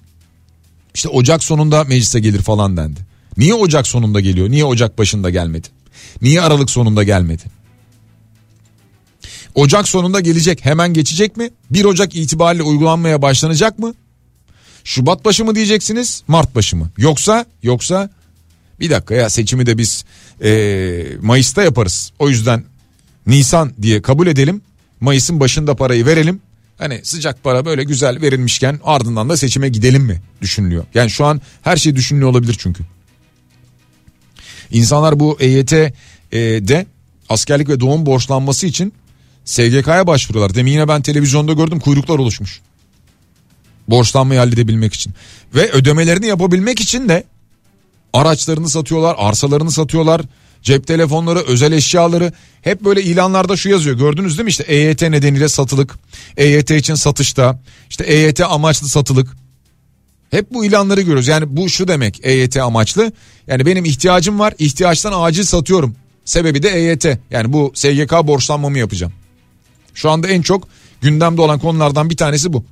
İşte 0.94 1.08
Ocak 1.08 1.44
sonunda 1.44 1.84
meclise 1.84 2.20
gelir 2.20 2.42
falan 2.42 2.76
dendi. 2.76 3.00
Niye 3.36 3.54
Ocak 3.54 3.86
sonunda 3.86 4.20
geliyor? 4.20 4.50
Niye 4.50 4.64
Ocak 4.64 4.98
başında 4.98 5.30
gelmedi? 5.30 5.68
Niye 6.22 6.40
Aralık 6.40 6.70
sonunda 6.70 7.02
gelmedi? 7.02 7.42
Ocak 9.54 9.88
sonunda 9.88 10.20
gelecek 10.20 10.64
hemen 10.64 10.94
geçecek 10.94 11.36
mi? 11.36 11.50
1 11.70 11.84
Ocak 11.84 12.16
itibariyle 12.16 12.62
uygulanmaya 12.62 13.22
başlanacak 13.22 13.78
mı? 13.78 13.94
Şubat 14.84 15.24
başı 15.24 15.44
mı 15.44 15.54
diyeceksiniz 15.54 16.22
Mart 16.28 16.54
başı 16.54 16.76
mı? 16.76 16.90
Yoksa 16.98 17.46
yoksa 17.62 18.10
bir 18.80 18.90
dakika 18.90 19.14
ya 19.14 19.30
seçimi 19.30 19.66
de 19.66 19.78
biz 19.78 20.04
e, 20.42 21.02
Mayıs'ta 21.22 21.62
yaparız. 21.62 22.12
O 22.18 22.28
yüzden 22.28 22.64
Nisan 23.26 23.72
diye 23.82 24.02
kabul 24.02 24.26
edelim. 24.26 24.62
Mayıs'ın 25.00 25.40
başında 25.40 25.76
parayı 25.76 26.06
verelim. 26.06 26.40
Hani 26.78 27.00
sıcak 27.02 27.44
para 27.44 27.64
böyle 27.64 27.84
güzel 27.84 28.20
verilmişken 28.20 28.80
ardından 28.84 29.28
da 29.28 29.36
seçime 29.36 29.68
gidelim 29.68 30.02
mi 30.02 30.22
düşünülüyor. 30.42 30.84
Yani 30.94 31.10
şu 31.10 31.24
an 31.24 31.40
her 31.62 31.76
şey 31.76 31.96
düşünülüyor 31.96 32.30
olabilir 32.30 32.56
çünkü. 32.58 32.84
İnsanlar 34.70 35.20
bu 35.20 35.36
EYT'de 35.40 36.86
askerlik 37.28 37.68
ve 37.68 37.80
doğum 37.80 38.06
borçlanması 38.06 38.66
için 38.66 38.92
SGK'ya 39.44 40.06
başvuruyorlar. 40.06 40.54
Demin 40.54 40.72
yine 40.72 40.88
ben 40.88 41.02
televizyonda 41.02 41.52
gördüm 41.52 41.80
kuyruklar 41.80 42.18
oluşmuş. 42.18 42.60
Borçlanmayı 43.90 44.40
halledebilmek 44.40 44.94
için. 44.94 45.12
Ve 45.54 45.70
ödemelerini 45.72 46.26
yapabilmek 46.26 46.80
için 46.80 47.08
de 47.08 47.24
araçlarını 48.12 48.68
satıyorlar, 48.68 49.16
arsalarını 49.18 49.70
satıyorlar. 49.70 50.22
Cep 50.62 50.86
telefonları, 50.86 51.38
özel 51.38 51.72
eşyaları 51.72 52.32
hep 52.62 52.84
böyle 52.84 53.02
ilanlarda 53.02 53.56
şu 53.56 53.68
yazıyor. 53.68 53.98
Gördünüz 53.98 54.38
değil 54.38 54.44
mi 54.44 54.50
işte 54.50 54.64
EYT 54.64 55.02
nedeniyle 55.02 55.48
satılık. 55.48 55.98
EYT 56.36 56.70
için 56.70 56.94
satışta. 56.94 57.60
işte 57.90 58.04
EYT 58.04 58.40
amaçlı 58.40 58.88
satılık. 58.88 59.28
Hep 60.30 60.52
bu 60.52 60.64
ilanları 60.64 61.00
görüyoruz. 61.00 61.28
Yani 61.28 61.56
bu 61.56 61.68
şu 61.68 61.88
demek 61.88 62.20
EYT 62.22 62.56
amaçlı. 62.56 63.12
Yani 63.46 63.66
benim 63.66 63.84
ihtiyacım 63.84 64.38
var. 64.38 64.54
ihtiyaçtan 64.58 65.12
acil 65.16 65.44
satıyorum. 65.44 65.96
Sebebi 66.24 66.62
de 66.62 66.68
EYT. 66.68 67.06
Yani 67.30 67.52
bu 67.52 67.72
SGK 67.74 68.12
borçlanmamı 68.12 68.78
yapacağım. 68.78 69.12
Şu 69.94 70.10
anda 70.10 70.28
en 70.28 70.42
çok 70.42 70.68
gündemde 71.00 71.40
olan 71.40 71.58
konulardan 71.58 72.10
bir 72.10 72.16
tanesi 72.16 72.52
bu. 72.52 72.64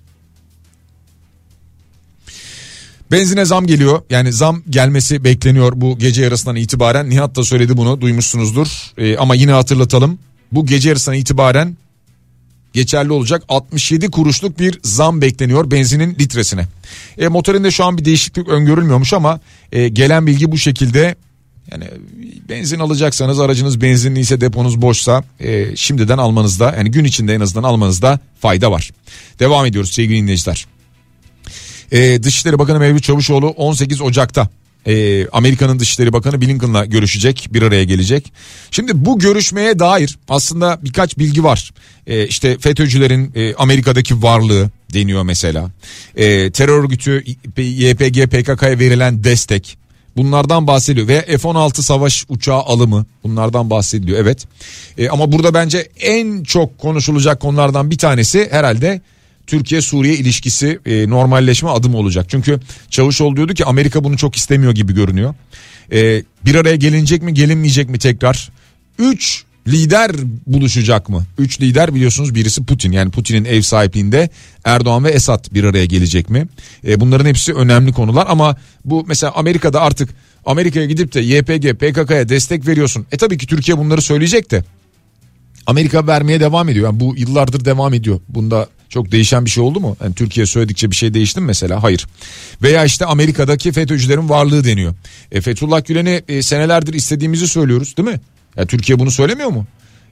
Benzine 3.12 3.44
zam 3.44 3.66
geliyor. 3.66 4.02
Yani 4.11 4.32
zam 4.32 4.62
gelmesi 4.70 5.24
bekleniyor 5.24 5.72
bu 5.76 5.98
gece 5.98 6.22
yarısından 6.22 6.56
itibaren. 6.56 7.11
Nihat 7.11 7.36
da 7.36 7.44
söyledi 7.44 7.76
bunu 7.76 8.00
duymuşsunuzdur. 8.00 8.68
Ee, 8.98 9.16
ama 9.16 9.34
yine 9.34 9.52
hatırlatalım. 9.52 10.18
Bu 10.52 10.66
gece 10.66 10.88
yarısından 10.88 11.18
itibaren 11.18 11.76
geçerli 12.72 13.12
olacak 13.12 13.42
67 13.48 14.11
kuruşluk 14.11 14.59
bir 14.59 14.80
zam 14.82 15.20
bekleniyor 15.20 15.70
benzinin 15.70 16.14
litresine. 16.14 16.66
E, 17.18 17.28
motorinde 17.28 17.70
şu 17.70 17.84
an 17.84 17.98
bir 17.98 18.04
değişiklik 18.04 18.48
öngörülmüyormuş 18.48 19.12
ama 19.12 19.40
e, 19.72 19.88
gelen 19.88 20.26
bilgi 20.26 20.52
bu 20.52 20.59
şekilde. 20.59 21.16
Yani 21.72 21.84
benzin 22.48 22.78
alacaksanız 22.78 23.40
aracınız 23.40 23.80
benzinli 23.80 24.20
ise 24.20 24.40
deponuz 24.40 24.82
boşsa 24.82 25.24
e, 25.40 25.76
şimdiden 25.76 26.18
almanızda 26.18 26.74
yani 26.76 26.90
gün 26.90 27.04
içinde 27.04 27.34
en 27.34 27.40
azından 27.40 27.62
almanızda 27.62 28.20
fayda 28.40 28.72
var. 28.72 28.90
Devam 29.38 29.66
ediyoruz 29.66 29.92
sevgili 29.92 30.22
dinleyiciler. 30.22 30.66
E, 31.93 32.22
Dışişleri 32.22 32.59
Bakanı 32.59 32.78
Mevlüt 32.78 33.03
Çavuşoğlu 33.03 33.49
18 33.49 34.01
Ocak'ta 34.01 34.49
e, 34.86 35.26
Amerika'nın 35.28 35.78
Dışişleri 35.78 36.12
Bakanı 36.12 36.41
Blinken'la 36.41 36.84
görüşecek 36.84 37.49
bir 37.53 37.62
araya 37.62 37.84
gelecek. 37.84 38.32
Şimdi 38.70 39.05
bu 39.05 39.18
görüşmeye 39.18 39.78
dair 39.78 40.18
aslında 40.28 40.78
birkaç 40.84 41.18
bilgi 41.18 41.45
var. 41.45 41.70
E, 42.07 42.26
işte 42.26 42.59
FETÖ'cülerin 42.59 43.32
e, 43.34 43.55
Amerika'daki 43.55 44.22
varlığı 44.22 44.70
deniyor 44.95 45.22
mesela. 45.22 45.70
E, 46.16 46.51
terör 46.51 46.78
örgütü 46.82 47.24
YPG 47.57 48.26
PKK'ya 48.26 48.78
verilen 48.78 49.24
destek 49.24 49.78
bunlardan 50.16 50.66
bahsediyor 50.66 51.09
ve 51.09 51.22
F-16 51.39 51.82
savaş 51.82 52.24
uçağı 52.28 52.61
alımı 52.61 53.07
bunlardan 53.24 53.70
bahsediliyor 53.70 54.18
evet. 54.18 54.45
E, 54.99 55.09
ama 55.09 55.32
burada 55.32 55.55
bence 55.55 55.89
en 56.01 56.43
çok 56.43 56.78
konuşulacak 56.78 57.41
konulardan 57.41 57.91
bir 57.91 57.99
tanesi 57.99 58.49
herhalde 58.51 59.01
Türkiye-Suriye 59.49 60.14
ilişkisi 60.14 60.78
e, 60.86 61.11
normalleşme 61.11 61.68
adım 61.68 61.94
olacak. 61.94 62.26
Çünkü 62.28 62.61
Çavuşoğlu 62.90 63.36
diyordu 63.36 63.55
ki 63.55 63.64
Amerika 63.64 64.05
bunu 64.05 64.16
çok 64.16 64.36
istemiyor 64.36 64.72
gibi 64.72 64.94
görünüyor. 64.94 65.34
E, 65.92 66.22
bir 66.44 66.55
araya 66.55 66.76
gelinecek 66.76 67.22
mi 67.22 67.34
gelinmeyecek 67.34 67.88
mi 67.90 67.99
tekrar? 67.99 68.49
Üç 68.99 69.44
lider 69.68 70.11
buluşacak 70.46 71.09
mı? 71.09 71.24
Üç 71.38 71.61
lider 71.61 71.94
biliyorsunuz 71.94 72.34
birisi 72.34 72.64
Putin 72.64 72.92
yani 72.92 73.11
Putin'in 73.11 73.44
ev 73.44 73.62
sahipliğinde 73.62 74.30
Erdoğan 74.64 75.05
ve 75.05 75.11
Esad 75.11 75.44
bir 75.55 75.64
araya 75.64 75.84
gelecek 75.84 76.30
mi? 76.30 76.49
E, 76.86 77.01
bunların 77.01 77.26
hepsi 77.26 77.55
önemli 77.55 77.92
konular 77.92 78.26
ama 78.28 78.57
bu 78.84 79.05
mesela 79.09 79.32
Amerika'da 79.34 79.80
artık 79.80 80.09
Amerika'ya 80.46 80.86
gidip 80.86 81.14
de 81.14 81.20
YPG 81.20 81.72
PKK'ya 81.72 82.28
destek 82.28 82.66
veriyorsun. 82.66 83.07
E 83.12 83.16
tabii 83.16 83.38
ki 83.38 83.46
Türkiye 83.46 83.78
bunları 83.78 84.03
söyleyecek 84.03 84.51
de 84.51 84.64
Amerika 85.66 86.07
vermeye 86.07 86.40
devam 86.40 86.68
ediyor. 86.68 86.86
Yani 86.86 87.01
bu 87.01 87.16
yıllardır 87.16 87.64
devam 87.64 87.94
ediyor. 87.94 88.20
Bunda 88.28 88.68
Çok 88.89 89.12
değişen 89.12 89.45
bir 89.45 89.51
şey 89.51 89.64
oldu 89.64 89.80
mu? 89.80 89.97
Yani 90.03 90.14
Türkiye 90.14 90.47
söyledikçe 90.47 90.91
bir 90.91 90.97
şey 90.97 91.14
değişti 91.14 91.41
mi 91.41 91.47
mesela? 91.47 91.82
Hayır. 91.82 92.07
Veya 92.62 92.84
işte 92.84 93.05
Amerika'daki 93.07 93.72
FETÖ'cülerin 93.72 94.28
varlığı 94.28 94.64
deniyor. 94.64 94.95
E, 95.32 95.41
Fethullah 95.41 95.84
Gülen'i 95.84 96.22
e, 96.28 96.43
senelerdir 96.43 96.95
istediğimizi 96.95 97.49
söylüyoruz 97.49 97.97
değil 97.97 98.09
mi? 98.09 98.20
Ya 98.57 98.66
Türkiye 98.66 98.99
bunu 98.99 99.11
söylemiyor 99.11 99.49
mu? 99.49 99.66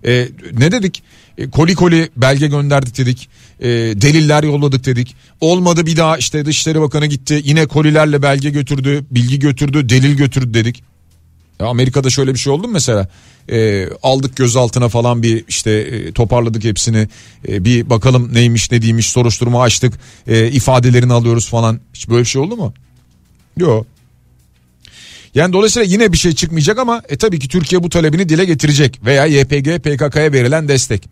E, 0.07 0.29
ne 0.59 0.73
dedik? 0.73 1.03
E, 1.39 1.51
koli 1.51 1.75
koli 1.75 2.09
belge 2.17 2.47
gönderdik 2.47 2.99
dedik. 2.99 3.29
E, 3.61 3.69
deliller 3.69 4.43
yolladık 4.43 4.87
dedik. 4.87 5.17
Olmadı 5.41 5.87
bir 5.87 5.97
daha 5.97 6.17
işte 6.17 6.47
Dışişleri 6.47 6.81
Bakanı 6.81 7.07
gitti. 7.07 7.41
Yine 7.45 7.67
kolilerle 7.67 8.23
belge 8.23 8.51
götürdü, 8.51 9.05
bilgi 9.11 9.39
götürdü, 9.39 9.89
delil 9.89 10.17
götürdü 10.17 10.55
dedik. 10.55 10.83
Ya 11.61 11.67
Amerika'da 11.67 12.11
şöyle 12.11 12.35
bir 12.35 12.39
şey 12.39 12.53
oldu 12.53 12.67
mu 12.67 12.73
mesela? 12.73 13.09
E, 13.51 13.89
aldık 14.03 14.37
gözaltına 14.37 14.89
falan 14.89 15.23
bir 15.23 15.45
işte 15.49 15.71
e, 15.71 16.13
toparladık 16.13 16.65
hepsini. 16.65 17.09
E, 17.49 17.65
bir 17.65 17.91
bakalım 17.91 18.35
neymiş 18.35 18.71
ne 18.71 18.83
değilmiş 18.83 19.09
soruşturma 19.09 19.63
açtık. 19.63 19.95
E, 20.27 20.51
ifadelerini 20.51 21.13
alıyoruz 21.13 21.49
falan. 21.49 21.81
Hiç 21.95 22.09
böyle 22.09 22.21
bir 22.21 22.29
şey 22.29 22.43
oldu 22.43 22.57
mu? 22.57 22.75
Yok. 23.57 23.87
Yani 25.35 25.53
dolayısıyla 25.53 25.87
yine 25.89 26.13
bir 26.13 26.19
şey 26.19 26.33
çıkmayacak 26.33 26.79
ama 26.79 27.03
e, 27.09 27.17
tabii 27.17 27.39
ki 27.39 27.49
Türkiye 27.49 27.83
bu 27.83 27.89
talebini 27.89 28.29
dile 28.29 28.45
getirecek 28.45 29.01
veya 29.05 29.27
YPG 29.27 29.79
PKK'ya 29.79 30.33
verilen 30.33 30.69
destek. 30.69 31.09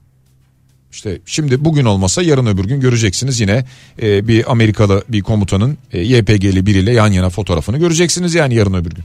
İşte 0.92 1.18
şimdi 1.26 1.64
bugün 1.64 1.84
olmasa 1.84 2.22
yarın 2.22 2.46
öbür 2.46 2.64
gün 2.64 2.80
göreceksiniz 2.80 3.40
yine 3.40 3.64
e, 4.02 4.28
bir 4.28 4.52
Amerikalı 4.52 5.04
bir 5.08 5.20
komutanın 5.20 5.78
e, 5.92 6.00
YPG'li 6.00 6.66
biriyle 6.66 6.92
yan 6.92 7.12
yana 7.12 7.30
fotoğrafını 7.30 7.78
göreceksiniz 7.78 8.34
yani 8.34 8.54
yarın 8.54 8.74
öbür 8.74 8.90
gün. 8.90 9.04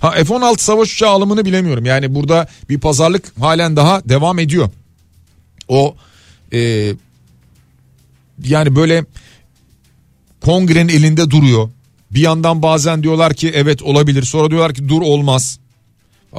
Ha 0.00 0.10
F-16 0.10 0.58
savaş 0.58 0.94
uçağı 0.94 1.10
alımını 1.10 1.44
bilemiyorum. 1.44 1.84
Yani 1.84 2.14
burada 2.14 2.48
bir 2.68 2.80
pazarlık 2.80 3.38
halen 3.40 3.76
daha 3.76 4.02
devam 4.08 4.38
ediyor. 4.38 4.70
O 5.68 5.96
e, 6.52 6.92
yani 8.44 8.76
böyle 8.76 9.04
kongrenin 10.40 10.88
elinde 10.88 11.30
duruyor. 11.30 11.70
Bir 12.10 12.20
yandan 12.20 12.62
bazen 12.62 13.02
diyorlar 13.02 13.34
ki 13.34 13.52
evet 13.54 13.82
olabilir 13.82 14.22
sonra 14.22 14.50
diyorlar 14.50 14.74
ki 14.74 14.88
dur 14.88 15.02
olmaz. 15.02 15.58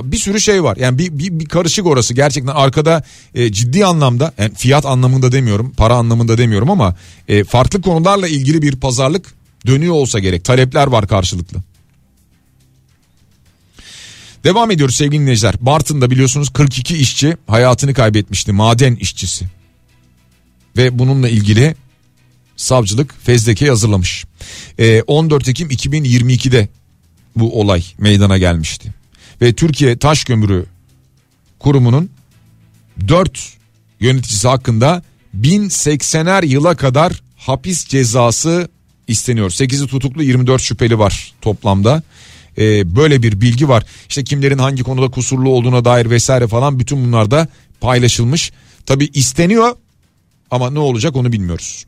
Bir 0.04 0.18
sürü 0.18 0.42
şey 0.42 0.64
var 0.64 0.78
yani 0.78 0.98
bir, 0.98 1.20
bir, 1.20 1.40
bir 1.40 1.46
karışık 1.46 1.86
orası 1.86 2.14
gerçekten 2.14 2.54
arkada 2.54 3.04
e, 3.36 3.52
ciddi 3.52 3.86
anlamda 3.86 4.34
yani 4.38 4.54
fiyat 4.56 4.86
anlamında 4.86 5.32
demiyorum 5.32 5.74
para 5.78 5.96
anlamında 5.96 6.38
demiyorum 6.38 6.70
ama 6.70 6.96
e, 7.28 7.44
farklı 7.44 7.82
konularla 7.82 8.28
ilgili 8.28 8.62
bir 8.62 8.76
pazarlık 8.76 9.34
dönüyor 9.68 9.94
olsa 9.94 10.20
gerek 10.20 10.46
talepler 10.46 10.88
var 10.88 11.08
karşılıklı. 11.08 11.58
Devam 14.44 14.72
ediyoruz 14.72 14.96
sevgili 14.96 15.22
dinleyiciler. 15.22 15.56
Bartın'da 15.62 16.12
biliyorsunuz 16.12 16.50
42 16.50 16.98
işçi 16.98 17.38
hayatını 17.48 17.94
kaybetmişti 17.94 18.52
maden 18.52 18.96
işçisi. 18.96 19.46
Ve 20.78 21.00
bununla 21.00 21.30
ilgili 21.30 21.76
savcılık 22.56 23.24
fezleke 23.24 23.68
hazırlamış. 23.70 24.26
Ee, 24.78 25.02
14 25.02 25.48
Ekim 25.50 25.70
2022'de 25.70 26.68
bu 27.36 27.60
olay 27.62 27.84
meydana 27.98 28.38
gelmişti. 28.38 28.94
Ve 29.42 29.54
Türkiye 29.54 29.98
Taş 29.98 30.24
Kömürü 30.24 30.66
Kurumu'nun 31.60 32.10
4 33.08 33.54
yöneticisi 34.00 34.48
hakkında 34.48 35.04
1080'er 35.42 36.46
yıla 36.46 36.76
kadar 36.76 37.22
hapis 37.38 37.88
cezası 37.88 38.70
isteniyor. 39.08 39.50
8'i 39.50 39.88
tutuklu 39.88 40.24
24 40.24 40.62
şüpheli 40.62 41.00
var 41.00 41.34
toplamda. 41.42 42.04
Ee, 42.60 42.96
böyle 42.96 43.24
bir 43.24 43.42
bilgi 43.42 43.70
var. 43.70 43.84
İşte 44.10 44.24
kimlerin 44.24 44.58
hangi 44.58 44.84
konuda 44.84 45.12
kusurlu 45.12 45.50
olduğuna 45.50 45.86
dair 45.86 46.10
vesaire 46.10 46.48
falan 46.48 46.80
bütün 46.80 47.06
bunlar 47.06 47.32
da 47.32 47.48
paylaşılmış. 47.82 48.52
Tabi 48.86 49.10
isteniyor 49.14 49.76
ama 50.52 50.70
ne 50.70 50.80
olacak 50.80 51.16
onu 51.16 51.32
bilmiyoruz. 51.32 51.86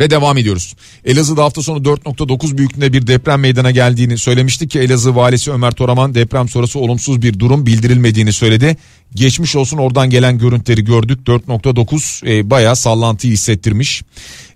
Ve 0.00 0.10
devam 0.10 0.38
ediyoruz. 0.38 0.74
Elazığ'da 1.04 1.44
hafta 1.44 1.62
sonu 1.62 1.78
4.9 1.78 2.58
büyüklüğünde 2.58 2.92
bir 2.92 3.06
deprem 3.06 3.40
meydana 3.40 3.70
geldiğini 3.70 4.18
söylemiştik 4.18 4.70
ki 4.70 4.78
Elazığ 4.80 5.16
valisi 5.16 5.52
Ömer 5.52 5.72
Toraman 5.72 6.14
deprem 6.14 6.48
sonrası 6.48 6.78
olumsuz 6.78 7.22
bir 7.22 7.38
durum 7.38 7.66
bildirilmediğini 7.66 8.32
söyledi. 8.32 8.76
Geçmiş 9.14 9.56
olsun 9.56 9.78
oradan 9.78 10.10
gelen 10.10 10.38
görüntüleri 10.38 10.84
gördük 10.84 11.20
4.9 11.26 12.30
e, 12.30 12.50
bayağı 12.50 12.76
sallantıyı 12.76 13.32
hissettirmiş. 13.32 14.02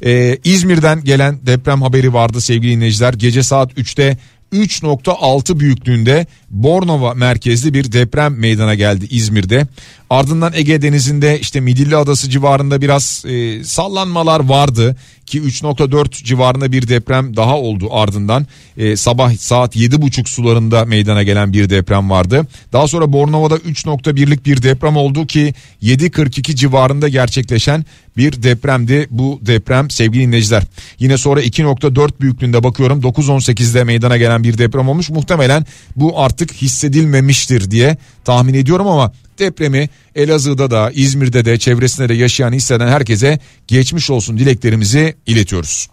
E, 0.04 0.38
İzmir'den 0.44 1.04
gelen 1.04 1.38
deprem 1.46 1.82
haberi 1.82 2.12
vardı 2.12 2.40
sevgili 2.40 2.72
dinleyiciler. 2.72 3.14
Gece 3.14 3.42
saat 3.42 3.72
3'te 3.72 4.18
3.6 4.52 5.60
büyüklüğünde 5.60 6.26
Bornova 6.50 7.14
merkezli 7.14 7.74
bir 7.74 7.92
deprem 7.92 8.38
meydana 8.38 8.74
geldi 8.74 9.06
İzmir'de. 9.10 9.66
Ardından 10.10 10.52
Ege 10.54 10.82
Denizi'nde 10.82 11.40
işte 11.40 11.60
Midilli 11.60 11.96
Adası 11.96 12.30
civarında 12.30 12.80
biraz 12.80 13.24
e, 13.26 13.64
sallanmalar 13.64 14.40
vardı 14.40 14.96
ki 15.26 15.40
3.4 15.40 16.24
civarında 16.24 16.72
bir 16.72 16.88
deprem 16.88 17.36
daha 17.36 17.58
oldu 17.58 17.88
ardından. 17.90 18.46
E, 18.76 18.96
sabah 18.96 19.36
saat 19.36 19.76
7.30 19.76 20.28
sularında 20.28 20.84
meydana 20.84 21.22
gelen 21.22 21.52
bir 21.52 21.70
deprem 21.70 22.10
vardı. 22.10 22.46
Daha 22.72 22.88
sonra 22.88 23.12
Bornova'da 23.12 23.56
3.1'lik 23.56 24.46
bir 24.46 24.62
deprem 24.62 24.96
oldu 24.96 25.26
ki 25.26 25.54
7.42 25.82 26.54
civarında 26.54 27.08
gerçekleşen 27.08 27.84
bir 28.16 28.42
depremdi 28.42 29.06
bu 29.10 29.40
deprem 29.42 29.90
sevgili 29.90 30.22
dinleyiciler. 30.22 30.62
Yine 30.98 31.18
sonra 31.18 31.42
2.4 31.42 32.10
büyüklüğünde 32.20 32.62
bakıyorum 32.62 33.00
9.18'de 33.00 33.84
meydana 33.84 34.16
gelen 34.16 34.44
bir 34.44 34.58
deprem 34.58 34.88
olmuş. 34.88 35.10
Muhtemelen 35.10 35.66
bu 35.96 36.20
artık 36.20 36.39
hissedilmemiştir 36.46 37.70
diye 37.70 37.96
tahmin 38.24 38.54
ediyorum 38.54 38.86
ama 38.86 39.12
depremi 39.38 39.88
Elazığ'da 40.14 40.70
da 40.70 40.90
İzmir'de 40.94 41.44
de 41.44 41.58
çevresinde 41.58 42.08
de 42.08 42.14
yaşayan 42.14 42.52
hisseden 42.52 42.88
herkese 42.88 43.38
geçmiş 43.66 44.10
olsun 44.10 44.38
dileklerimizi 44.38 45.14
iletiyoruz. 45.26 45.88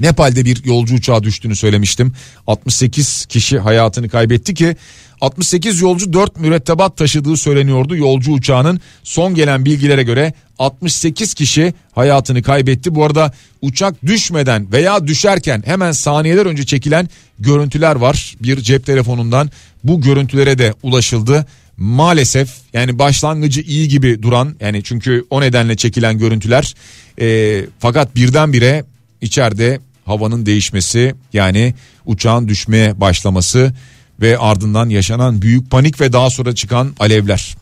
Nepal'de 0.00 0.44
bir 0.44 0.64
yolcu 0.64 0.94
uçağı 0.94 1.22
düştüğünü 1.22 1.56
söylemiştim. 1.56 2.12
68 2.46 3.26
kişi 3.26 3.58
hayatını 3.58 4.08
kaybetti 4.08 4.54
ki 4.54 4.76
68 5.20 5.80
yolcu 5.80 6.12
4 6.12 6.40
mürettebat 6.40 6.96
taşıdığı 6.96 7.36
söyleniyordu. 7.36 7.96
Yolcu 7.96 8.32
uçağının 8.32 8.80
son 9.02 9.34
gelen 9.34 9.64
bilgilere 9.64 10.02
göre 10.02 10.32
68 10.58 11.34
kişi 11.34 11.74
hayatını 11.92 12.42
kaybetti. 12.42 12.94
Bu 12.94 13.04
arada 13.04 13.32
uçak 13.62 14.06
düşmeden 14.06 14.72
veya 14.72 15.06
düşerken 15.06 15.62
hemen 15.66 15.92
saniyeler 15.92 16.46
önce 16.46 16.66
çekilen 16.66 17.08
görüntüler 17.38 17.96
var. 17.96 18.36
Bir 18.40 18.60
cep 18.60 18.86
telefonundan 18.86 19.50
bu 19.84 20.00
görüntülere 20.00 20.58
de 20.58 20.74
ulaşıldı. 20.82 21.46
Maalesef 21.76 22.50
yani 22.72 22.98
başlangıcı 22.98 23.60
iyi 23.60 23.88
gibi 23.88 24.22
duran 24.22 24.56
yani 24.60 24.82
çünkü 24.82 25.24
o 25.30 25.40
nedenle 25.40 25.76
çekilen 25.76 26.18
görüntüler 26.18 26.74
e, 27.20 27.60
fakat 27.78 28.16
birdenbire 28.16 28.84
içeride 29.20 29.80
havanın 30.04 30.46
değişmesi 30.46 31.14
yani 31.32 31.74
uçağın 32.06 32.48
düşmeye 32.48 33.00
başlaması 33.00 33.72
ve 34.20 34.38
ardından 34.38 34.88
yaşanan 34.88 35.42
büyük 35.42 35.70
panik 35.70 36.00
ve 36.00 36.12
daha 36.12 36.30
sonra 36.30 36.54
çıkan 36.54 36.94
alevler. 37.00 37.56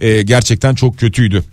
Ee, 0.00 0.22
gerçekten 0.22 0.74
çok 0.74 0.98
kötüydü. 0.98 1.44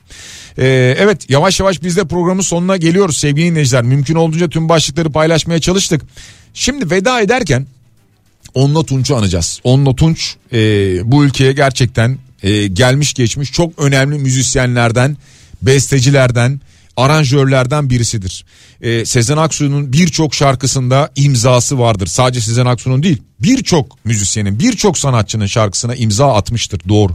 Ee, 0.58 0.96
evet 1.00 1.30
yavaş 1.30 1.60
yavaş 1.60 1.84
biz 1.84 1.98
de 1.98 2.08
programın 2.08 2.42
sonuna 2.42 2.78
geliyoruz 2.78 3.18
sevgili 3.18 3.46
dinleyiciler. 3.46 3.84
Mümkün 3.84 4.16
olduğunca 4.16 4.50
tüm 4.50 4.70
başlıkları 4.70 5.12
paylaşmaya 5.12 5.60
çalıştık. 5.62 6.02
Şimdi 6.54 6.92
veda 6.92 7.22
ederken 7.22 7.68
Onla 8.54 8.84
Tunç'u 8.84 9.16
anacağız. 9.16 9.60
Onla 9.64 9.96
Tunç 9.96 10.36
e, 10.54 10.58
bu 11.12 11.26
ülkeye 11.26 11.54
gerçekten 11.54 12.18
e, 12.44 12.68
gelmiş 12.68 13.14
geçmiş 13.14 13.52
çok 13.52 13.80
önemli 13.80 14.20
müzisyenlerden, 14.20 15.18
bestecilerden, 15.62 16.62
aranjörlerden 16.98 17.90
birisidir. 17.90 18.46
Ee, 18.82 19.06
Sezen 19.06 19.38
Aksu'nun 19.38 19.94
birçok 19.94 20.36
şarkısında 20.36 21.12
imzası 21.16 21.80
vardır. 21.80 22.08
Sadece 22.08 22.42
Sezen 22.42 22.66
Aksu'nun 22.66 23.04
değil 23.04 23.22
birçok 23.40 24.06
müzisyenin 24.06 24.60
birçok 24.60 24.98
sanatçının 24.98 25.46
şarkısına 25.46 25.96
imza 25.96 26.34
atmıştır 26.34 26.82
doğru. 26.90 27.14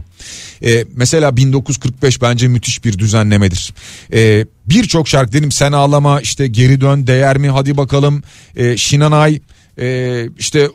Ee, 0.65 0.85
mesela 0.95 1.37
1945 1.37 2.21
bence 2.21 2.47
müthiş 2.47 2.85
bir 2.85 2.97
düzenlemedir. 2.97 3.73
Ee, 4.13 4.45
birçok 4.65 5.07
şarkı 5.07 5.33
dedim 5.33 5.51
sen 5.51 5.71
ağlama 5.71 6.21
işte 6.21 6.47
geri 6.47 6.81
dön 6.81 7.07
değer 7.07 7.37
mi 7.37 7.49
hadi 7.49 7.77
bakalım 7.77 8.23
ee, 8.55 8.77
Şinanay 8.77 9.39
e, 9.79 10.29
işte 10.39 10.69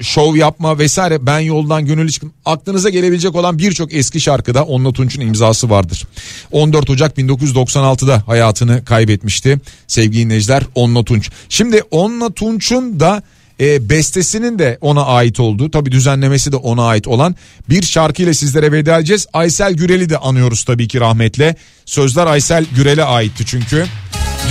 şov 0.00 0.36
yapma 0.36 0.78
vesaire 0.78 1.26
ben 1.26 1.38
yoldan 1.38 1.86
gönüllü 1.86 2.12
çıktım. 2.12 2.32
Aklınıza 2.44 2.90
gelebilecek 2.90 3.34
olan 3.34 3.58
birçok 3.58 3.94
eski 3.94 4.20
şarkıda 4.20 4.64
Onla 4.64 4.92
Tunç'un 4.92 5.20
imzası 5.20 5.70
vardır. 5.70 6.06
14 6.52 6.90
Ocak 6.90 7.18
1996'da 7.18 8.22
hayatını 8.26 8.84
kaybetmişti 8.84 9.58
sevgili 9.86 10.24
dinleyiciler 10.24 10.62
Onla 10.74 11.04
Tunç. 11.04 11.30
Şimdi 11.48 11.82
Onla 11.90 12.30
Tunç'un 12.30 13.00
da 13.00 13.22
e, 13.60 13.88
bestesinin 13.88 14.58
de 14.58 14.78
ona 14.80 15.04
ait 15.06 15.40
olduğu 15.40 15.70
tabi 15.70 15.92
düzenlemesi 15.92 16.52
de 16.52 16.56
ona 16.56 16.86
ait 16.86 17.08
olan 17.08 17.34
bir 17.68 17.82
şarkıyla 17.82 18.34
sizlere 18.34 18.72
veda 18.72 18.98
edeceğiz. 18.98 19.26
Aysel 19.32 19.74
Gürel'i 19.74 20.08
de 20.08 20.18
anıyoruz 20.18 20.64
tabii 20.64 20.88
ki 20.88 21.00
rahmetle. 21.00 21.56
Sözler 21.86 22.26
Aysel 22.26 22.64
Gürel'e 22.64 23.04
aitti 23.04 23.46
çünkü. 23.46 23.86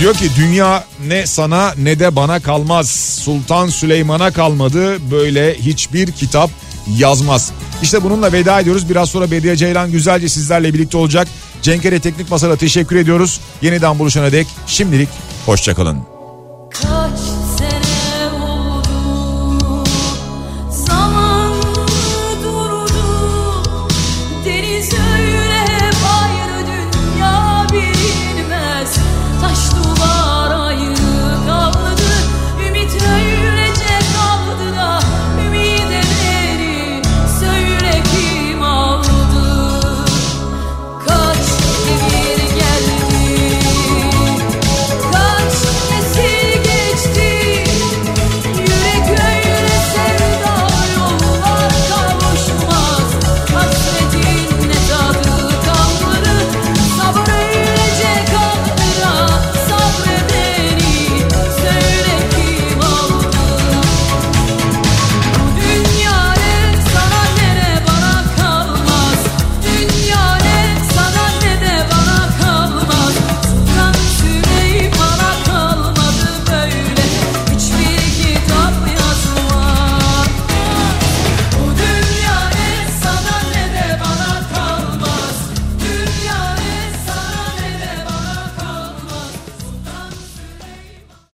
Diyor 0.00 0.14
ki 0.14 0.30
dünya 0.36 0.84
ne 1.06 1.26
sana 1.26 1.74
ne 1.78 1.98
de 1.98 2.16
bana 2.16 2.40
kalmaz. 2.40 2.90
Sultan 3.20 3.68
Süleyman'a 3.68 4.30
kalmadı 4.30 5.10
böyle 5.10 5.54
hiçbir 5.54 6.12
kitap 6.12 6.50
yazmaz. 6.96 7.52
İşte 7.82 8.02
bununla 8.04 8.32
veda 8.32 8.60
ediyoruz. 8.60 8.90
Biraz 8.90 9.08
sonra 9.10 9.30
Bediye 9.30 9.56
Ceylan 9.56 9.92
güzelce 9.92 10.28
sizlerle 10.28 10.74
birlikte 10.74 10.96
olacak. 10.96 11.28
Cenkere 11.62 12.00
Teknik 12.00 12.30
Masa'da 12.30 12.56
teşekkür 12.56 12.96
ediyoruz. 12.96 13.40
Yeniden 13.62 13.98
buluşana 13.98 14.32
dek 14.32 14.46
şimdilik 14.66 15.08
hoşçakalın. 15.46 15.98